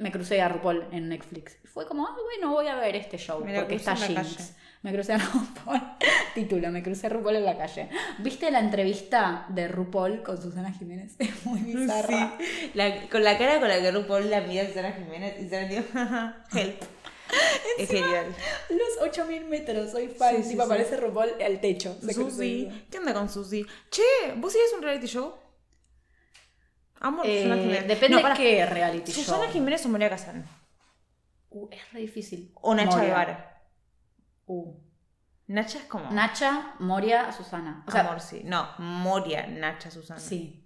me 0.02 0.12
crucé 0.12 0.42
a 0.42 0.50
RuPaul 0.50 0.86
en 0.92 1.10
Netflix. 1.10 1.58
Fue 1.74 1.86
como, 1.88 2.06
ah, 2.08 2.16
bueno, 2.24 2.52
voy 2.54 2.68
a 2.68 2.76
ver 2.76 2.96
este 2.96 3.18
show 3.18 3.44
Me 3.44 3.56
porque 3.58 3.76
está 3.76 3.96
Jinx. 3.96 4.54
Me 4.82 4.92
crucé 4.92 5.14
a 5.14 5.18
RuPaul. 5.34 5.82
Título, 6.34 6.70
me 6.72 6.82
crucé 6.82 7.08
a 7.08 7.10
RuPaul 7.12 7.36
en 7.38 7.46
la 7.46 7.58
calle. 7.58 7.88
¿Viste 8.20 8.50
la 8.52 8.60
entrevista 8.60 9.46
de 9.50 9.68
RuPaul 9.68 10.24
con 10.24 10.42
Susana 10.42 10.72
Jiménez? 10.74 11.16
Es 11.20 11.46
muy 11.46 11.60
bizarra. 11.62 12.34
Sí, 12.40 12.72
la- 12.74 13.08
con 13.10 13.24
la 13.24 13.38
cara 13.38 13.60
con 13.60 13.70
la 13.70 13.80
que 13.80 13.92
RuPaul 13.92 14.30
la 14.30 14.42
mira 14.42 14.64
a 14.64 14.74
Sara 14.74 14.92
Jiménez 14.94 15.40
y 15.40 15.50
Sara 15.50 15.68
dijo, 15.68 15.84
help. 16.60 16.82
es 17.78 17.90
genial. 17.90 18.26
Los 18.70 19.08
8000 19.08 19.46
metros, 19.46 19.92
soy 19.92 20.08
fan. 20.10 20.38
Sí, 20.38 20.44
sí, 20.44 20.50
tipo, 20.50 20.64
aparece 20.64 20.98
RuPaul 20.98 21.30
al 21.46 21.62
techo. 21.62 21.96
Se. 22.04 22.14
Susi, 22.14 22.68
¿qué 22.90 22.98
onda 22.98 23.14
con 23.14 23.30
Susi? 23.30 23.66
Che, 23.92 24.02
¿vos 24.38 24.52
sigues 24.52 24.74
un 24.76 24.82
reality 24.82 25.08
show? 25.08 25.34
Amo 27.02 27.24
Eh, 27.26 27.44
Susana 27.44 27.62
Jiménez. 27.62 27.88
depende 27.88 28.16
No, 28.18 28.22
pará. 28.22 28.36
de 28.36 28.42
qué 28.42 28.66
reality 28.66 29.12
show. 29.12 29.24
Susana 29.24 29.52
Jiménez 29.52 29.86
o 29.86 29.90
María 29.90 30.10
Casán. 30.10 30.46
Uh, 31.50 31.68
es 31.72 31.92
re 31.92 32.00
difícil. 32.02 32.52
O 32.62 32.74
Nacha 32.74 32.92
Moria. 32.92 33.04
Guevara. 33.06 33.62
Uh. 34.46 34.74
Nacha 35.48 35.80
es 35.80 35.86
como. 35.86 36.10
Nacha, 36.12 36.76
Moria, 36.80 37.32
Susana. 37.34 37.84
O 37.88 37.92
sea, 37.92 38.02
Amor, 38.02 38.22
sí. 38.22 38.42
No, 38.46 38.70
Moria, 38.78 39.48
Nacha, 39.48 39.92
Susana. 39.92 40.20
sí. 40.20 40.58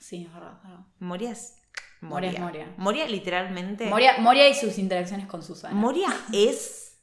Sí, 0.00 0.24
es 0.24 0.32
verdad. 0.32 0.60
verdad. 0.62 0.80
Moria 0.98 1.30
es. 1.32 1.56
Moria 2.00 2.30
Moria. 2.30 2.30
es 2.32 2.40
Moria. 2.40 2.74
Moria, 2.78 3.06
literalmente. 3.08 3.86
Moria, 3.86 4.18
Moria 4.18 4.48
y 4.48 4.54
sus 4.54 4.78
interacciones 4.78 5.26
con 5.26 5.42
Susana. 5.42 5.74
Moria 5.74 6.08
es. 6.32 6.98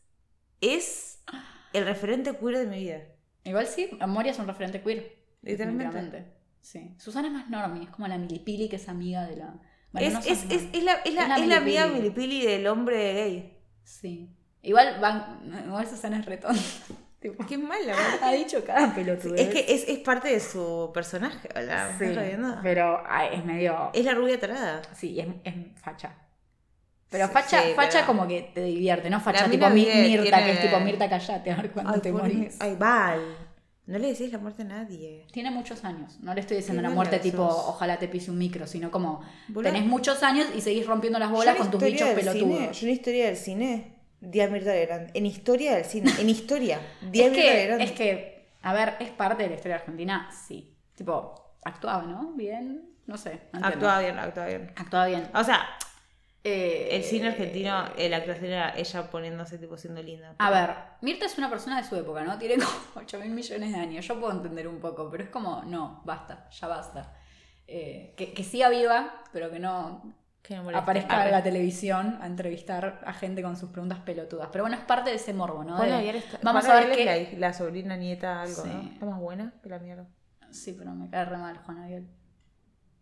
Es 0.61 1.21
el 1.73 1.85
referente 1.85 2.37
queer 2.37 2.57
de 2.59 2.65
mi 2.67 2.79
vida. 2.79 3.01
Igual 3.43 3.67
sí, 3.67 3.89
Moria 4.07 4.31
es 4.31 4.39
un 4.39 4.47
referente 4.47 4.81
queer. 4.81 5.17
Literalmente. 5.41 6.33
Sí. 6.63 6.95
Susana 6.97 7.27
es 7.27 7.33
más 7.33 7.49
normie, 7.49 7.83
es 7.83 7.89
como 7.89 8.07
la 8.07 8.17
milipili 8.17 8.69
que 8.69 8.77
es 8.77 8.89
amiga 8.89 9.25
de 9.27 9.35
la. 9.35 9.53
Bueno, 9.91 10.07
es, 10.07 10.13
no 10.13 10.19
es, 10.21 10.25
son 10.39 10.51
es, 10.51 10.61
normie. 10.63 10.69
es 10.77 10.83
la, 10.83 10.93
es, 10.93 11.39
amiga 11.57 11.87
milipili. 11.87 12.45
del 12.45 12.65
hombre 12.67 13.13
gay. 13.13 13.57
Sí. 13.83 14.29
Igual 14.61 14.99
van. 14.99 15.41
Igual 15.67 15.85
Susana 15.87 16.19
es 16.19 16.25
retón. 16.25 16.55
tipo, 17.19 17.45
Qué 17.45 17.57
mala, 17.57 17.95
ha 18.21 18.31
dicho 18.31 18.63
cada 18.65 18.95
pelotudo. 18.95 19.35
Es 19.35 19.49
que 19.49 19.65
es, 19.67 19.87
es 19.87 19.99
parte 19.99 20.29
de 20.29 20.39
su 20.39 20.89
personaje, 20.93 21.49
¿verdad? 21.53 21.91
¿Me 21.99 22.13
Sí, 22.13 22.37
pero 22.63 23.03
ay, 23.07 23.27
es 23.33 23.45
medio. 23.45 23.91
Es 23.93 24.05
la 24.05 24.13
rubia 24.13 24.39
tarada. 24.39 24.81
Sí, 24.93 25.19
es, 25.19 25.27
es 25.43 25.53
facha. 25.81 26.15
Pero 27.09 27.27
Sí, 27.27 27.33
facha, 27.33 27.61
sí, 27.61 27.73
facha 27.75 27.91
pero- 27.99 28.07
como 28.07 28.27
que 28.27 28.51
te 28.55 28.63
divierte, 28.63 29.09
no 29.09 29.19
facha 29.19 29.47
tipo 29.49 29.69
Mirta, 29.69 29.91
tiene- 30.03 30.45
que 30.45 30.51
es 30.51 30.61
tipo 30.61 30.79
Mirta 30.79 31.07
callate, 31.07 31.51
a 31.51 31.55
ver 31.57 31.71
cuándo 31.71 31.93
Ay, 31.93 31.99
te 32.01 32.11
morís. 32.11 32.57
Ay, 32.59 32.75
Val. 32.75 33.37
No 33.85 33.99
le 33.99 34.07
decís 34.07 34.31
la 34.31 34.37
muerte 34.37 34.61
a 34.61 34.65
nadie. 34.65 35.25
Tiene 35.31 35.51
muchos 35.51 35.83
años. 35.83 36.17
No 36.21 36.33
le 36.33 36.39
estoy 36.41 36.57
diciendo 36.57 36.79
una 36.79 36.89
muerte 36.89 37.19
tipo, 37.19 37.43
ojalá 37.43 37.99
te 37.99 38.07
pise 38.07 38.31
un 38.31 38.37
micro, 38.37 38.65
sino 38.65 38.89
como 38.91 39.21
tenés 39.61 39.85
muchos 39.85 40.23
años 40.23 40.47
y 40.55 40.61
seguís 40.61 40.85
rompiendo 40.87 41.19
las 41.19 41.29
bolas 41.29 41.55
con 41.57 41.69
tus 41.69 41.83
bichos 41.83 42.07
del 42.15 42.17
cine- 42.19 42.31
pelotudos. 42.39 42.79
yo 42.79 42.87
en 42.87 42.93
historia 42.93 43.25
del 43.25 43.35
cine, 43.37 43.95
di 44.21 44.39
a 44.39 44.47
Mirta 44.47 44.71
Legrand. 44.71 45.09
En 45.13 45.25
historia 45.25 45.75
del 45.75 45.83
cine, 45.85 46.11
en 46.17 46.29
historia, 46.29 46.79
di 47.01 47.21
a 47.21 47.25
Es 47.25 47.31
Mirta 47.31 47.41
que, 47.45 47.53
Legrand. 47.55 47.81
es 47.81 47.91
que, 47.91 48.49
a 48.61 48.73
ver, 48.73 48.93
es 49.01 49.09
parte 49.09 49.43
de 49.43 49.49
la 49.49 49.55
historia 49.55 49.75
argentina, 49.75 50.29
sí. 50.31 50.73
Tipo, 50.95 51.57
actuaba, 51.65 52.03
¿no? 52.03 52.31
Bien, 52.35 52.89
no 53.05 53.17
sé. 53.17 53.41
no. 53.51 53.65
Actuaba 53.67 53.99
bien, 53.99 54.17
actuaba 54.17 54.47
bien. 54.47 54.71
Actuaba 54.77 55.07
bien. 55.07 55.29
O 55.35 55.43
sea, 55.43 55.59
Eh, 56.45 56.89
el 56.97 57.03
cine 57.03 57.29
argentino, 57.29 57.85
eh, 57.97 58.09
la 58.09 58.17
actuación 58.17 58.47
era 58.51 58.75
ella 58.77 59.09
poniéndose 59.09 59.57
tipo 59.57 59.77
siendo 59.77 60.03
linda. 60.03 60.35
A 60.39 60.49
ver, 60.49 60.75
Mirta 61.01 61.25
es 61.25 61.37
una 61.37 61.49
persona 61.49 61.77
de 61.81 61.87
su 61.87 61.95
época, 61.95 62.23
¿no? 62.23 62.37
Tiene 62.37 62.55
como 62.55 62.69
8 62.95 63.19
mil 63.19 63.29
millones 63.31 63.71
de 63.71 63.79
años. 63.79 64.05
Yo 64.05 64.19
puedo 64.19 64.33
entender 64.33 64.67
un 64.67 64.79
poco, 64.79 65.09
pero 65.09 65.23
es 65.23 65.29
como, 65.29 65.61
no, 65.63 66.01
basta, 66.03 66.49
ya 66.49 66.67
basta. 66.67 67.13
eh, 67.67 68.13
que, 68.17 68.33
que 68.33 68.43
siga 68.43 68.67
viva, 68.67 69.23
pero 69.31 69.49
que 69.49 69.59
no 69.59 70.13
Que 70.41 70.57
no 70.57 70.63
moleste. 70.63 70.83
aparezca 70.83 71.25
en 71.25 71.31
la 71.31 71.41
televisión 71.41 72.17
a 72.21 72.27
entrevistar 72.27 72.99
a 73.05 73.13
gente 73.13 73.41
con 73.41 73.55
sus 73.55 73.69
preguntas 73.69 73.99
pelotudas. 73.99 74.49
Pero 74.51 74.65
bueno, 74.65 74.75
es 74.75 74.83
parte 74.83 75.11
de 75.11 75.15
ese 75.15 75.33
morbo, 75.33 75.63
¿no? 75.63 75.77
Juana 75.77 75.99
De- 75.99 76.17
está- 76.17 76.39
vamos 76.43 76.65
a 76.65 76.75
ver 76.75 76.91
qué... 76.93 77.21
es 77.21 77.39
La, 77.39 77.53
sobrina, 77.53 77.95
nieta, 77.95 78.41
algo, 78.41 78.63
Sí. 78.63 78.67
¿no? 78.69 78.81
Está 78.91 79.05
más 79.05 79.19
buena 79.21 79.53
que 79.63 79.69
la 79.69 79.79
mierda. 79.79 80.07
Sí, 80.51 80.75
pero 80.77 80.91
me 80.91 81.09
cae 81.09 81.23
re 81.23 81.37
mal 81.37 81.57
Juana 81.59 81.87
Vial. 81.87 82.05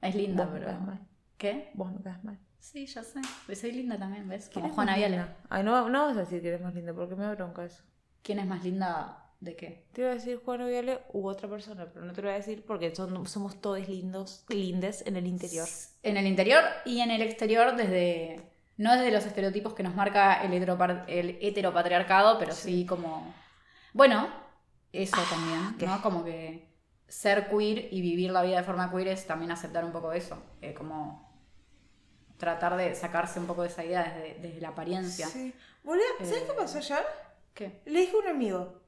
Es 0.04 0.13
linda, 0.13 0.45
Vos 0.45 0.54
pero... 0.60 0.80
mal. 0.80 0.99
¿Qué? 1.39 1.71
Vos 1.73 1.91
me 1.91 2.01
caes 2.04 2.23
mal. 2.23 2.38
Sí, 2.62 2.86
ya 2.86 3.04
sé. 3.04 3.19
Pues 3.47 3.60
soy 3.60 3.71
linda 3.71 3.97
también, 3.97 4.30
¿ves? 4.30 4.47
¿Quién 4.47 4.62
Como 4.63 4.76
Juana 4.76 4.95
Viale. 4.95 5.26
Ay, 5.50 5.63
no, 5.63 5.89
no 5.89 6.06
vas 6.06 6.15
a 6.15 6.21
decir 6.21 6.41
que 6.41 6.50
eres 6.50 6.62
más 6.62 6.76
linda 6.76 6.93
porque 6.93 7.15
me 7.15 7.24
da 7.26 7.34
bronca 7.34 7.65
eso. 7.65 7.84
¿Quién 8.21 8.38
es 8.39 8.45
más 8.45 8.63
linda 8.63 9.34
de 9.39 9.56
qué? 9.56 9.88
Te 9.91 10.02
iba 10.02 10.12
a 10.12 10.13
decir 10.13 10.39
Juana 10.45 10.67
Viale 10.67 11.00
u 11.12 11.28
otra 11.28 11.50
persona, 11.50 11.89
pero 11.91 12.06
no 12.06 12.13
te 12.13 12.21
lo 12.21 12.28
voy 12.28 12.36
a 12.36 12.38
decir 12.38 12.63
porque 12.65 12.95
son, 12.95 13.26
somos 13.26 13.60
todos 13.60 13.89
lindos, 13.89 14.45
lindes 14.47 15.04
en 15.08 15.15
el 15.15 15.26
interior. 15.26 15.67
En 16.04 16.17
el 16.17 16.28
interior 16.28 16.63
y 16.86 17.00
en 17.00 17.12
el 17.12 17.21
exterior 17.24 17.76
desde... 17.76 18.47
No 18.78 18.93
desde 18.93 19.12
los 19.12 19.26
estereotipos 19.26 19.74
que 19.74 19.84
nos 19.84 19.95
marca 19.95 20.41
el, 20.43 20.54
el 20.54 21.38
heteropatriarcado, 21.41 22.38
pero 22.39 22.54
sí. 22.54 22.86
como... 22.86 23.34
Bueno, 23.93 24.30
eso 24.93 25.17
también, 25.30 25.78
¿qué? 25.78 25.88
¿no? 25.88 26.02
Como 26.02 26.24
que 26.24 26.69
ser 27.08 27.50
queer 27.50 27.91
y 27.91 28.02
vivir 28.02 28.32
la 28.32 28.41
vida 28.43 28.58
de 28.58 28.63
forma 28.63 28.89
queer 28.91 29.10
es 29.10 29.28
también 29.28 29.52
aceptar 29.52 29.84
un 29.84 29.91
poco 29.91 30.13
eso. 30.13 30.41
eh, 30.62 30.74
como 30.74 31.31
tratar 32.41 32.75
de 32.75 32.93
sacarse 32.95 33.39
un 33.39 33.45
poco 33.47 33.62
de 33.62 33.69
esa 33.69 33.86
idea 33.86 34.04
desde, 34.04 34.39
desde 34.41 34.60
la 34.62 34.69
apariencia. 34.69 35.27
Sí. 35.27 35.54
Boluda, 35.84 36.04
¿sabes 36.19 36.34
Eh, 36.41 36.45
qué 36.47 36.54
pasó 36.54 36.77
ayer? 36.80 37.06
¿Qué? 37.54 37.82
Le 37.86 37.99
dije 38.01 38.13
a 38.15 38.19
un 38.19 38.27
amigo. 38.27 38.82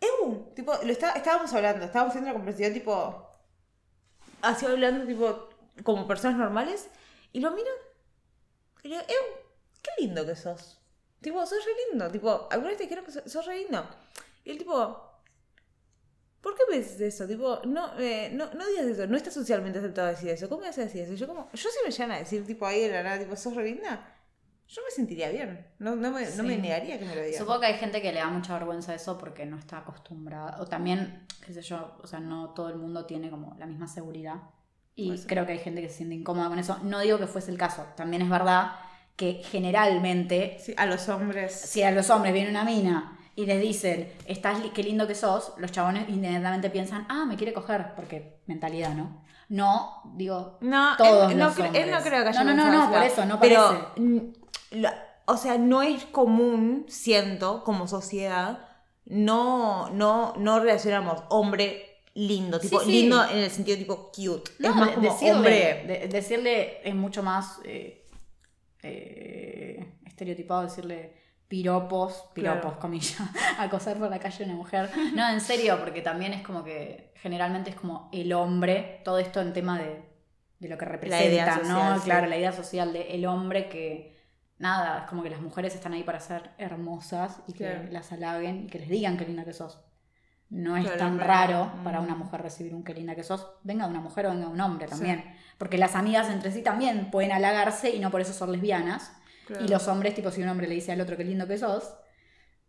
Ew, 0.00 0.52
tipo, 0.54 0.72
lo 0.82 0.92
está- 0.92 1.12
estábamos 1.12 1.52
hablando, 1.54 1.84
estábamos 1.86 2.10
haciendo 2.10 2.30
una 2.30 2.38
conversación 2.38 2.72
tipo. 2.74 3.28
Así 4.42 4.66
hablando, 4.66 5.06
tipo, 5.06 5.48
como 5.84 6.06
personas 6.06 6.36
normales, 6.38 6.88
y 7.32 7.40
lo 7.40 7.50
miro 7.52 7.70
y 8.82 8.88
le 8.88 8.96
digo, 8.98 9.08
"Ew, 9.08 9.36
qué 9.82 9.90
lindo 10.02 10.26
que 10.26 10.34
sos. 10.36 10.78
Tipo, 11.20 11.44
sos 11.46 11.64
re 11.64 11.72
lindo. 11.90 12.10
Tipo, 12.10 12.48
alguna 12.50 12.68
vez 12.70 12.78
te 12.78 12.82
dijeron 12.84 13.04
que 13.04 13.12
sos, 13.12 13.22
sos 13.30 13.46
re 13.46 13.58
lindo. 13.58 13.86
Y 14.44 14.50
el 14.50 14.58
tipo, 14.58 15.11
¿por 16.42 16.54
qué 16.54 16.62
ves 16.70 17.00
eso? 17.00 17.26
Tipo, 17.26 17.60
no, 17.64 17.98
eh, 17.98 18.30
no, 18.34 18.52
no 18.52 18.66
digas 18.66 18.84
eso, 18.86 19.06
no 19.06 19.16
está 19.16 19.30
socialmente 19.30 19.78
aceptado 19.78 20.08
decir 20.08 20.28
eso. 20.28 20.48
¿Cómo 20.48 20.62
vas 20.62 20.76
a 20.76 20.82
decir 20.82 21.02
eso? 21.02 21.14
Yo 21.14 21.26
como, 21.26 21.48
yo 21.52 21.68
si 21.70 21.78
me 21.84 21.90
llegan 21.90 22.10
a 22.12 22.18
decir, 22.18 22.44
tipo, 22.46 22.66
ahí 22.66 22.82
de 22.82 22.90
la 22.92 23.02
nada, 23.02 23.18
tipo, 23.18 23.34
sos 23.36 23.54
re 23.54 23.64
linda, 23.64 24.06
yo 24.68 24.82
me 24.84 24.90
sentiría 24.90 25.28
bien. 25.30 25.66
No, 25.78 25.94
no, 25.96 26.10
me, 26.10 26.24
no 26.30 26.42
me 26.42 26.56
Sí. 26.56 26.60
negaría 26.62 26.98
que 26.98 27.04
me 27.04 27.14
lo 27.14 27.22
digan. 27.22 27.38
Supongo 27.38 27.60
que 27.60 27.66
hay 27.66 27.74
gente 27.78 28.00
que 28.02 28.12
le 28.12 28.18
da 28.20 28.28
mucha 28.28 28.54
vergüenza 28.54 28.94
eso 28.94 29.18
porque 29.18 29.44
no 29.46 29.58
está 29.58 29.78
acostumbrada. 29.78 30.56
O 30.60 30.66
también, 30.66 31.26
qué 31.46 31.52
sé 31.52 31.62
yo, 31.62 31.96
o 32.02 32.06
sea, 32.06 32.20
no 32.20 32.50
todo 32.50 32.68
el 32.70 32.76
mundo 32.76 33.04
tiene 33.06 33.30
como 33.30 33.54
la 33.58 33.66
misma 33.66 33.86
seguridad. 33.88 34.36
Y 34.94 35.16
creo 35.24 35.46
que 35.46 35.52
hay 35.52 35.58
gente 35.58 35.80
que 35.80 35.88
se 35.88 35.96
siente 35.98 36.14
incómoda 36.14 36.48
con 36.48 36.58
eso. 36.58 36.78
No 36.82 37.00
digo 37.00 37.18
que 37.18 37.26
fuese 37.26 37.50
el 37.50 37.56
caso. 37.58 37.86
También 37.96 38.22
es 38.22 38.28
verdad 38.30 38.72
que 39.16 39.42
generalmente, 39.44 40.56
Sí, 40.60 40.74
a 40.76 40.86
los 40.86 41.08
hombres. 41.08 41.52
si 41.52 41.82
a 41.82 41.90
los 41.90 42.10
hombres 42.10 42.32
viene 42.32 42.50
una 42.50 42.64
mina 42.64 43.18
y 43.34 43.46
les 43.46 43.60
dicen, 43.60 44.12
estás 44.26 44.58
qué 44.74 44.82
lindo 44.82 45.06
que 45.06 45.14
sos, 45.14 45.52
los 45.56 45.72
chabones 45.72 46.08
inmediatamente 46.08 46.68
piensan, 46.70 47.06
ah, 47.08 47.24
me 47.26 47.36
quiere 47.36 47.52
coger, 47.52 47.94
porque 47.96 48.40
mentalidad, 48.46 48.94
¿no? 48.94 49.22
No, 49.48 50.02
digo, 50.16 50.58
No, 50.60 50.96
Todos 50.96 51.32
él, 51.32 51.38
no 51.38 51.48
él 51.48 51.54
creo 52.02 52.22
que 52.22 52.28
haya 52.28 52.44
No, 52.44 52.54
no, 52.54 52.70
no, 52.70 52.84
no, 52.86 52.90
por 52.92 53.02
eso, 53.02 53.24
no 53.26 53.38
Pero, 53.40 53.92
parece. 53.94 54.32
o 55.26 55.36
sea, 55.36 55.58
no 55.58 55.82
es 55.82 56.04
común, 56.06 56.86
siento, 56.88 57.62
como 57.64 57.86
sociedad, 57.86 58.66
no, 59.04 59.90
no, 59.90 60.34
no 60.38 60.60
relacionamos 60.60 61.22
hombre 61.28 61.88
lindo, 62.14 62.60
tipo 62.60 62.78
Sí, 62.80 62.86
sí. 62.86 62.92
lindo 62.92 63.22
en 63.30 63.38
el 63.38 63.50
sentido 63.50 63.76
tipo 63.78 64.10
cute. 64.14 64.50
No, 64.58 64.68
es 64.70 64.76
más 64.76 64.90
como 64.92 65.10
decirle, 65.10 65.32
hombre. 65.34 65.84
de- 65.86 66.08
decirle 66.08 66.88
es 66.88 66.94
mucho 66.94 67.22
más 67.22 67.58
eh, 67.64 68.06
eh, 68.82 69.84
estereotipado 70.06 70.62
decirle 70.62 71.14
piropos, 71.52 72.30
piropos, 72.32 72.62
Claro. 72.62 72.78
comillas, 72.78 73.20
acosar 73.58 73.98
por 73.98 74.08
la 74.08 74.18
calle 74.18 74.44
a 74.44 74.46
una 74.46 74.56
mujer. 74.56 74.88
No, 75.14 75.28
en 75.28 75.38
serio, 75.42 75.78
porque 75.80 76.00
también 76.00 76.32
es 76.32 76.40
como 76.40 76.64
que 76.64 77.12
generalmente 77.16 77.68
es 77.68 77.76
como 77.76 78.08
el 78.10 78.32
hombre, 78.32 79.02
todo 79.04 79.18
esto 79.18 79.42
en 79.42 79.52
tema 79.52 79.78
de, 79.78 80.02
de 80.60 80.68
lo 80.70 80.78
que 80.78 80.86
representa, 80.86 81.58
¿no? 81.58 81.98
sí. 81.98 82.04
Claro, 82.06 82.26
la 82.26 82.38
idea 82.38 82.52
social 82.52 82.94
de 82.94 83.14
el 83.14 83.26
hombre 83.26 83.68
que 83.68 84.18
nada, 84.56 85.00
es 85.00 85.04
como 85.10 85.22
que 85.22 85.28
las 85.28 85.42
mujeres 85.42 85.74
están 85.74 85.92
ahí 85.92 86.02
para 86.04 86.20
ser 86.20 86.52
hermosas 86.56 87.42
y 87.46 87.52
que 87.52 87.86
las 87.90 88.10
halaguen 88.12 88.64
y 88.64 88.66
que 88.68 88.78
les 88.78 88.88
digan 88.88 89.18
qué 89.18 89.26
linda 89.26 89.44
que 89.44 89.52
sos. 89.52 89.78
No 90.48 90.78
es 90.78 90.84
Claro, 90.84 90.98
tan 90.98 91.20
raro 91.20 91.66
mm. 91.66 91.84
para 91.84 92.00
una 92.00 92.14
mujer 92.14 92.40
recibir 92.40 92.74
un 92.74 92.82
qué 92.82 92.94
linda 92.94 93.14
que 93.14 93.24
sos, 93.24 93.46
venga 93.62 93.84
de 93.84 93.90
una 93.90 94.00
mujer 94.00 94.24
o 94.24 94.30
venga 94.30 94.46
de 94.46 94.52
un 94.52 94.60
hombre 94.62 94.86
también. 94.86 95.22
Porque 95.58 95.76
las 95.76 95.96
amigas 95.96 96.30
entre 96.30 96.50
sí 96.50 96.62
también 96.62 97.10
pueden 97.10 97.32
halagarse 97.32 97.90
y 97.90 98.00
no 98.00 98.10
por 98.10 98.22
eso 98.22 98.32
son 98.32 98.52
lesbianas. 98.52 99.12
Y 99.60 99.68
los 99.68 99.88
hombres, 99.88 100.14
tipo, 100.14 100.30
si 100.30 100.42
un 100.42 100.48
hombre 100.48 100.68
le 100.68 100.74
dice 100.74 100.92
al 100.92 101.00
otro 101.00 101.16
qué 101.16 101.24
lindo 101.24 101.46
que 101.46 101.58
sos, 101.58 101.94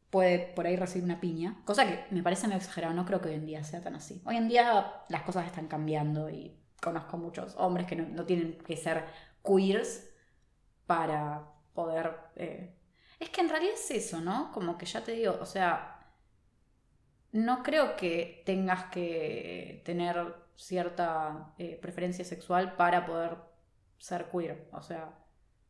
puede 0.10 0.40
por 0.40 0.68
ahí 0.68 0.76
recibir 0.76 1.06
una 1.06 1.20
piña. 1.20 1.62
Cosa 1.66 1.86
que 1.88 2.06
me 2.12 2.24
parece 2.24 2.48
medio 2.48 2.60
exagerado, 2.60 2.94
no 2.94 3.06
creo 3.06 3.22
que 3.22 3.30
hoy 3.30 3.36
en 3.36 3.46
día 3.46 3.64
sea 3.64 3.82
tan 3.82 3.96
así. 3.96 4.22
Hoy 4.26 4.38
en 4.38 4.48
día 4.48 4.94
las 5.10 5.24
cosas 5.24 5.46
están 5.48 5.68
cambiando 5.68 6.30
y 6.30 6.56
conozco 6.82 7.18
muchos 7.18 7.56
hombres 7.58 7.88
que 7.88 7.96
no, 7.96 8.08
no 8.08 8.26
tienen 8.26 8.58
que 8.60 8.78
ser 8.78 9.06
queers 9.44 10.10
para 10.86 11.44
poder... 11.74 12.16
eh, 12.36 12.76
Es 13.20 13.30
que 13.30 13.42
en 13.42 13.50
realidad 13.50 13.74
es 13.76 13.90
eso, 13.92 14.22
¿no? 14.22 14.52
Como 14.52 14.78
que 14.78 14.86
ya 14.86 15.04
te 15.04 15.14
digo, 15.14 15.38
o 15.42 15.46
sea, 15.46 15.90
no 17.32 17.64
creo 17.64 17.96
que 17.96 18.44
tengas 18.46 18.86
que 18.86 19.82
tener 19.86 20.36
cierta 20.56 21.54
eh, 21.58 21.80
preferencia 21.82 22.24
sexual 22.26 22.76
para 22.76 23.06
poder 23.06 23.38
ser 23.98 24.30
queer. 24.32 24.70
O 24.74 24.82
sea, 24.84 25.18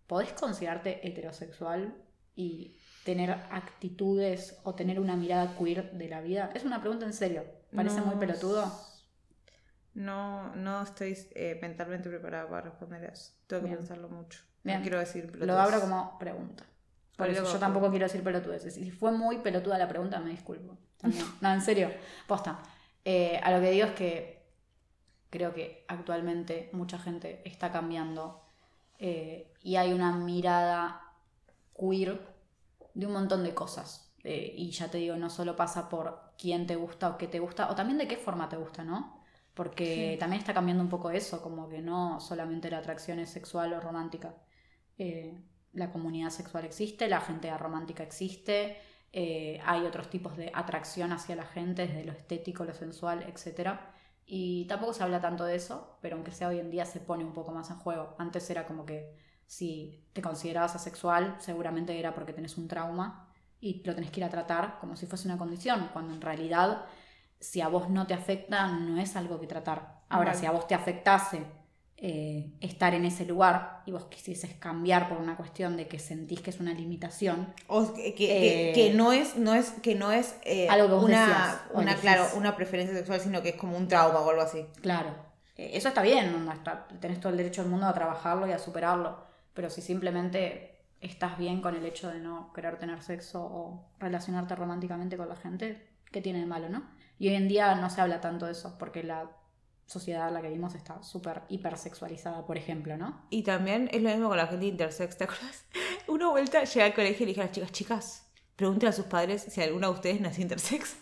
podés 0.07 0.33
considerarte 0.33 1.07
heterosexual 1.07 1.95
y 2.35 2.77
tener 3.03 3.31
actitudes 3.31 4.59
o 4.63 4.75
tener 4.75 4.99
una 4.99 5.15
mirada 5.15 5.55
queer 5.57 5.91
de 5.91 6.07
la 6.07 6.21
vida. 6.21 6.49
Es 6.53 6.63
una 6.63 6.79
pregunta 6.81 7.05
en 7.05 7.13
serio. 7.13 7.43
Parece 7.75 7.99
No 7.99 8.05
muy 8.07 8.15
pelotudo. 8.15 8.71
No, 9.93 10.55
no 10.55 10.81
estoy 10.81 11.15
eh, 11.35 11.59
mentalmente 11.61 12.09
preparada 12.09 12.49
para 12.49 12.61
responder 12.61 13.03
eso. 13.05 13.33
Tengo 13.47 13.61
que 13.61 13.67
Bien. 13.67 13.77
pensarlo 13.79 14.09
mucho. 14.09 14.39
Bien. 14.63 14.77
No 14.79 14.81
quiero 14.83 14.99
decir 14.99 15.25
Lo 15.25 15.31
pelotudes. 15.39 15.59
abro 15.59 15.81
como 15.81 16.17
pregunta. 16.19 16.63
Por 17.15 17.29
eso 17.29 17.43
yo 17.51 17.59
tampoco 17.59 17.91
quiero 17.91 18.05
decir 18.05 18.23
pelotudeces. 18.23 18.73
Si 18.73 18.89
fue 18.89 19.11
muy 19.11 19.37
pelotuda 19.39 19.77
la 19.77 19.87
pregunta, 19.87 20.19
me 20.19 20.31
disculpo. 20.31 20.77
También. 20.97 21.23
No, 21.41 21.53
en 21.53 21.61
serio. 21.61 21.91
Posta. 22.27 22.59
Eh, 23.05 23.39
a 23.43 23.51
lo 23.51 23.61
que 23.61 23.69
digo 23.69 23.85
es 23.87 23.93
que 23.93 24.43
creo 25.29 25.53
que 25.53 25.85
actualmente 25.87 26.69
mucha 26.73 26.97
gente 26.97 27.41
está 27.45 27.71
cambiando 27.71 28.42
eh, 28.99 29.53
y 29.61 29.75
hay 29.75 29.93
una 29.93 30.11
mirada 30.17 31.01
queer 31.77 32.19
de 32.93 33.05
un 33.05 33.13
montón 33.13 33.43
de 33.43 33.53
cosas. 33.53 34.13
Eh, 34.23 34.53
y 34.55 34.71
ya 34.71 34.89
te 34.89 34.99
digo, 34.99 35.15
no 35.17 35.29
solo 35.29 35.55
pasa 35.55 35.89
por 35.89 36.33
quién 36.37 36.65
te 36.65 36.75
gusta 36.75 37.09
o 37.09 37.17
qué 37.17 37.27
te 37.27 37.39
gusta, 37.39 37.69
o 37.69 37.75
también 37.75 37.97
de 37.97 38.07
qué 38.07 38.17
forma 38.17 38.47
te 38.49 38.57
gusta, 38.57 38.83
¿no? 38.83 39.21
Porque 39.53 40.17
también 40.19 40.39
está 40.39 40.53
cambiando 40.53 40.83
un 40.83 40.89
poco 40.89 41.11
eso, 41.11 41.41
como 41.41 41.69
que 41.69 41.81
no 41.81 42.19
solamente 42.19 42.71
la 42.71 42.79
atracción 42.79 43.19
es 43.19 43.29
sexual 43.29 43.73
o 43.73 43.79
romántica. 43.79 44.35
Eh, 44.97 45.39
la 45.73 45.91
comunidad 45.91 46.29
sexual 46.29 46.65
existe, 46.65 47.07
la 47.07 47.21
gente 47.21 47.55
romántica 47.57 48.03
existe, 48.03 48.77
eh, 49.11 49.59
hay 49.63 49.85
otros 49.85 50.09
tipos 50.09 50.35
de 50.37 50.51
atracción 50.53 51.11
hacia 51.11 51.35
la 51.35 51.45
gente, 51.45 51.87
desde 51.87 52.03
lo 52.03 52.13
estético, 52.13 52.65
lo 52.65 52.73
sensual, 52.73 53.23
etc. 53.23 53.79
Y 54.25 54.65
tampoco 54.65 54.93
se 54.93 55.03
habla 55.03 55.21
tanto 55.21 55.43
de 55.45 55.55
eso, 55.55 55.97
pero 56.01 56.15
aunque 56.15 56.31
sea 56.31 56.47
hoy 56.47 56.59
en 56.59 56.71
día 56.71 56.85
se 56.85 56.99
pone 56.99 57.23
un 57.23 57.33
poco 57.33 57.51
más 57.51 57.69
en 57.69 57.77
juego. 57.77 58.15
Antes 58.17 58.49
era 58.49 58.65
como 58.65 58.85
que 58.85 59.15
si 59.45 60.05
te 60.13 60.21
considerabas 60.21 60.75
asexual, 60.75 61.35
seguramente 61.39 61.97
era 61.97 62.13
porque 62.13 62.33
tenés 62.33 62.57
un 62.57 62.67
trauma 62.67 63.29
y 63.59 63.83
lo 63.83 63.95
tenés 63.95 64.11
que 64.11 64.21
ir 64.21 64.25
a 64.25 64.29
tratar 64.29 64.79
como 64.79 64.95
si 64.95 65.05
fuese 65.05 65.27
una 65.27 65.37
condición, 65.37 65.89
cuando 65.93 66.13
en 66.13 66.21
realidad 66.21 66.85
si 67.39 67.61
a 67.61 67.67
vos 67.67 67.89
no 67.89 68.07
te 68.07 68.13
afecta, 68.13 68.67
no 68.67 68.99
es 68.99 69.15
algo 69.15 69.39
que 69.39 69.47
tratar. 69.47 70.03
Ahora, 70.09 70.29
Vale. 70.29 70.39
si 70.39 70.45
a 70.45 70.51
vos 70.51 70.67
te 70.67 70.75
afectase 70.75 71.45
eh, 72.05 72.51
estar 72.59 72.93
en 72.93 73.05
ese 73.05 73.25
lugar 73.25 73.81
y 73.85 73.91
vos 73.93 74.05
quisieses 74.07 74.53
cambiar 74.55 75.07
por 75.07 75.19
una 75.19 75.37
cuestión 75.37 75.77
de 75.77 75.87
que 75.87 75.99
sentís 75.99 76.41
que 76.41 76.49
es 76.49 76.59
una 76.59 76.73
limitación, 76.73 77.53
O 77.67 77.93
que, 77.93 78.13
que- 78.13 78.71
Eh, 78.71 78.73
que 78.73 78.93
no 78.93 79.13
es, 79.13 79.37
no 79.37 79.53
es, 79.53 79.71
que 79.81 79.95
no 79.95 80.11
es 80.11 80.35
eh, 80.43 80.67
Algo 80.69 80.87
que 80.87 80.93
vos 80.95 81.03
una, 81.05 81.19
decías 81.27 81.61
una, 81.73 81.95
claro, 81.95 82.25
una 82.35 82.55
preferencia 82.57 82.93
sexual, 82.97 83.21
sino 83.21 83.41
que 83.41 83.49
es 83.49 83.55
como 83.55 83.77
un 83.77 83.87
trauma 83.87 84.19
o 84.19 84.29
algo 84.29 84.41
así. 84.41 84.65
claro, 84.81 85.11
eh, 85.55 85.71
eso 85.75 85.87
está 85.87 86.01
bien, 86.01 86.45
está- 86.53 86.87
tenés 86.99 87.21
todo 87.21 87.31
el 87.31 87.37
derecho 87.37 87.61
del 87.61 87.71
mundo 87.71 87.85
a 87.87 87.93
trabajarlo 87.93 88.47
y 88.47 88.51
a 88.51 88.59
superarlo, 88.59 89.17
pero 89.53 89.69
si 89.69 89.81
simplemente 89.81 90.81
estás 90.99 91.37
bien 91.37 91.61
con 91.61 91.73
el 91.75 91.85
hecho 91.85 92.09
de 92.11 92.19
no 92.19 92.51
querer 92.53 92.79
tener 92.79 93.01
sexo 93.01 93.41
o 93.43 93.85
relacionarte 93.99 94.55
románticamente 94.55 95.15
con 95.15 95.29
la 95.29 95.35
gente, 95.37 95.87
¿qué 96.11 96.19
tiene 96.21 96.39
de 96.39 96.45
malo, 96.47 96.67
no? 96.67 96.83
Y 97.17 97.29
hoy 97.29 97.35
en 97.35 97.47
día 97.47 97.75
no 97.75 97.89
se 97.89 98.01
habla 98.01 98.19
tanto 98.19 98.45
de 98.45 98.51
eso, 98.53 98.75
porque 98.77 99.03
la 99.03 99.29
sociedad 99.93 100.27
en 100.27 100.33
la 100.33 100.41
que 100.41 100.47
vivimos 100.49 100.75
está 100.75 101.01
súper 101.03 101.43
hipersexualizada, 101.49 102.45
por 102.45 102.57
ejemplo, 102.57 102.97
¿no? 102.97 103.21
Y 103.29 103.43
también 103.43 103.89
es 103.93 104.01
lo 104.01 104.09
mismo 104.09 104.27
con 104.29 104.37
la 104.37 104.47
gente 104.47 104.65
intersex, 104.65 105.17
¿te 105.17 105.23
acuerdas? 105.23 105.65
Una 106.07 106.29
vuelta 106.29 106.63
llegué 106.63 106.83
al 106.83 106.93
colegio 106.93 107.23
y 107.23 107.25
le 107.27 107.29
dije 107.31 107.41
a 107.41 107.45
las 107.45 107.53
chicas, 107.53 107.71
chicas, 107.71 108.25
pregúntenle 108.55 108.89
a 108.89 108.93
sus 108.93 109.05
padres 109.05 109.43
si 109.49 109.61
alguna 109.61 109.87
de 109.87 109.93
ustedes 109.93 110.21
nació 110.21 110.41
intersex. 110.43 110.95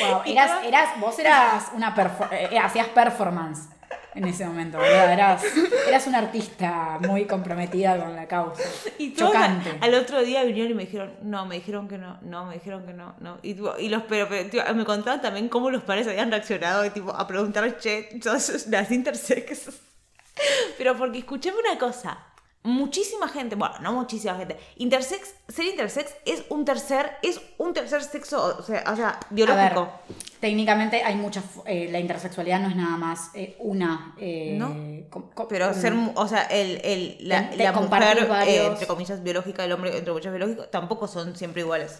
Wow, 0.00 0.22
eras, 0.26 0.64
eras, 0.64 1.00
vos 1.00 1.18
eras 1.18 1.70
una 1.74 1.94
perfor- 1.94 2.32
eh, 2.32 2.58
hacías 2.58 2.88
performance. 2.88 3.68
En 4.16 4.24
ese 4.26 4.46
momento, 4.46 4.78
¿verdad? 4.78 5.12
Eras, 5.12 5.44
eras 5.86 6.06
una 6.06 6.18
artista 6.18 6.98
muy 7.06 7.26
comprometida 7.26 7.98
con 7.98 8.16
la 8.16 8.26
causa. 8.26 8.62
Y 8.98 9.14
Chocante. 9.14 9.78
al 9.80 9.94
otro 9.94 10.22
día 10.22 10.42
vinieron 10.44 10.72
y 10.72 10.74
me 10.74 10.84
dijeron, 10.86 11.12
no, 11.22 11.44
me 11.44 11.56
dijeron 11.56 11.86
que 11.86 11.98
no, 11.98 12.18
no, 12.22 12.46
me 12.46 12.54
dijeron 12.54 12.86
que 12.86 12.94
no, 12.94 13.14
no. 13.20 13.38
Y, 13.42 13.54
tipo, 13.54 13.74
y 13.78 13.88
los, 13.90 14.02
pero, 14.04 14.26
me 14.74 14.84
contaban 14.84 15.20
también 15.20 15.48
cómo 15.48 15.70
los 15.70 15.82
padres 15.82 16.08
habían 16.08 16.30
reaccionado, 16.30 16.90
tipo, 16.90 17.14
a 17.14 17.26
preguntar, 17.26 17.78
che, 17.78 18.08
¿sos 18.22 18.66
las 18.68 18.90
intersex? 18.90 19.68
Pero 20.78 20.96
porque 20.96 21.18
escuchame 21.18 21.58
una 21.58 21.78
cosa, 21.78 22.18
muchísima 22.66 23.28
gente, 23.28 23.54
bueno, 23.56 23.76
no 23.80 23.92
muchísima 23.92 24.34
gente, 24.36 24.56
intersex, 24.76 25.34
ser 25.48 25.64
intersex 25.66 26.14
es 26.24 26.44
un 26.50 26.64
tercer, 26.64 27.12
es 27.22 27.40
un 27.58 27.72
tercer 27.72 28.02
sexo, 28.02 28.56
o 28.58 28.62
sea, 28.62 28.84
o 28.90 28.96
sea 28.96 29.18
ver, 29.30 29.46
biológico. 29.46 29.90
técnicamente 30.40 31.02
hay 31.02 31.14
muchas. 31.16 31.44
eh, 31.64 31.88
la 31.90 31.98
intersexualidad 32.00 32.60
no 32.60 32.68
es 32.68 32.76
nada 32.76 32.96
más 32.96 33.30
eh, 33.34 33.56
una. 33.60 34.14
eh, 34.18 34.56
¿No? 34.58 34.68
com- 35.10 35.30
com- 35.32 35.46
Pero 35.48 35.68
un- 35.68 35.74
ser, 35.74 35.94
o 36.14 36.28
sea, 36.28 36.42
el, 36.44 36.80
el, 36.84 37.16
la, 37.28 37.50
mujer, 37.72 38.28
varios- 38.28 38.66
entre 38.72 38.86
comillas, 38.86 39.22
biológica, 39.22 39.64
el 39.64 39.72
hombre, 39.72 39.90
entre 39.96 40.12
comillas, 40.12 40.32
biológico, 40.32 40.64
tampoco 40.64 41.08
son 41.08 41.36
siempre 41.36 41.62
iguales. 41.62 41.98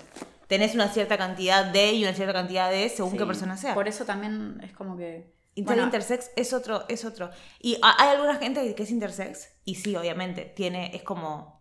Tenés 0.48 0.74
una 0.74 0.88
cierta 0.88 1.16
cantidad 1.18 1.64
de 1.64 1.92
y 1.92 2.04
una 2.04 2.12
cierta 2.14 2.32
cantidad 2.32 2.70
de 2.70 2.88
según 2.88 3.12
Sí, 3.12 3.18
qué 3.18 3.26
persona 3.26 3.56
sea. 3.56 3.74
Por 3.74 3.88
eso 3.88 4.04
también 4.04 4.60
es 4.62 4.72
como 4.72 4.96
que. 4.96 5.34
Bueno, 5.64 5.84
intersex 5.84 6.30
es 6.36 6.52
otro, 6.52 6.84
es 6.88 7.04
otro. 7.04 7.30
Y 7.60 7.78
ha- 7.82 7.96
hay 8.02 8.10
alguna 8.16 8.36
gente 8.36 8.74
que 8.74 8.82
es 8.82 8.90
intersex, 8.90 9.48
y 9.64 9.76
sí, 9.76 9.96
obviamente, 9.96 10.42
tiene, 10.44 10.94
es 10.94 11.02
como, 11.02 11.60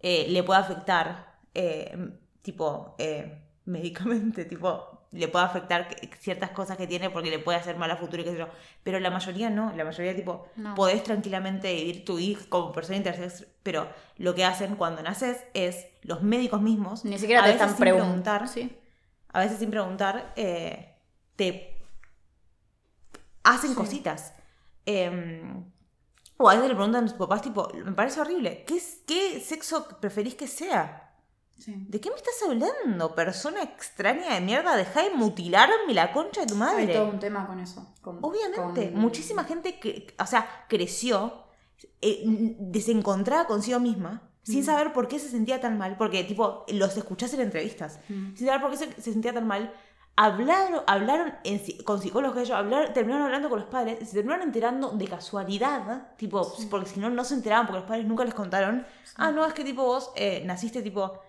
eh, 0.00 0.26
le 0.28 0.42
puede 0.42 0.60
afectar, 0.60 1.38
eh, 1.54 1.96
tipo, 2.42 2.94
eh, 2.98 3.40
médicamente, 3.64 4.44
tipo, 4.44 5.06
le 5.12 5.28
puede 5.28 5.44
afectar 5.44 5.88
ciertas 6.18 6.50
cosas 6.50 6.76
que 6.76 6.86
tiene 6.88 7.08
porque 7.08 7.30
le 7.30 7.38
puede 7.38 7.56
hacer 7.56 7.76
mal 7.76 7.88
a 7.90 7.96
futuro 7.96 8.20
y 8.20 8.24
qué 8.24 8.32
sé 8.32 8.38
yo. 8.38 8.48
Pero 8.82 8.98
la 8.98 9.10
mayoría 9.10 9.48
no, 9.48 9.72
la 9.74 9.84
mayoría, 9.84 10.14
tipo, 10.14 10.48
No. 10.56 10.74
podés 10.74 11.04
tranquilamente 11.04 11.72
vivir 11.72 12.04
tu 12.04 12.16
vida 12.16 12.40
como 12.48 12.72
persona 12.72 12.96
intersex, 12.96 13.46
pero 13.62 13.88
lo 14.18 14.34
que 14.34 14.44
hacen 14.44 14.74
cuando 14.74 15.02
naces 15.02 15.38
es, 15.54 15.86
los 16.02 16.22
médicos 16.22 16.60
mismos, 16.60 17.04
Ni 17.04 17.16
siquiera 17.18 17.42
a 17.42 17.44
te 17.44 17.52
veces 17.52 17.60
están 17.62 17.76
sin 17.76 17.80
preguntando. 17.84 18.22
preguntar, 18.22 18.48
Sí. 18.48 18.76
a 19.32 19.38
veces 19.40 19.58
sin 19.60 19.70
preguntar, 19.70 20.32
eh, 20.36 20.96
te 21.36 21.73
hacen 23.44 23.70
Sí. 23.70 23.76
cositas. 23.76 24.32
Eh, 24.86 25.42
o 26.36 26.48
a 26.50 26.54
veces 26.54 26.68
le 26.68 26.74
preguntan 26.74 27.04
a 27.04 27.08
sus 27.08 27.16
papás, 27.16 27.42
tipo, 27.42 27.68
me 27.84 27.92
parece 27.92 28.20
horrible, 28.20 28.64
¿qué, 28.66 28.82
¿qué 29.06 29.40
sexo 29.40 29.86
preferís 30.00 30.34
que 30.34 30.48
sea? 30.48 31.00
sí. 31.56 31.72
¿De 31.88 32.00
qué 32.00 32.10
me 32.10 32.16
estás 32.16 32.34
hablando, 32.44 33.14
persona 33.14 33.62
extraña 33.62 34.34
de 34.34 34.40
mierda? 34.40 34.76
Deja 34.76 35.04
de 35.04 35.10
mutilarme 35.12 35.94
la 35.94 36.12
concha 36.12 36.40
de 36.40 36.48
tu 36.48 36.54
Hay 36.54 36.58
madre. 36.60 36.92
todo 36.94 37.08
un 37.08 37.20
tema 37.20 37.46
con 37.46 37.60
eso. 37.60 37.94
con- 38.02 38.18
Obviamente, 38.22 38.90
con- 38.90 39.00
muchísima 39.00 39.44
gente 39.44 39.78
que, 39.78 40.08
o 40.18 40.26
sea, 40.26 40.66
creció 40.68 41.44
eh, 42.02 42.22
desencontrada 42.58 43.46
consigo 43.46 43.78
misma, 43.80 44.30
sin 44.42 44.62
saber 44.64 44.92
por 44.92 45.08
qué 45.08 45.18
se 45.18 45.28
sentía 45.30 45.60
tan 45.60 45.78
mal, 45.78 45.96
porque 45.96 46.22
tipo, 46.24 46.64
los 46.68 46.96
escuchás 46.96 47.32
en 47.34 47.40
entrevistas, 47.40 47.98
Mm. 48.08 48.34
sin 48.36 48.46
saber 48.46 48.60
por 48.60 48.70
qué 48.72 48.76
se, 48.76 48.92
se 49.00 49.12
sentía 49.12 49.32
tan 49.32 49.46
mal, 49.46 49.72
hablaron, 50.16 50.82
hablaron 50.86 51.34
en 51.44 51.60
con 51.84 52.00
psicólogos 52.00 52.38
ellos, 52.38 52.56
hablaron, 52.56 52.92
terminaron 52.92 53.26
hablando 53.26 53.48
con 53.48 53.60
los 53.60 53.68
padres, 53.68 53.98
y 54.00 54.06
se 54.06 54.14
terminaron 54.14 54.42
enterando 54.42 54.90
de 54.90 55.08
casualidad, 55.08 56.08
tipo, 56.16 56.52
porque 56.70 56.88
si 56.88 57.00
no, 57.00 57.10
no 57.10 57.24
se 57.24 57.34
enteraban, 57.34 57.66
porque 57.66 57.80
los 57.80 57.88
padres 57.88 58.06
nunca 58.06 58.24
les 58.24 58.34
contaron, 58.34 58.86
ah, 59.16 59.30
no, 59.30 59.44
es 59.46 59.52
que 59.54 59.64
tipo 59.64 59.84
vos 59.84 60.12
eh, 60.16 60.42
naciste 60.44 60.82
tipo 60.82 61.20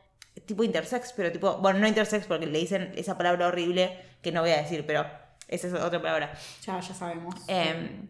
tipo 0.45 0.63
intersex, 0.63 1.13
pero 1.13 1.31
tipo, 1.31 1.57
bueno, 1.57 1.79
no 1.79 1.87
intersex 1.87 2.25
porque 2.27 2.45
le 2.45 2.59
dicen 2.59 2.91
esa 2.95 3.17
palabra 3.17 3.47
horrible 3.47 3.97
que 4.21 4.31
no 4.31 4.41
voy 4.41 4.51
a 4.51 4.57
decir, 4.57 4.85
pero 4.85 5.05
esa 5.47 5.67
es 5.67 5.73
otra 5.73 6.01
palabra. 6.01 6.33
Ya, 6.61 6.79
ya 6.79 6.93
sabemos. 6.93 7.35
Eh, 7.47 8.01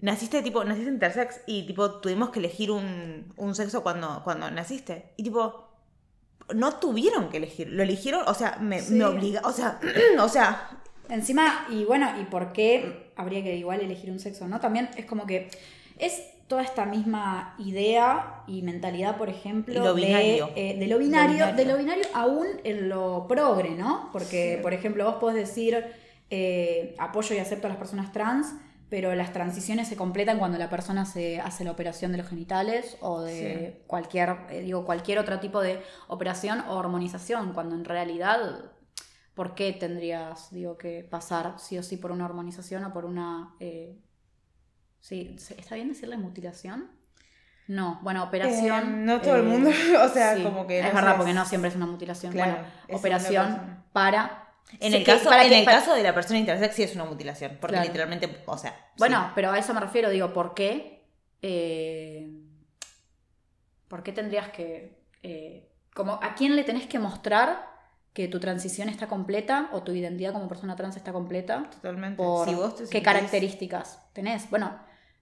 naciste 0.00 0.42
tipo, 0.42 0.64
naciste 0.64 0.90
intersex 0.90 1.42
y 1.46 1.66
tipo 1.66 2.00
tuvimos 2.00 2.30
que 2.30 2.40
elegir 2.40 2.70
un, 2.70 3.32
un 3.36 3.54
sexo 3.54 3.82
cuando, 3.82 4.22
cuando 4.24 4.50
naciste. 4.50 5.12
Y 5.16 5.22
tipo, 5.22 5.69
no 6.54 6.72
tuvieron 6.76 7.28
que 7.30 7.36
elegir, 7.38 7.68
lo 7.68 7.82
eligieron, 7.82 8.22
o 8.26 8.34
sea, 8.34 8.56
me, 8.60 8.80
Sí. 8.80 8.94
me 8.94 9.04
obliga, 9.04 9.40
o 9.44 9.52
sea, 9.52 9.78
o 10.20 10.28
sea, 10.28 10.70
Encima, 11.08 11.66
y 11.68 11.84
bueno, 11.84 12.08
¿y 12.20 12.24
por 12.26 12.52
qué 12.52 13.10
habría 13.16 13.42
que 13.42 13.56
igual 13.56 13.80
elegir 13.80 14.12
un 14.12 14.20
sexo, 14.20 14.46
no? 14.46 14.60
También 14.60 14.88
es 14.96 15.06
como 15.06 15.26
que 15.26 15.48
es 15.98 16.22
toda 16.46 16.62
esta 16.62 16.86
misma 16.86 17.56
idea 17.58 18.42
y 18.46 18.62
mentalidad, 18.62 19.16
por 19.16 19.28
ejemplo, 19.28 19.74
lo. 19.82 19.94
De, 19.94 20.38
eh, 20.54 20.76
de 20.78 20.86
lo 20.86 20.98
binario, 20.98 21.46
Lo 21.46 21.46
binario. 21.46 21.56
de 21.56 21.64
lo 21.64 21.78
binario 21.78 22.04
aún 22.14 22.46
en 22.62 22.88
lo 22.88 23.26
progre, 23.28 23.70
¿no? 23.70 24.08
Porque, 24.12 24.54
Sí. 24.58 24.62
por 24.62 24.72
ejemplo, 24.72 25.04
vos 25.04 25.16
podés 25.16 25.34
decir 25.34 25.84
eh, 26.30 26.94
apoyo 26.98 27.34
y 27.34 27.38
acepto 27.38 27.66
a 27.66 27.70
las 27.70 27.78
personas 27.78 28.12
trans, 28.12 28.54
pero 28.90 29.14
las 29.14 29.32
transiciones 29.32 29.88
se 29.88 29.96
completan 29.96 30.38
cuando 30.38 30.58
la 30.58 30.68
persona 30.68 31.06
se 31.06 31.40
hace 31.40 31.64
la 31.64 31.70
operación 31.70 32.12
de 32.12 32.18
los 32.18 32.28
genitales 32.28 32.96
o 33.00 33.22
de 33.22 33.84
cualquier, 33.86 34.36
eh, 34.50 34.60
digo, 34.62 34.84
cualquier 34.84 35.18
otro 35.18 35.40
tipo 35.40 35.60
de 35.62 35.82
operación 36.08 36.60
o 36.68 36.76
hormonización, 36.76 37.52
cuando 37.54 37.76
en 37.76 37.84
realidad 37.84 38.72
¿por 39.34 39.54
qué 39.54 39.72
tendrías, 39.72 40.50
digo, 40.50 40.76
que 40.76 41.04
pasar 41.08 41.54
sí 41.58 41.78
o 41.78 41.82
sí 41.82 41.96
por 41.96 42.12
una 42.12 42.26
hormonización 42.26 42.84
o 42.84 42.92
por 42.92 43.04
una... 43.06 43.54
eh, 43.60 43.96
sí, 45.00 45.36
¿se- 45.38 45.58
¿está 45.58 45.76
bien 45.76 45.88
decirle 45.88 46.16
mutilación? 46.18 46.90
No, 47.68 48.00
bueno, 48.02 48.24
operación... 48.24 48.82
Eh, 48.94 48.96
no 49.04 49.20
todo 49.20 49.36
el 49.36 49.44
mundo, 49.44 49.70
o 50.04 50.08
sea, 50.08 50.42
como 50.42 50.66
que 50.66 50.80
Es 50.80 50.92
verdad, 50.92 51.16
porque 51.16 51.32
no 51.32 51.44
siempre 51.46 51.70
es 51.70 51.76
una 51.76 51.86
mutilación. 51.86 52.32
Claro, 52.32 52.52
bueno, 52.54 52.68
operación 52.98 53.84
para... 53.92 54.49
en 54.80 54.92
Sí, 54.92 54.96
el 54.98 55.04
caso, 55.04 55.32
en 55.32 55.48
que- 55.48 55.58
el 55.60 55.64
para- 55.64 55.78
caso 55.80 55.94
de 55.94 56.02
la 56.02 56.14
persona 56.14 56.38
intersex 56.38 56.74
sí 56.74 56.82
es 56.82 56.94
una 56.94 57.04
mutilación, 57.04 57.58
porque 57.60 57.74
Claro. 57.74 57.86
literalmente, 57.88 58.42
o 58.46 58.56
sea, 58.58 58.76
Bueno, 58.98 59.24
sí. 59.26 59.32
pero 59.34 59.50
a 59.52 59.58
eso 59.58 59.74
me 59.74 59.80
refiero, 59.80 60.10
digo, 60.10 60.32
¿por 60.32 60.54
qué? 60.54 61.04
eh, 61.42 62.30
¿Por 63.88 64.02
qué 64.02 64.12
tendrías 64.12 64.48
que... 64.50 65.02
eh, 65.22 65.68
como, 65.94 66.18
¿A 66.22 66.34
quién 66.34 66.54
le 66.54 66.64
tenés 66.64 66.86
que 66.86 66.98
mostrar 66.98 67.68
que 68.12 68.28
tu 68.28 68.38
transición 68.40 68.88
está 68.88 69.08
completa 69.08 69.68
o 69.72 69.82
tu 69.82 69.92
identidad 69.92 70.32
como 70.32 70.48
persona 70.48 70.76
trans 70.76 70.96
está 70.96 71.12
completa? 71.12 71.68
totalmente. 71.70 72.16
por 72.16 72.48
si 72.48 72.54
vos 72.54 72.76
te 72.76 72.88
qué 72.88 73.02
características 73.02 74.00
tenés. 74.12 74.48
Bueno, 74.50 74.78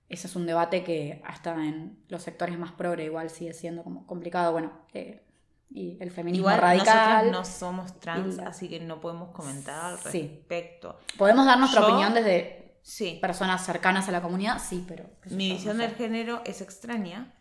ese 0.09 0.27
es 0.27 0.37
un 0.37 0.46
debate 0.46 0.85
que 0.85 1.22
hasta 1.24 1.53
en 1.55 2.03
los 2.09 2.22
sectores 2.22 2.59
más 2.59 2.72
progre 2.72 3.05
igual 3.05 3.31
sigue 3.31 3.53
siendo 3.55 3.83
como 3.85 4.07
complicado. 4.07 4.53
Bueno, 4.53 4.72
eh, 4.92 5.24
y 5.70 5.98
el 6.00 6.11
feminismo 6.11 6.48
Igual, 6.48 6.61
radical. 6.61 7.31
no 7.31 7.44
somos 7.44 7.98
trans, 8.00 8.38
así 8.38 8.68
que 8.68 8.81
no 8.81 9.00
podemos 9.00 9.31
comentar 9.31 9.85
al 9.85 10.02
respecto. 10.02 10.98
Podemos 11.16 11.44
dar 11.46 11.59
nuestra 11.59 11.87
opinión 11.87 12.14
desde 12.14 12.78
sí. 12.83 13.18
personas 13.20 13.64
cercanas 13.64 14.09
a 14.09 14.12
la 14.12 14.22
comunidad, 14.22 14.59
sí, 14.59 14.85
pero. 14.88 15.04
Mi 15.31 15.52
visión 15.52 15.78
del 15.78 15.94
género 15.94 16.42
es 16.44 16.61
extraña. 16.61 17.35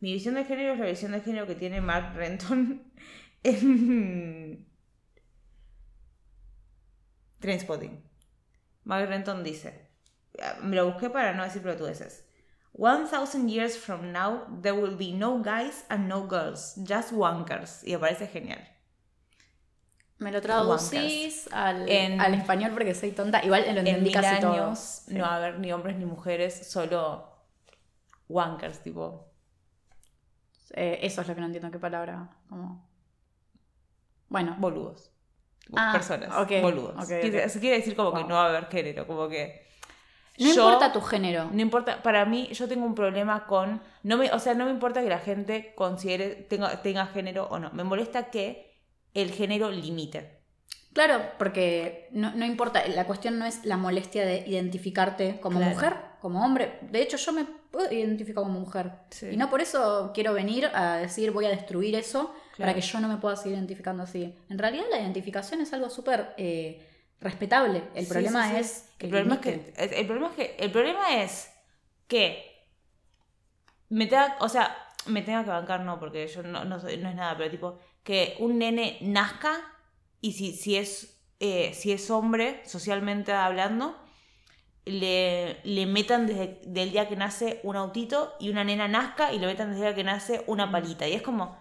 Mi 0.00 0.12
visión 0.12 0.34
del 0.34 0.46
género 0.46 0.72
es 0.74 0.80
la 0.80 0.86
visión 0.86 1.12
del 1.12 1.22
género 1.22 1.46
que 1.46 1.54
tiene 1.54 1.80
Mark 1.80 2.14
Renton 2.14 2.92
en. 3.42 4.66
Trainspotting. 7.38 8.02
Mark 8.84 9.08
Renton 9.08 9.44
dice. 9.44 9.90
Me 10.62 10.76
lo 10.76 10.86
busqué 10.90 11.10
para 11.10 11.34
no 11.34 11.44
decir 11.44 11.62
veces 11.62 12.29
1000 12.72 13.48
years 13.48 13.76
from 13.76 14.12
now, 14.12 14.46
there 14.62 14.74
will 14.74 14.96
be 14.96 15.12
no 15.12 15.38
guys 15.38 15.84
and 15.88 16.08
no 16.08 16.26
girls, 16.26 16.76
just 16.84 17.12
wankers. 17.12 17.82
Y 17.84 17.92
me 17.92 17.98
parece 17.98 18.28
genial. 18.28 18.60
Me 20.18 20.30
lo 20.30 20.40
traducís 20.40 21.48
al, 21.52 21.88
español 21.88 22.72
porque 22.72 22.94
soy 22.94 23.12
tonta. 23.12 23.42
Igual 23.42 23.62
lo 23.62 23.80
entendí 23.80 23.90
en 23.90 24.02
mil 24.02 24.16
años, 24.16 25.04
No 25.08 25.22
va 25.22 25.32
a 25.32 25.36
haber 25.36 25.58
ni 25.58 25.72
hombres 25.72 25.96
ni 25.96 26.04
mujeres, 26.04 26.70
solo 26.70 27.26
wankers, 28.28 28.80
tipo. 28.82 29.32
Eh, 30.72 31.00
eso 31.02 31.22
es 31.22 31.28
lo 31.28 31.34
que 31.34 31.40
no 31.40 31.46
entiendo 31.46 31.70
qué 31.70 31.78
palabra. 31.78 32.30
Como... 32.48 32.86
Bueno. 34.28 34.56
Boludos. 34.58 35.10
Ah, 35.74 35.92
personas. 35.92 36.30
Boludos. 36.62 37.04
Okay. 37.04 37.22
Quiere, 37.22 37.48
se 37.48 37.58
quiere 37.58 37.76
decir 37.76 37.96
como 37.96 38.12
que 38.12 38.24
no 38.24 38.34
va 38.34 38.46
a 38.46 38.48
haber 38.50 38.66
género, 38.66 39.06
como 39.06 39.28
que 39.28 39.69
no 40.38 40.46
yo- 40.46 40.64
importa 40.64 40.92
tu 40.92 41.00
género. 41.00 41.50
No 41.52 41.60
importa, 41.60 42.02
para 42.02 42.24
mí 42.24 42.48
yo 42.52 42.66
tengo 42.68 42.86
un 42.86 42.94
problema 42.94 43.46
con... 43.46 43.82
No 44.02 44.16
me, 44.16 44.30
o 44.32 44.38
sea, 44.38 44.54
no 44.54 44.64
me 44.64 44.70
importa 44.70 45.02
que 45.02 45.08
la 45.08 45.18
gente 45.18 45.74
considere, 45.74 46.28
tenga, 46.34 46.80
tenga 46.82 47.06
género 47.06 47.46
o 47.50 47.58
no. 47.58 47.70
Me 47.72 47.84
molesta 47.84 48.30
que 48.30 48.78
el 49.14 49.30
género 49.32 49.70
limite. 49.70 50.38
Claro, 50.92 51.20
porque 51.38 52.08
no, 52.12 52.32
no 52.34 52.44
importa, 52.44 52.82
la 52.88 53.06
cuestión 53.06 53.38
no 53.38 53.44
es 53.46 53.64
la 53.64 53.76
molestia 53.76 54.24
de 54.26 54.44
identificarte 54.46 55.38
como 55.40 55.58
Claro. 55.58 55.74
mujer, 55.74 55.94
como 56.20 56.44
hombre. 56.44 56.78
De 56.90 57.00
hecho, 57.02 57.16
yo 57.16 57.32
me 57.32 57.44
puedo 57.70 57.92
identificar 57.92 58.42
como 58.42 58.58
mujer. 58.58 58.90
Sí. 59.10 59.26
Y 59.32 59.36
no 59.36 59.48
por 59.50 59.60
eso 59.60 60.10
quiero 60.14 60.32
venir 60.32 60.66
a 60.74 60.96
decir 60.96 61.30
voy 61.30 61.44
a 61.46 61.50
destruir 61.50 61.94
eso 61.94 62.34
para 62.58 62.74
que 62.74 62.80
yo 62.80 62.98
no 63.00 63.06
me 63.08 63.16
pueda 63.18 63.36
seguir 63.36 63.56
identificando 63.56 64.02
así. 64.02 64.34
En 64.48 64.58
realidad 64.58 64.84
la 64.90 64.98
identificación 65.00 65.60
es 65.60 65.72
algo 65.72 65.88
súper 65.88 66.34
eh, 66.36 66.84
respetable. 67.20 67.82
El 67.94 68.04
Sí, 68.04 68.08
problema 68.08 68.48
sí, 68.48 68.54
sí. 68.54 68.60
es 68.60 68.88
que... 68.98 69.06
El 69.06 69.10
problema 69.10 69.34
es 69.36 69.40
que... 69.40 69.72
El, 69.76 69.94
el 69.94 70.06
problema 70.06 70.28
es 70.30 70.36
que... 70.36 70.56
El 70.58 70.72
problema 70.72 71.22
es 71.22 71.50
que... 72.08 72.46
Me 73.88 74.06
tenga, 74.06 74.36
o 74.40 74.48
sea, 74.48 74.76
me 75.06 75.22
tenga 75.22 75.44
que 75.44 75.50
bancar, 75.50 75.80
no, 75.80 75.98
porque 75.98 76.26
yo 76.28 76.42
no, 76.42 76.64
no, 76.64 76.78
soy- 76.80 76.96
no 76.98 77.08
es 77.08 77.14
nada, 77.16 77.36
pero 77.36 77.50
tipo, 77.50 77.78
que 78.04 78.36
un 78.38 78.58
nene 78.58 78.98
nazca 79.00 79.52
y 80.20 80.32
si, 80.32 80.52
si, 80.52 80.76
es, 80.76 81.20
eh, 81.40 81.72
si 81.74 81.90
es 81.92 82.08
hombre, 82.10 82.62
socialmente 82.66 83.32
hablando, 83.32 83.96
le, 84.84 85.60
le 85.64 85.86
metan 85.86 86.26
desde 86.26 86.60
el 86.82 86.92
día 86.92 87.08
que 87.08 87.16
nace 87.16 87.60
un 87.64 87.76
autito 87.76 88.34
y 88.40 88.50
una 88.50 88.64
nena 88.64 88.88
nazca 88.88 89.32
y 89.32 89.38
le 89.38 89.46
metan 89.46 89.70
desde 89.70 89.88
el 89.88 89.88
día 89.88 89.96
que 89.96 90.04
nace 90.04 90.44
una 90.46 90.70
palita. 90.70 91.08
Y 91.08 91.14
es 91.14 91.22
como, 91.22 91.58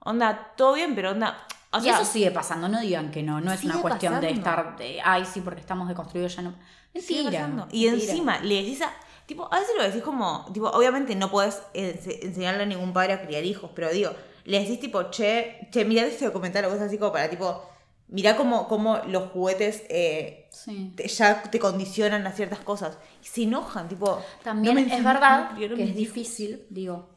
onda, 0.00 0.54
todo 0.56 0.74
bien, 0.74 0.94
pero 0.94 1.12
onda. 1.12 1.46
O 1.72 1.78
eso 1.78 2.04
sigue 2.04 2.30
pasando, 2.30 2.68
no 2.68 2.80
digan 2.80 3.10
que 3.10 3.22
no, 3.22 3.40
no 3.40 3.52
es 3.52 3.62
una 3.64 3.80
cuestión 3.82 4.20
de 4.20 4.30
estar, 4.30 4.76
de, 4.76 5.00
ay, 5.04 5.24
sí, 5.24 5.40
porque 5.40 5.60
estamos 5.60 5.88
deconstruidos 5.88 6.36
ya 6.36 6.42
no. 6.42 6.54
sigue 6.98 7.24
Mentira. 7.24 7.68
Y 7.72 7.88
encima 7.88 8.38
le 8.40 8.56
decís 8.56 8.80
a. 8.82 8.90
Tipo, 9.26 9.52
a 9.52 9.58
veces 9.58 9.74
lo 9.76 9.82
decís 9.82 10.02
como. 10.02 10.46
Tipo, 10.54 10.68
obviamente 10.68 11.14
no 11.16 11.30
podés 11.30 11.60
ense- 11.74 12.18
enseñarle 12.22 12.62
a 12.62 12.66
ningún 12.66 12.92
padre 12.92 13.12
a 13.14 13.26
criar 13.26 13.44
hijos, 13.44 13.70
pero 13.74 13.90
digo, 13.90 14.12
le 14.44 14.60
decís 14.60 14.78
tipo, 14.80 15.10
che, 15.10 15.68
che, 15.72 15.84
mirá 15.84 16.04
este 16.06 16.24
documental 16.26 16.64
o 16.66 16.68
cosas 16.68 16.86
así 16.86 16.96
como 16.98 17.12
para 17.12 17.28
tipo. 17.28 17.62
Mirá 18.08 18.36
cómo, 18.36 18.68
cómo 18.68 18.98
los 19.08 19.30
juguetes 19.32 19.82
eh, 19.88 20.46
Sí. 20.52 20.92
te- 20.96 21.08
ya 21.08 21.42
te 21.42 21.58
condicionan 21.58 22.24
a 22.28 22.32
ciertas 22.32 22.60
cosas. 22.60 22.96
Y 23.22 23.26
se 23.26 23.42
enojan, 23.42 23.88
tipo. 23.88 24.22
También 24.44 24.76
no 24.76 24.80
es 24.94 25.02
verdad 25.04 25.50
no 25.50 25.58
que 25.76 25.82
es 25.82 25.96
difícil, 25.96 26.64
digo, 26.70 27.08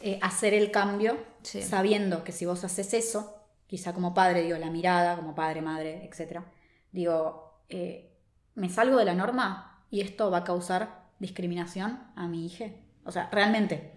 eh, 0.00 0.20
hacer 0.22 0.54
el 0.54 0.70
cambio 0.70 1.18
Sí. 1.42 1.62
sabiendo 1.62 2.22
que 2.22 2.30
si 2.30 2.46
vos 2.46 2.62
haces 2.62 2.94
eso, 2.94 3.34
quizá 3.66 3.92
como 3.92 4.14
padre, 4.14 4.42
digo, 4.42 4.58
la 4.58 4.70
mirada, 4.70 5.16
como 5.16 5.34
padre, 5.34 5.60
madre, 5.62 6.04
etc. 6.04 6.40
Digo, 6.92 7.60
eh, 7.68 8.12
me 8.54 8.68
salgo 8.70 8.96
de 8.96 9.04
la 9.04 9.14
norma 9.14 9.84
y 9.90 10.00
esto 10.00 10.30
va 10.30 10.38
a 10.38 10.44
causar 10.44 11.06
discriminación 11.18 12.00
a 12.16 12.26
mi 12.28 12.46
hija. 12.46 12.66
O 13.04 13.12
sea, 13.12 13.28
realmente. 13.30 13.92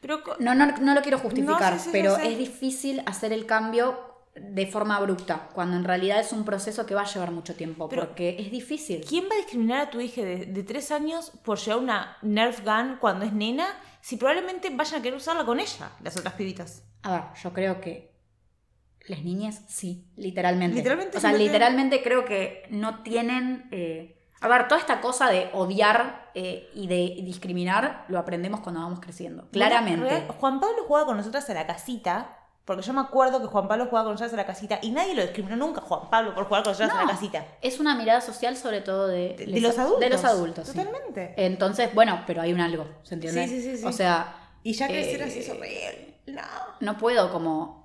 Pero 0.00 0.22
No, 0.38 0.54
no, 0.54 0.66
no 0.66 0.94
lo 0.94 1.00
quiero 1.02 1.18
justificar, 1.18 1.72
No, 1.74 1.78
sí, 1.78 1.84
sí, 1.86 1.90
pero 1.92 2.16
es 2.16 2.36
difícil 2.38 3.02
hacer 3.06 3.32
el 3.32 3.46
cambio 3.46 4.12
de 4.34 4.66
forma 4.66 4.96
abrupta, 4.96 5.48
cuando 5.54 5.76
en 5.76 5.84
realidad 5.84 6.18
es 6.18 6.32
un 6.32 6.44
proceso 6.44 6.84
que 6.86 6.94
va 6.94 7.02
a 7.02 7.06
llevar 7.06 7.30
mucho 7.30 7.54
tiempo, 7.54 7.88
Pero- 7.88 8.02
porque 8.06 8.36
es 8.38 8.50
difícil. 8.50 9.04
¿Quién 9.08 9.24
va 9.26 9.34
a 9.34 9.36
discriminar 9.36 9.80
a 9.80 9.90
tu 9.90 10.00
hija 10.00 10.22
de, 10.22 10.46
de 10.46 10.62
tres 10.64 10.90
años 10.90 11.30
por 11.44 11.58
llevar 11.58 11.78
una 11.82 12.16
Nerf 12.22 12.64
gun 12.64 12.96
cuando 13.00 13.24
es 13.24 13.32
nena 13.32 13.66
si 14.00 14.16
probablemente 14.16 14.68
vayan 14.70 14.98
a 15.00 15.02
querer 15.02 15.16
usarla 15.16 15.44
con 15.44 15.60
ella, 15.60 15.90
las 16.02 16.16
otras 16.16 16.34
pibitas? 16.34 16.82
A 17.02 17.12
ver, 17.12 17.22
yo 17.42 17.52
creo 17.52 17.80
que 17.80 18.12
las 19.06 19.22
niñas 19.22 19.60
sí, 19.68 20.06
literalmente. 20.16 20.76
Literalmente 20.76 21.18
O 21.18 21.20
sea, 21.20 21.32
literalmente 21.32 22.02
creo 22.02 22.24
que 22.24 22.62
no 22.70 23.02
tienen... 23.02 23.68
eh, 23.70 24.16
A 24.40 24.48
ver, 24.48 24.68
toda 24.68 24.80
esta 24.80 25.00
cosa 25.00 25.28
de 25.30 25.50
odiar 25.52 26.30
eh, 26.34 26.68
y 26.74 26.86
de 26.86 27.22
discriminar 27.24 28.04
lo 28.08 28.18
aprendemos 28.18 28.60
cuando 28.60 28.80
vamos 28.80 29.00
creciendo. 29.00 29.48
Claramente. 29.50 30.08
Real, 30.08 30.28
Juan 30.38 30.60
Pablo 30.60 30.84
jugaba 30.86 31.06
con 31.06 31.16
nosotras 31.16 31.48
a 31.50 31.54
la 31.54 31.66
casita, 31.66 32.38
porque 32.64 32.82
yo 32.82 32.92
me 32.94 33.00
acuerdo 33.02 33.40
que 33.40 33.46
Juan 33.46 33.68
Pablo 33.68 33.86
jugaba 33.86 34.04
con 34.06 34.12
nosotras 34.14 34.32
a 34.32 34.36
la 34.36 34.46
casita 34.46 34.78
y 34.82 34.90
nadie 34.90 35.14
lo 35.14 35.22
discriminó 35.22 35.56
nunca 35.56 35.82
Juan 35.82 36.08
Pablo 36.10 36.34
por 36.34 36.44
jugar 36.44 36.62
con 36.62 36.72
nosotras 36.72 36.96
a 36.98 37.02
la 37.04 37.10
casita. 37.10 37.46
Es 37.60 37.78
una 37.80 37.94
mirada 37.94 38.20
social 38.22 38.56
sobre 38.56 38.80
todo 38.80 39.06
de, 39.06 39.34
De, 39.36 39.60
los 39.60 39.78
adultos. 39.78 40.00
De 40.00 40.08
los 40.10 40.24
adultos, 40.24 40.68
sí. 40.68 40.78
Totalmente. 40.78 41.34
Entonces, 41.36 41.94
bueno, 41.94 42.22
pero 42.26 42.40
hay 42.40 42.52
un 42.54 42.60
algo, 42.60 42.86
¿se 43.02 43.14
entiende? 43.14 43.46
Sí, 43.46 43.60
sí, 43.60 43.70
sí, 43.70 43.76
sí. 43.78 43.84
O 43.86 43.92
sea, 43.92 44.34
y 44.62 44.72
ya 44.72 44.88
crecer 44.88 45.20
eh, 45.20 45.24
así 45.24 45.38
es 45.40 45.48
horrible. 45.50 46.14
No. 46.26 46.42
no 46.80 46.96
puedo 46.98 47.30
como... 47.30 47.83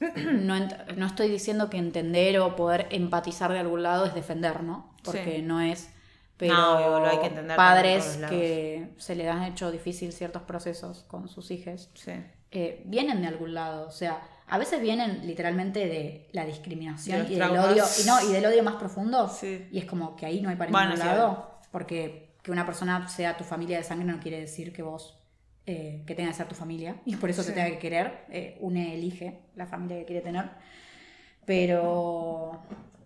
No, 0.32 0.54
no 0.96 1.06
estoy 1.06 1.28
diciendo 1.28 1.68
que 1.70 1.76
entender 1.78 2.38
o 2.40 2.56
poder 2.56 2.86
empatizar 2.90 3.52
de 3.52 3.58
algún 3.58 3.82
lado 3.82 4.06
es 4.06 4.14
defender, 4.14 4.62
¿no? 4.62 4.94
Porque 5.04 5.36
Sí. 5.36 5.42
no 5.42 5.60
es... 5.60 5.90
Pero 6.36 6.54
No, 6.54 6.76
obvio, 6.76 7.00
lo 7.00 7.06
hay 7.06 7.18
que 7.18 7.26
entender 7.26 7.54
también 7.54 7.56
por 7.56 7.56
padres 7.56 8.18
que 8.30 8.88
se 8.96 9.14
les 9.14 9.28
han 9.28 9.42
hecho 9.42 9.70
difícil 9.70 10.12
ciertos 10.12 10.42
procesos 10.42 11.04
con 11.06 11.28
sus 11.28 11.50
hijos 11.50 11.90
Sí. 11.94 12.12
eh, 12.50 12.82
vienen 12.86 13.20
de 13.20 13.28
algún 13.28 13.52
lado. 13.52 13.86
O 13.86 13.90
sea, 13.90 14.22
a 14.48 14.56
veces 14.56 14.80
vienen 14.80 15.26
literalmente 15.26 15.80
de 15.80 16.28
la 16.32 16.46
discriminación 16.46 17.18
De 17.26 17.34
y 17.34 17.36
del 17.36 17.38
traumas. 17.50 17.66
odio. 17.72 17.84
Y 18.02 18.06
no, 18.06 18.30
y 18.30 18.32
del 18.32 18.46
odio 18.46 18.62
más 18.64 18.76
profundo. 18.76 19.28
Sí. 19.28 19.68
Y 19.70 19.78
es 19.80 19.84
como 19.84 20.16
que 20.16 20.24
ahí 20.26 20.40
no 20.40 20.48
hay 20.48 20.56
para 20.56 20.70
Bueno, 20.70 20.90
ningún 20.94 21.06
lado. 21.06 21.50
Porque 21.70 22.30
que 22.42 22.50
una 22.50 22.64
persona 22.64 23.06
sea 23.08 23.36
tu 23.36 23.44
familia 23.44 23.76
de 23.76 23.84
sangre 23.84 24.06
no 24.10 24.18
quiere 24.18 24.40
decir 24.40 24.72
que 24.72 24.82
vos 24.82 25.19
eh, 25.66 26.02
que 26.06 26.14
tenga 26.14 26.30
que 26.30 26.36
ser 26.36 26.48
tu 26.48 26.54
familia. 26.54 26.96
Y 27.04 27.16
por 27.16 27.30
eso 27.30 27.42
Sí. 27.42 27.48
te 27.48 27.54
tenga 27.54 27.70
que 27.70 27.78
querer. 27.78 28.24
Eh, 28.30 28.56
une 28.60 28.94
elige 28.94 29.40
la 29.56 29.66
familia 29.66 29.98
que 29.98 30.04
quiere 30.06 30.20
tener. 30.22 30.50
Pero. 31.46 32.62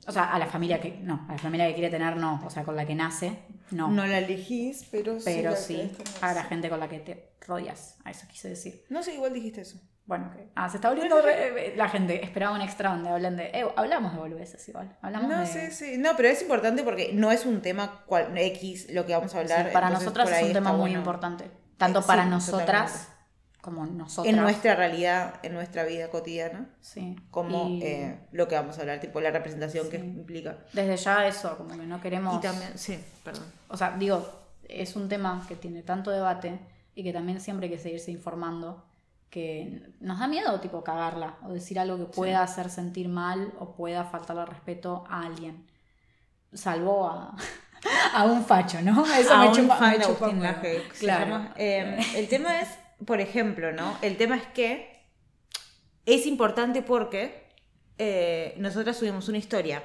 O 0.06 0.12
sea, 0.12 0.24
a 0.32 0.38
la 0.38 0.46
familia 0.46 0.80
que. 0.80 0.98
No, 1.02 1.24
a 1.28 1.32
la 1.32 1.38
familia 1.38 1.66
que 1.68 1.74
quiere 1.74 1.90
tener 1.90 2.16
no. 2.16 2.42
O 2.44 2.50
sea, 2.50 2.62
con 2.64 2.76
la 2.76 2.86
que 2.86 2.94
nace, 2.94 3.38
no. 3.70 3.88
No 3.88 4.06
la 4.06 4.18
elegís, 4.18 4.86
pero 4.90 5.18
sí. 5.18 5.24
pero 5.24 5.56
sí, 5.56 5.76
querés 5.76 5.92
tener, 5.96 6.12
a 6.24 6.34
la 6.34 6.42
sí. 6.42 6.48
gente 6.48 6.68
con 6.68 6.80
la 6.80 6.88
que 6.88 6.98
te 7.00 7.30
rodeas. 7.46 7.96
A 8.04 8.10
eso 8.10 8.26
quise 8.28 8.48
decir. 8.50 8.84
No 8.90 9.02
sé, 9.02 9.14
igual 9.14 9.32
dijiste 9.32 9.62
eso. 9.62 9.80
Bueno, 10.06 10.30
que- 10.36 10.50
ah, 10.54 10.68
se 10.68 10.76
está 10.76 10.90
volviendo 10.90 11.22
re- 11.22 11.74
la 11.76 11.88
gente. 11.88 12.22
Esperaba 12.22 12.54
un 12.54 12.60
extra 12.60 12.90
donde 12.90 13.08
hablen 13.08 13.36
de. 13.38 13.44
Eh, 13.46 13.64
hablamos 13.76 14.12
de 14.12 14.18
boludeces 14.18 14.68
igual. 14.68 14.94
Hablamos 15.00 15.30
No, 15.30 15.40
de. 15.40 15.46
sí, 15.46 15.60
sí. 15.70 15.96
No, 15.96 16.10
pero 16.16 16.28
es 16.28 16.42
importante 16.42 16.82
porque 16.82 17.12
no 17.14 17.32
es 17.32 17.46
un 17.46 17.62
tema 17.62 18.04
cual, 18.04 18.36
X 18.36 18.92
lo 18.92 19.06
que 19.06 19.14
vamos 19.14 19.34
a 19.34 19.38
sí, 19.38 19.52
hablar. 19.52 19.72
para 19.72 19.86
entonces 19.86 20.04
nosotras 20.14 20.38
es 20.38 20.46
un 20.48 20.52
tema 20.52 20.72
muy 20.72 20.80
bueno. 20.80 20.98
importante. 20.98 21.50
Tanto 21.92 22.06
para 22.06 22.24
nosotras 22.24 22.92
totalmente. 22.92 23.60
como 23.62 23.86
nosotras. 23.86 24.34
En 24.34 24.40
nuestra 24.40 24.74
realidad, 24.74 25.34
en 25.42 25.54
nuestra 25.54 25.84
vida 25.84 26.10
cotidiana, 26.10 26.68
Sí. 26.80 27.16
como 27.30 27.68
Y 27.68 27.82
eh, 27.82 28.18
lo 28.32 28.48
que 28.48 28.54
vamos 28.56 28.78
a 28.78 28.82
hablar, 28.82 29.00
tipo 29.00 29.20
la 29.20 29.30
representación 29.30 29.88
que 29.90 29.96
implica. 29.98 30.58
Desde 30.72 30.96
ya 30.96 31.26
eso, 31.26 31.56
como 31.56 31.70
que 31.70 31.86
no 31.86 32.00
queremos. 32.00 32.36
Y 32.36 32.40
también, 32.40 32.76
sí, 32.78 32.98
perdón. 33.22 33.44
O 33.68 33.76
sea, 33.76 33.96
digo, 33.96 34.26
es 34.68 34.96
un 34.96 35.08
tema 35.08 35.44
que 35.48 35.56
tiene 35.56 35.82
tanto 35.82 36.10
debate 36.10 36.58
y 36.94 37.02
que 37.02 37.12
también 37.12 37.40
siempre 37.40 37.66
hay 37.66 37.72
que 37.72 37.78
seguirse 37.78 38.10
informando. 38.10 38.84
Que 39.30 39.92
nos 39.98 40.20
da 40.20 40.28
miedo, 40.28 40.60
tipo, 40.60 40.84
cagarla 40.84 41.38
o 41.42 41.52
decir 41.52 41.78
algo 41.80 41.98
que 41.98 42.04
pueda 42.04 42.40
hacer 42.42 42.70
sentir 42.70 43.08
mal 43.08 43.52
o 43.58 43.74
pueda 43.74 44.04
faltarle 44.04 44.42
al 44.42 44.48
respeto 44.48 45.04
a 45.08 45.22
alguien. 45.22 45.66
Salvo 46.52 47.08
a, 47.08 47.34
a 48.14 48.24
un 48.24 48.44
facho, 48.44 48.80
¿no? 48.82 49.04
Eso 49.18 49.34
a 49.34 49.38
me 49.42 49.48
un 49.48 49.54
chupa, 49.54 49.76
fan 49.76 49.98
me 49.98 50.04
chupa 50.04 50.28
un 50.28 50.40
que 50.60 50.82
Claro. 50.98 51.26
llama. 51.30 51.54
Eh, 51.56 51.98
el 52.16 52.28
tema 52.28 52.60
es, 52.60 52.68
por 53.06 53.20
ejemplo, 53.20 53.72
¿no? 53.72 53.96
El 54.02 54.16
tema 54.16 54.36
es 54.36 54.46
que 54.48 54.92
Es 56.06 56.26
importante 56.26 56.82
porque 56.82 57.46
eh, 57.96 58.54
nosotras 58.58 58.96
subimos 58.98 59.28
una 59.28 59.38
historia 59.38 59.82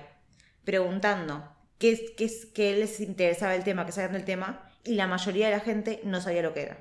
preguntando 0.65 1.47
qué, 1.77 1.91
es- 1.91 2.11
qué, 2.17 2.25
es- 2.25 2.45
qué 2.47 2.75
les 2.75 2.99
interesaba 2.99 3.55
el 3.55 3.63
tema, 3.63 3.85
qué 3.85 3.91
sabían 3.93 4.13
del 4.13 4.25
tema, 4.25 4.69
y 4.83 4.95
la 4.95 5.07
mayoría 5.07 5.47
de 5.49 5.53
la 5.55 5.61
gente 5.61 6.01
no 6.03 6.19
sabía 6.21 6.41
lo 6.41 6.53
que 6.53 6.63
era. 6.63 6.77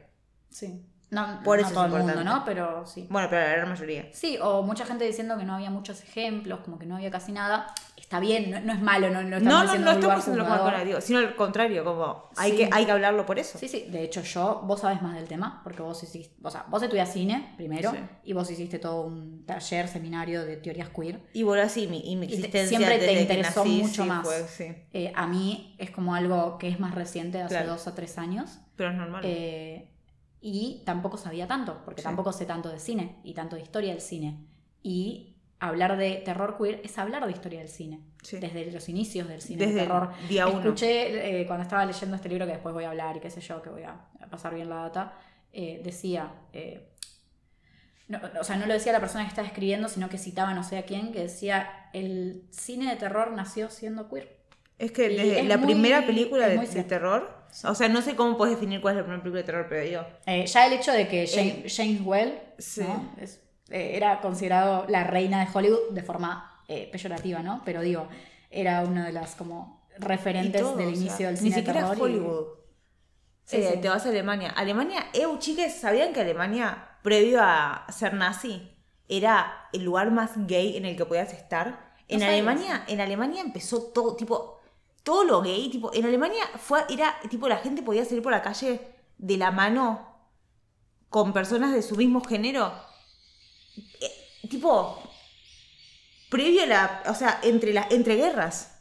Sí. 0.50 0.84
No, 1.10 1.40
Por 1.42 1.56
no 1.58 1.60
eso 1.62 1.68
es 1.68 1.74
todo 1.74 1.84
el 1.84 1.90
mundo, 1.92 2.06
importante. 2.12 2.38
¿no? 2.38 2.44
Pero 2.44 2.84
sí. 2.86 3.06
Bueno, 3.10 3.28
pero 3.30 3.42
la 3.42 3.50
gran 3.52 3.68
mayoría. 3.68 4.08
Sí, 4.12 4.38
o 4.42 4.62
mucha 4.62 4.84
gente 4.84 5.04
diciendo 5.04 5.38
que 5.38 5.44
no 5.44 5.54
había 5.54 5.70
muchos 5.70 6.02
ejemplos, 6.02 6.60
como 6.64 6.78
que 6.78 6.84
no 6.86 6.96
había 6.96 7.10
casi 7.10 7.32
nada. 7.32 7.72
Está 8.08 8.20
bien, 8.20 8.50
no, 8.50 8.58
no 8.60 8.72
es 8.72 8.80
malo, 8.80 9.10
no, 9.10 9.22
no 9.22 9.36
estamos 9.36 9.44
No, 9.66 9.74
no, 9.74 9.84
no 9.84 9.90
estamos 9.92 10.18
haciendo 10.20 10.42
lo 10.78 10.84
digo, 10.86 11.00
sino 11.02 11.18
al 11.18 11.36
contrario, 11.36 11.84
como 11.84 12.30
hay, 12.38 12.52
Sí. 12.52 12.56
que, 12.56 12.70
hay 12.72 12.86
que 12.86 12.90
hablarlo 12.92 13.26
por 13.26 13.38
eso. 13.38 13.58
Sí, 13.58 13.68
sí, 13.68 13.84
de 13.90 14.02
hecho 14.02 14.22
yo, 14.22 14.62
vos 14.64 14.80
sabes 14.80 15.02
más 15.02 15.14
del 15.14 15.28
tema, 15.28 15.60
porque 15.62 15.82
vos 15.82 16.02
hiciste, 16.02 16.34
o 16.42 16.50
sea, 16.50 16.64
vos 16.70 16.82
estudias 16.82 17.12
cine 17.12 17.52
primero, 17.58 17.90
Sí. 17.90 17.98
y 18.24 18.32
vos 18.32 18.50
hiciste 18.50 18.78
todo 18.78 19.02
un 19.02 19.44
taller, 19.44 19.88
seminario 19.88 20.46
de 20.46 20.56
teorías 20.56 20.88
queer. 20.88 21.20
Y 21.34 21.42
bueno, 21.42 21.62
así 21.62 21.86
mi, 21.86 22.00
y 22.10 22.16
mi 22.16 22.24
Y 22.24 22.28
te- 22.30 22.34
existencia 22.36 22.78
siempre 22.78 22.98
te 22.98 23.06
que 23.12 23.20
interesó 23.20 23.62
nací, 23.62 23.82
mucho 23.82 24.02
sí, 24.04 24.08
más. 24.08 24.28
Eh, 24.94 25.12
a 25.14 25.26
mí 25.26 25.74
es 25.76 25.90
como 25.90 26.14
algo 26.14 26.56
que 26.56 26.68
es 26.68 26.80
más 26.80 26.94
reciente, 26.94 27.42
hace 27.42 27.56
Claro. 27.56 27.72
dos 27.72 27.86
o 27.88 27.92
tres 27.92 28.16
años, 28.16 28.58
Pero 28.76 28.88
es 28.90 28.96
normal. 28.96 29.20
eh, 29.26 29.90
y 30.40 30.80
tampoco 30.86 31.18
sabía 31.18 31.46
tanto, 31.46 31.82
porque 31.84 32.00
tampoco 32.00 32.32
sé 32.32 32.46
tanto 32.46 32.70
de 32.70 32.78
cine 32.78 33.16
y 33.22 33.34
tanto 33.34 33.56
de 33.56 33.60
historia 33.60 33.90
del 33.92 34.00
cine. 34.00 34.46
Y 34.82 35.27
hablar 35.60 35.96
de 35.96 36.16
terror 36.24 36.56
queer 36.56 36.80
es 36.84 36.96
hablar 36.98 37.24
de 37.26 37.32
historia 37.32 37.58
del 37.60 37.68
cine, 37.68 38.00
Sí. 38.22 38.38
desde 38.38 38.70
los 38.70 38.88
inicios 38.88 39.28
del 39.28 39.40
cine 39.42 39.58
Desde 39.66 39.80
de 39.80 39.86
terror. 39.86 40.10
el 40.22 40.28
día 40.28 40.46
uno. 40.46 40.58
Escuché 40.60 41.40
eh, 41.40 41.46
cuando 41.46 41.62
estaba 41.64 41.84
leyendo 41.84 42.14
este 42.16 42.28
libro, 42.28 42.46
que 42.46 42.52
después 42.52 42.72
voy 42.74 42.84
a 42.84 42.90
hablar 42.90 43.16
y 43.16 43.20
qué 43.20 43.30
sé 43.30 43.40
yo, 43.40 43.60
que 43.62 43.70
voy 43.70 43.82
a 43.82 43.98
pasar 44.30 44.54
bien 44.54 44.68
la 44.68 44.76
data, 44.76 45.14
eh, 45.52 45.80
decía, 45.82 46.32
eh, 46.52 46.88
no, 48.08 48.20
o 48.40 48.44
sea, 48.44 48.56
no 48.56 48.66
lo 48.66 48.72
decía 48.72 48.92
la 48.92 49.00
persona 49.00 49.24
que 49.24 49.28
estaba 49.30 49.46
escribiendo, 49.46 49.88
sino 49.88 50.08
que 50.08 50.16
citaba 50.18 50.54
no 50.54 50.62
sé 50.62 50.78
a 50.78 50.84
quién, 50.84 51.12
que 51.12 51.20
decía, 51.20 51.88
el 51.92 52.44
cine 52.50 52.88
de 52.90 52.96
terror 52.96 53.32
nació 53.32 53.68
siendo 53.70 54.08
queer. 54.08 54.38
Es 54.78 54.92
que 54.92 55.06
Y 55.12 55.16
desde 55.16 55.40
es 55.40 55.46
la 55.46 55.56
muy- 55.58 55.66
primera 55.74 56.06
película 56.06 56.48
de, 56.48 56.84
terror, 56.84 57.36
o 57.64 57.74
sea, 57.74 57.88
no 57.88 58.00
sé 58.00 58.14
cómo 58.14 58.36
puedes 58.36 58.54
definir 58.54 58.80
cuál 58.80 58.94
es 58.94 58.98
la 58.98 59.02
primera 59.04 59.22
película 59.22 59.40
de 59.40 59.46
terror, 59.46 59.66
pero 59.68 59.82
digo, 59.84 60.02
Eh, 60.26 60.46
ya 60.46 60.66
el 60.66 60.72
hecho 60.74 60.92
de 60.92 61.08
que 61.08 61.26
James 61.68 62.00
Well 62.04 62.38
Sí. 62.58 62.82
¿no? 62.82 63.12
Es- 63.20 63.42
eh, 63.70 63.92
era 63.96 64.20
considerado 64.20 64.86
la 64.88 65.04
reina 65.04 65.44
de 65.44 65.48
Hollywood 65.52 65.90
de 65.90 66.02
forma 66.02 66.62
eh, 66.68 66.88
peyorativa, 66.92 67.40
¿no? 67.42 67.62
Pero 67.64 67.80
digo, 67.82 68.08
era 68.50 68.82
una 68.82 69.06
de 69.06 69.12
las 69.12 69.34
como 69.34 69.86
y 69.98 70.00
referentes 70.04 70.60
todo, 70.62 70.76
del 70.76 70.94
o 70.94 70.96
sea, 70.96 71.00
inicio 71.00 71.26
del 71.26 71.36
Ni 71.40 71.50
cine 71.50 71.56
de 71.56 71.60
siquiera 71.60 71.80
terror. 71.90 71.98
y- 71.98 72.02
Hollywood. 72.02 72.46
Sí, 73.44 73.56
Eh, 73.56 73.70
sí. 73.74 73.80
Te 73.80 73.88
vas 73.88 74.04
a 74.06 74.10
Alemania. 74.10 74.50
Alemania, 74.50 75.06
eu, 75.14 75.38
chiques, 75.38 75.74
¿sabían 75.80 76.12
que 76.12 76.20
Alemania, 76.20 76.98
previo 77.02 77.40
a 77.42 77.86
ser 77.90 78.12
nazi, 78.14 78.70
era 79.08 79.68
el 79.72 79.84
lugar 79.84 80.10
más 80.10 80.32
gay 80.46 80.76
en 80.76 80.84
el 80.84 80.96
que 80.96 81.06
podías 81.06 81.32
estar? 81.32 81.94
En 82.08 82.22
Alemania, 82.22 82.84
en 82.88 83.00
Alemania 83.00 83.40
empezó 83.42 83.82
todo, 83.92 84.16
tipo, 84.16 84.60
todo 85.02 85.24
lo 85.24 85.40
gay, 85.42 85.70
tipo, 85.70 85.92
en 85.94 86.04
Alemania 86.04 86.44
fue, 86.58 86.80
era, 86.90 87.16
tipo, 87.30 87.48
la 87.48 87.56
gente 87.58 87.82
podía 87.82 88.04
salir 88.04 88.22
por 88.22 88.32
la 88.32 88.42
calle 88.42 88.80
de 89.18 89.36
la 89.38 89.50
mano 89.50 90.06
con 91.08 91.32
personas 91.32 91.72
de 91.72 91.82
su 91.82 91.96
mismo 91.96 92.22
género. 92.22 92.72
Eh, 94.00 94.48
tipo, 94.48 95.02
previo 96.30 96.62
a 96.62 96.66
la, 96.66 97.02
o 97.06 97.14
sea, 97.14 97.40
entre, 97.42 97.72
las 97.72 97.90
entre 97.90 98.16
guerras. 98.16 98.74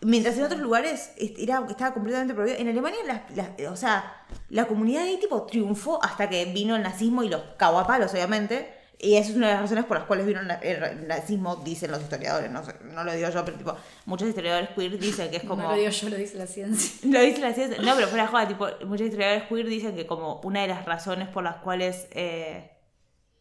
Mientras 0.00 0.36
en 0.36 0.42
otros 0.44 0.60
lugares 0.60 1.12
era, 1.16 1.64
estaba 1.68 1.94
completamente 1.94 2.34
prohibido. 2.34 2.58
En 2.60 2.68
Alemania, 2.68 2.98
las- 3.06 3.36
las- 3.36 3.72
o 3.72 3.76
sea, 3.76 4.26
la 4.50 4.66
comunidad 4.66 5.04
gay 5.04 5.18
tipo 5.18 5.46
triunfó 5.46 6.02
hasta 6.04 6.28
que 6.28 6.44
vino 6.46 6.76
el 6.76 6.82
nazismo 6.82 7.22
y 7.22 7.28
los 7.28 7.40
cagó 7.56 7.78
a 7.78 7.86
palos, 7.86 8.12
obviamente. 8.12 8.74
Y 8.98 9.16
esa 9.16 9.30
es 9.30 9.36
una 9.36 9.48
de 9.48 9.52
las 9.54 9.62
razones 9.62 9.84
por 9.86 9.96
las 9.98 10.06
cuales 10.06 10.26
vino 10.26 10.40
el 10.40 10.46
na- 10.46 10.54
el 10.60 11.08
nazismo, 11.08 11.56
dicen 11.56 11.90
los 11.90 12.02
historiadores. 12.02 12.50
No, 12.50 12.64
sé, 12.64 12.74
no 12.82 13.02
lo 13.02 13.12
digo 13.14 13.28
yo, 13.30 13.44
pero 13.44 13.56
tipo, 13.56 13.74
muchos 14.06 14.28
historiadores 14.28 14.70
queer 14.70 14.98
dicen 14.98 15.30
que 15.30 15.38
es 15.38 15.44
como... 15.44 15.62
No 15.62 15.70
lo 15.70 15.74
digo 15.76 15.90
yo, 15.90 16.08
lo 16.10 16.16
dice 16.16 16.36
la 16.38 16.46
ciencia. 16.46 17.00
Lo 17.10 17.20
dice 17.20 17.40
la 17.40 17.52
ciencia. 17.54 17.80
No, 17.82 17.94
pero 17.94 18.08
fuera 18.08 18.26
joda, 18.26 18.46
tipo, 18.48 18.66
muchos 18.86 19.06
historiadores 19.06 19.48
queer 19.48 19.66
dicen 19.68 19.94
que 19.96 20.06
como 20.06 20.40
una 20.42 20.62
de 20.62 20.68
las 20.68 20.84
razones 20.84 21.28
por 21.28 21.44
las 21.44 21.56
cuales, 21.56 22.06
eh, 22.12 22.70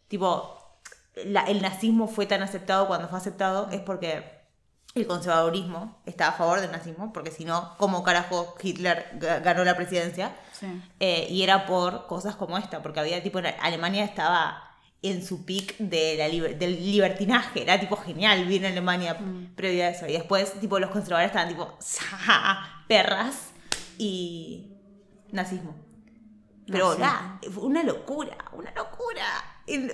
tipo, 0.07 0.57
la- 1.25 1.43
el 1.43 1.61
nazismo 1.61 2.07
fue 2.07 2.25
tan 2.25 2.41
aceptado 2.43 2.87
cuando 2.87 3.07
fue 3.07 3.17
aceptado 3.17 3.69
es 3.71 3.81
porque 3.81 4.41
el 4.95 5.07
conservadurismo 5.07 6.01
está 6.05 6.27
a 6.27 6.31
favor 6.33 6.61
del 6.61 6.71
nazismo, 6.71 7.11
porque 7.13 7.31
si 7.31 7.45
no, 7.45 7.75
¿cómo 7.77 8.03
carajo 8.03 8.55
Hitler 8.61 9.09
ga- 9.19 9.41
ganó 9.41 9.63
la 9.63 9.75
presidencia? 9.75 10.35
Sí. 10.51 10.67
Eh, 10.99 11.27
y 11.29 11.41
era 11.43 11.65
por 11.65 12.05
cosas 12.07 12.35
como 12.35 12.57
esta, 12.57 12.83
porque 12.83 12.99
había 12.99 13.21
tipo, 13.23 13.39
en 13.39 13.47
Alemania 13.61 14.03
estaba 14.03 14.69
en 15.01 15.25
su 15.25 15.45
pic 15.45 15.75
de 15.79 16.15
la 16.17 16.29
del 16.57 16.85
libertinaje, 16.91 17.63
era 17.63 17.79
tipo 17.79 17.97
genial 17.97 18.39
vivir 18.43 18.63
en 18.63 18.71
Alemania 18.71 19.17
previo 19.55 19.83
a 19.83 19.89
eso. 19.89 20.05
Y 20.07 20.13
después, 20.13 20.53
tipo, 20.61 20.79
los 20.79 20.91
conservadores 20.91 21.31
estaban 21.31 21.49
tipo, 21.49 21.75
perras 22.87 23.51
y 23.97 24.71
nazismo. 25.31 25.75
Pero 26.67 26.85
Nazismo. 26.89 27.05
nada, 27.05 27.39
fue 27.51 27.63
una 27.63 27.83
locura, 27.83 28.37
una 28.53 28.71
locura. 28.71 29.25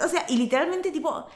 O 0.04 0.08
sea, 0.08 0.26
y 0.30 0.38
literalmente, 0.38 0.92
tipo, 0.92 1.28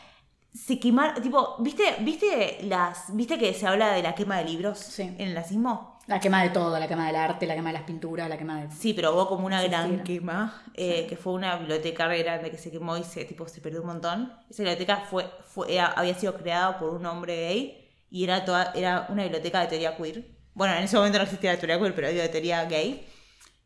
se 0.54 0.80
quemaron, 0.80 1.22
tipo, 1.22 1.56
¿viste, 1.60 1.84
viste 2.02 2.60
las, 2.64 3.16
viste 3.16 3.38
que 3.38 3.54
se 3.54 3.66
habla 3.68 3.94
de 3.94 4.04
la 4.04 4.14
quema 4.16 4.38
de 4.38 4.46
libros 4.46 4.80
Sí. 4.80 5.04
en 5.04 5.22
el 5.22 5.34
nazismo? 5.34 5.94
La 6.06 6.20
quema 6.20 6.44
de 6.44 6.50
todo, 6.50 6.78
la 6.78 6.88
quema 6.88 7.08
del 7.08 7.16
arte, 7.16 7.46
la 7.48 7.56
quema 7.56 7.70
de 7.70 7.74
las 7.76 7.84
pinturas, 7.84 8.28
la 8.28 8.38
quema 8.38 8.62
de... 8.62 8.72
Sí, 8.76 8.94
pero 8.94 9.14
hubo 9.14 9.28
como 9.30 9.46
una 9.46 9.62
gran 9.64 9.86
estira. 9.86 10.04
quema, 10.04 10.64
eh, 10.74 11.06
que 11.08 11.16
fue 11.16 11.32
una 11.34 11.56
biblioteca 11.56 12.08
re 12.08 12.22
grande 12.24 12.52
que 12.52 12.58
se 12.58 12.72
quemó 12.72 12.98
y 12.98 13.04
se, 13.06 13.24
tipo, 13.24 13.48
se 13.48 13.62
perdió 13.62 13.80
un 13.82 13.88
montón. 13.88 14.34
Esa 14.50 14.64
biblioteca 14.64 15.06
fue, 15.10 15.30
fue, 15.46 15.74
era- 15.74 15.88
había 15.94 16.14
sido 16.16 16.36
creada 16.36 16.78
por 16.78 16.90
un 16.90 17.06
hombre 17.06 17.36
gay 17.48 17.90
y 18.12 18.26
era, 18.26 18.44
toda, 18.44 18.74
era 18.76 19.06
una 19.10 19.24
biblioteca 19.24 19.62
de 19.62 19.68
teoría 19.68 19.96
queer. 19.96 20.26
Bueno, 20.54 20.76
en 20.76 20.84
ese 20.84 20.98
momento 20.98 21.20
no 21.20 21.24
existía 21.24 21.54
la 21.54 21.58
teoría 21.60 21.80
queer, 21.80 21.96
pero 21.96 22.08
había 22.10 22.24
de 22.24 22.30
teoría 22.30 22.66
gay. 22.66 23.08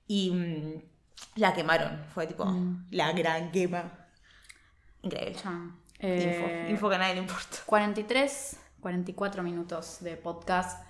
Y 0.08 0.30
mm, 0.30 0.82
la 1.38 1.54
quemaron, 1.56 2.06
fue 2.14 2.28
tipo 2.28 2.46
la 2.92 3.12
gran 3.14 3.52
quema. 3.52 3.92
Increíble. 5.08 5.32
Info, 5.32 6.46
Eh, 6.48 6.68
info 6.70 6.90
que 6.90 6.96
a 6.96 7.00
nadie 7.00 7.16
le 7.16 7.22
importa. 7.22 7.58
43, 7.66 8.58
44 8.82 9.44
minutos 9.44 9.98
de 10.02 10.16
podcast 10.16 10.86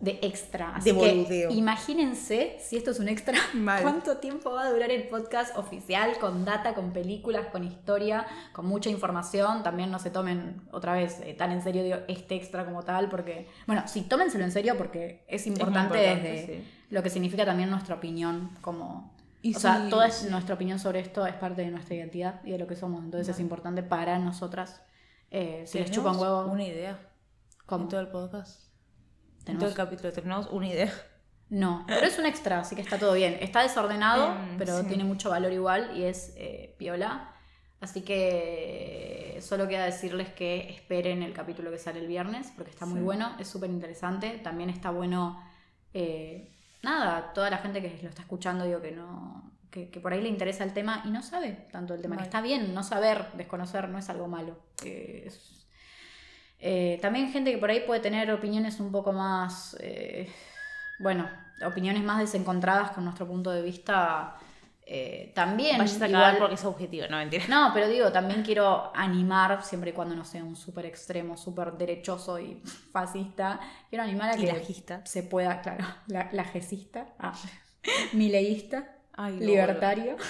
de 0.00 0.18
extra. 0.22 0.68
De 0.72 0.76
Así 0.76 0.92
boludeo. 0.92 1.48
que 1.50 1.54
imagínense, 1.54 2.56
si 2.60 2.76
esto 2.78 2.90
es 2.90 2.98
un 3.00 3.08
extra, 3.08 3.38
Mal. 3.54 3.82
cuánto 3.82 4.16
tiempo 4.16 4.50
va 4.52 4.64
a 4.64 4.70
durar 4.70 4.90
el 4.90 5.08
podcast 5.08 5.56
oficial 5.58 6.16
con 6.18 6.44
data, 6.46 6.74
con 6.74 6.92
películas, 6.92 7.46
con 7.52 7.64
historia, 7.64 8.26
con 8.52 8.64
mucha 8.66 8.88
información. 8.88 9.62
También 9.62 9.90
no 9.90 9.98
se 9.98 10.10
tomen 10.10 10.62
otra 10.72 10.94
vez 10.94 11.20
eh, 11.22 11.34
tan 11.34 11.52
en 11.52 11.62
serio 11.62 11.82
digo, 11.84 11.98
este 12.08 12.34
extra 12.34 12.64
como 12.64 12.82
tal, 12.82 13.08
porque, 13.10 13.46
bueno, 13.66 13.82
sí, 13.86 14.02
tómenselo 14.02 14.44
en 14.44 14.52
serio 14.52 14.76
porque 14.78 15.24
es 15.28 15.46
importante, 15.46 15.98
importante, 15.98 16.28
desde 16.30 16.46
sí. 16.62 16.68
lo 16.90 17.02
que 17.02 17.10
significa 17.10 17.44
también 17.44 17.68
nuestra 17.70 17.94
opinión 17.96 18.56
como... 18.62 19.12
Y 19.42 19.56
o 19.56 19.58
sea, 19.58 19.88
toda 19.88 20.08
nuestra 20.30 20.54
opinión 20.54 20.78
sobre 20.78 21.00
esto 21.00 21.26
es 21.26 21.34
parte 21.34 21.62
de 21.62 21.70
nuestra 21.70 21.94
identidad 21.94 22.40
y 22.44 22.50
de 22.52 22.58
lo 22.58 22.66
que 22.66 22.76
somos. 22.76 23.02
Entonces 23.04 23.28
es 23.34 23.40
importante 23.40 23.82
para 23.82 24.18
nosotras. 24.18 24.82
Eh, 25.30 25.64
si 25.66 25.78
les 25.78 25.90
chupan 25.90 26.16
huevo, 26.18 26.46
Una 26.46 26.64
idea. 26.64 26.98
¿Cómo? 27.66 27.84
En 27.84 27.88
todo 27.88 28.00
el 28.00 28.08
podcast. 28.08 28.70
En 29.46 29.58
todo 29.58 29.68
el 29.68 29.74
capítulo 29.74 30.12
tenemos 30.12 30.48
una 30.50 30.66
idea. 30.68 30.92
No, 31.48 31.84
pero 31.88 32.06
es 32.06 32.18
un 32.18 32.26
extra, 32.26 32.60
así 32.60 32.76
que 32.76 32.82
está 32.82 32.98
todo 32.98 33.12
bien. 33.14 33.36
Está 33.40 33.62
desordenado, 33.62 34.36
Em, 34.50 34.58
pero 34.58 34.80
sí. 34.82 34.86
tiene 34.86 35.04
mucho 35.04 35.30
valor 35.30 35.52
igual 35.52 35.96
y 35.96 36.04
es 36.04 36.32
eh, 36.36 36.74
piola. 36.78 37.34
Así 37.80 38.02
que 38.02 39.38
solo 39.40 39.66
queda 39.66 39.84
decirles 39.86 40.28
que 40.28 40.68
esperen 40.70 41.22
el 41.22 41.32
capítulo 41.32 41.70
que 41.70 41.78
sale 41.78 41.98
el 42.00 42.06
viernes, 42.06 42.52
porque 42.54 42.70
está 42.70 42.84
muy 42.86 42.98
Sí. 42.98 43.04
bueno, 43.04 43.34
es 43.38 43.48
súper 43.48 43.70
interesante. 43.70 44.38
También 44.44 44.68
está 44.70 44.90
bueno, 44.90 45.42
eh, 45.94 46.52
nada, 46.82 47.32
toda 47.32 47.50
la 47.50 47.58
gente 47.58 47.80
que 47.82 48.00
lo 48.02 48.08
está 48.08 48.22
escuchando, 48.22 48.64
digo 48.64 48.80
que 48.80 48.92
no, 48.92 49.50
que, 49.70 49.90
que 49.90 50.00
por 50.00 50.12
ahí 50.12 50.20
le 50.20 50.28
interesa 50.28 50.64
el 50.64 50.72
tema 50.72 51.02
y 51.04 51.10
no 51.10 51.22
sabe 51.22 51.68
tanto 51.70 51.94
el 51.94 52.02
tema. 52.02 52.16
Que 52.16 52.22
está 52.24 52.40
bien, 52.40 52.74
no 52.74 52.82
saber, 52.82 53.26
desconocer, 53.34 53.88
no 53.88 53.98
es 53.98 54.08
algo 54.10 54.28
malo. 54.28 54.58
Eh, 54.84 55.24
es- 55.26 55.66
eh, 56.58 56.98
también 57.00 57.32
gente 57.32 57.50
que 57.52 57.58
por 57.58 57.70
ahí 57.70 57.80
puede 57.86 58.00
tener 58.00 58.30
opiniones 58.32 58.80
un 58.80 58.92
poco 58.92 59.12
más, 59.12 59.76
eh, 59.80 60.30
bueno, 60.98 61.28
opiniones 61.64 62.02
más 62.02 62.18
desencontradas 62.18 62.90
con 62.90 63.04
nuestro 63.04 63.26
punto 63.26 63.50
de 63.50 63.62
vista. 63.62 64.36
Eh, 64.92 65.30
también, 65.36 65.78
Vayas 65.78 66.02
a 66.02 66.08
igual- 66.08 66.22
acabar 66.22 66.38
porque 66.40 66.54
es 66.56 66.64
objetivo, 66.64 67.06
no 67.08 67.16
mentira. 67.18 67.44
no, 67.48 67.70
pero 67.72 67.86
digo, 67.86 68.10
también 68.10 68.42
quiero 68.42 68.90
animar, 68.94 69.62
siempre 69.62 69.90
y 69.90 69.92
cuando 69.92 70.16
no 70.16 70.24
sea 70.24 70.42
un 70.42 70.56
súper 70.56 70.84
extremo, 70.86 71.36
súper 71.36 71.74
derechoso 71.74 72.40
y 72.40 72.60
fascista, 72.92 73.60
quiero 73.88 74.02
animar 74.02 74.30
a 74.30 74.36
Y 74.36 74.40
que 74.46 74.52
lajista. 74.52 75.00
se 75.06 75.22
pueda, 75.22 75.60
claro, 75.62 75.84
la, 76.08 76.28
lajecista, 76.32 77.06
ah, 77.20 77.34
mileísta, 78.14 78.96
Ay, 79.12 79.34
no, 79.34 79.46
libertario. 79.46 80.16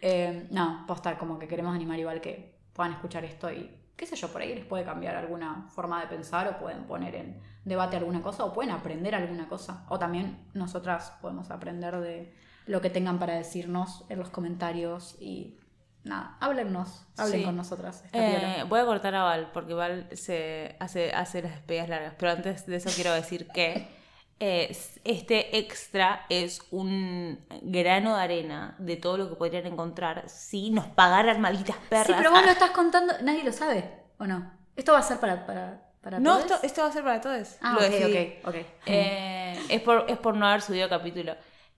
Eh, 0.00 0.46
no, 0.52 0.84
posta, 0.86 1.18
como 1.18 1.36
que 1.38 1.48
queremos 1.48 1.74
animar 1.74 1.98
igual 1.98 2.20
que 2.20 2.60
puedan 2.72 2.92
escuchar 2.92 3.24
esto 3.24 3.50
y 3.50 3.68
qué 3.96 4.06
sé 4.06 4.14
yo, 4.16 4.28
por 4.28 4.40
ahí 4.40 4.54
les 4.54 4.64
puede 4.64 4.84
cambiar 4.84 5.16
alguna 5.16 5.66
forma 5.74 6.00
de 6.00 6.06
pensar 6.06 6.46
o 6.48 6.58
pueden 6.58 6.84
poner 6.84 7.16
en 7.16 7.40
debate 7.64 7.96
alguna 7.96 8.22
cosa 8.22 8.44
o 8.44 8.52
pueden 8.52 8.70
aprender 8.72 9.14
alguna 9.14 9.48
cosa. 9.48 9.84
O 9.88 9.98
también 9.98 10.46
nosotras 10.54 11.12
podemos 11.20 11.50
aprender 11.50 11.98
de 11.98 12.32
lo 12.66 12.80
que 12.80 12.90
tengan 12.90 13.18
para 13.18 13.34
decirnos 13.34 14.04
en 14.08 14.18
los 14.18 14.30
comentarios 14.30 15.16
y 15.20 15.56
nada, 16.04 16.36
háblennos, 16.40 17.06
hablen 17.16 17.40
Sí. 17.40 17.44
con 17.44 17.56
nosotras. 17.56 18.04
Eh, 18.12 18.64
voy 18.68 18.80
a 18.80 18.84
cortar 18.86 19.14
a 19.14 19.22
Val 19.22 19.50
porque 19.52 19.74
Val 19.74 20.08
se 20.12 20.76
hace, 20.80 21.12
hace 21.12 21.42
las 21.42 21.52
despedidas 21.52 21.88
largas. 21.88 22.14
Pero 22.18 22.32
antes 22.32 22.66
de 22.66 22.76
eso 22.76 22.90
quiero 22.94 23.12
decir 23.12 23.48
que 23.48 23.88
eh, 24.40 24.74
este 25.04 25.58
extra 25.58 26.24
es 26.28 26.60
un 26.70 27.44
grano 27.62 28.16
de 28.16 28.22
arena 28.22 28.76
de 28.78 28.96
todo 28.96 29.18
lo 29.18 29.28
que 29.28 29.36
podrían 29.36 29.66
encontrar 29.66 30.28
si 30.28 30.70
nos 30.70 30.86
pagaran 30.86 31.40
malditas 31.40 31.76
perras. 31.88 32.06
Sí, 32.06 32.14
pero 32.16 32.30
vos 32.30 32.40
Ah, 32.42 32.46
lo 32.46 32.52
estás 32.52 32.70
contando, 32.70 33.12
nadie 33.22 33.44
lo 33.44 33.52
sabe, 33.52 33.90
¿o 34.18 34.26
no? 34.26 34.50
Esto 34.76 34.92
va 34.92 35.00
a 35.00 35.02
ser 35.02 35.18
para, 35.18 35.44
para, 35.44 35.82
para 36.00 36.18
no, 36.20 36.38
todos? 36.38 36.44
esto, 36.52 36.66
esto 36.66 36.82
va 36.82 36.88
a 36.88 36.92
ser 36.92 37.02
para 37.04 37.20
todos. 37.20 37.56
Ah, 37.60 37.72
Lo 37.78 37.84
ok, 37.86 37.90
decidí. 37.92 38.34
ok, 38.42 38.48
ok. 38.48 38.54
Eh, 38.86 39.60
es, 39.68 39.82
por, 39.82 40.06
es 40.08 40.16
por 40.16 40.34
no 40.36 40.46
haber 40.46 40.62
subido 40.62 40.88
capítulo. 40.88 41.34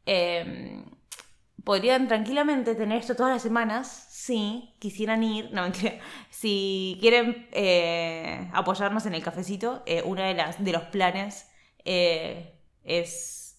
Eh, 0.06 0.84
podrían 1.64 2.08
tranquilamente 2.08 2.74
tener 2.74 2.98
esto 2.98 3.14
todas 3.14 3.32
las 3.32 3.42
semanas 3.42 4.06
si 4.10 4.74
quisieran 4.78 5.22
ir, 5.22 5.50
no 5.52 5.62
mentira, 5.66 5.98
si 6.30 6.98
quieren 7.00 7.48
eh, 7.52 8.50
apoyarnos 8.52 9.06
en 9.06 9.14
el 9.14 9.22
cafecito, 9.22 9.82
eh, 9.86 10.02
una 10.04 10.26
de 10.26 10.34
las 10.34 10.62
de 10.62 10.72
los 10.72 10.82
planes 10.84 11.48
eh, 11.84 12.58
es 12.84 13.58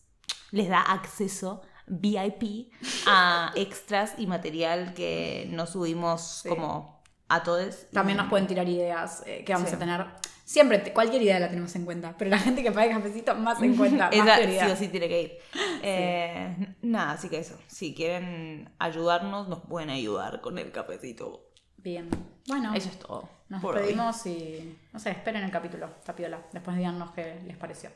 les 0.52 0.70
da 0.70 0.82
acceso 0.82 1.62
VIP 1.88 2.72
a 3.08 3.52
extras 3.56 4.14
y 4.18 4.28
material 4.28 4.94
que 4.94 5.48
no 5.50 5.66
subimos 5.66 6.42
Sí. 6.44 6.50
como 6.50 6.93
a 7.36 7.44
todos. 7.44 7.88
También 7.92 8.18
nos 8.18 8.30
pueden 8.30 8.48
tirar 8.48 8.68
ideas 8.68 9.24
eh, 9.26 9.44
que 9.46 9.54
vamos 9.54 9.70
Sí. 9.70 9.76
a 9.76 9.80
tener. 9.80 10.06
Siempre, 10.46 10.78
te- 10.80 10.92
cualquier 10.94 11.22
idea 11.22 11.40
la 11.40 11.48
tenemos 11.50 11.74
en 11.76 11.86
cuenta, 11.86 12.16
pero 12.18 12.30
la 12.30 12.38
gente 12.38 12.62
que 12.62 12.72
paga 12.72 12.86
el 12.88 12.92
cafecito 12.98 13.34
más 13.36 13.62
en 13.62 13.76
cuenta, 13.78 14.10
más 14.18 14.40
Esa 14.40 14.66
sí 14.66 14.72
o 14.72 14.76
sí 14.76 14.88
tiene 14.90 15.08
que 15.08 15.22
ir. 15.22 15.38
Eh, 15.82 16.76
Nada, 16.82 17.12
así 17.14 17.30
que 17.30 17.40
eso. 17.40 17.58
Si 17.68 17.96
quieren 17.96 18.70
ayudarnos, 18.78 19.48
nos 19.48 19.60
pueden 19.62 19.90
ayudar 19.90 20.42
con 20.42 20.58
el 20.60 20.72
cafecito. 20.72 21.50
Bien. 21.78 22.10
Bueno, 22.48 22.74
Eso 22.74 22.90
es 22.90 23.00
todo. 23.00 23.30
nos 23.50 23.62
por 23.62 23.76
hoy. 23.78 23.84
pedimos 23.84 24.26
y, 24.26 24.78
no 24.92 25.00
sé, 25.00 25.12
esperen 25.12 25.44
el 25.44 25.52
capítulo, 25.52 25.88
está 26.00 26.14
piola. 26.16 26.42
Después 26.52 26.76
díganos 26.78 27.12
qué 27.12 27.42
les 27.46 27.58
pareció. 27.58 27.90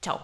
Chao. 0.00 0.20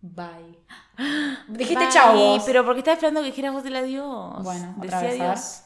Bye. 0.00 0.58
Dijiste 1.48 1.88
chao. 1.90 2.38
Pero 2.46 2.64
porque 2.64 2.80
estaba 2.80 2.94
esperando 2.94 3.20
que 3.20 3.26
dijeras 3.26 3.52
vos 3.54 3.64
el 3.64 3.74
adiós. 3.76 4.42
Bueno, 4.42 4.74
Decía 4.78 5.00
vez, 5.00 5.20
adiós. 5.20 5.62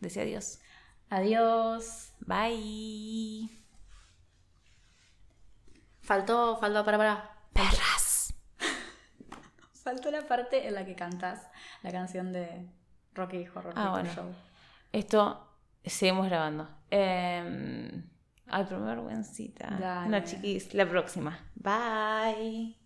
Decía 0.00 0.22
adiós. 0.22 0.58
Adiós. 1.10 2.12
Bye. 2.20 3.48
Faltó, 6.00 6.56
faltó, 6.58 6.84
para, 6.84 6.98
para. 6.98 7.30
Perras. 7.52 8.34
Faltó 9.84 10.10
la 10.10 10.26
parte 10.26 10.66
en 10.66 10.74
la 10.74 10.84
que 10.84 10.94
cantas 10.94 11.48
la 11.82 11.90
canción 11.92 12.32
de 12.32 12.68
Rocky 13.14 13.46
Horror 13.54 13.72
Ah, 13.76 13.90
bueno. 13.90 14.12
Show. 14.12 14.34
Esto 14.92 15.48
seguimos 15.84 16.26
grabando. 16.26 16.68
Eh, 16.90 18.02
ay, 18.48 18.64
pero 18.68 18.82
vergüencita. 18.84 19.70
Dale. 19.78 20.08
No, 20.08 20.24
chiquis, 20.24 20.74
la 20.74 20.88
próxima. 20.88 21.38
Bye. 21.54 22.76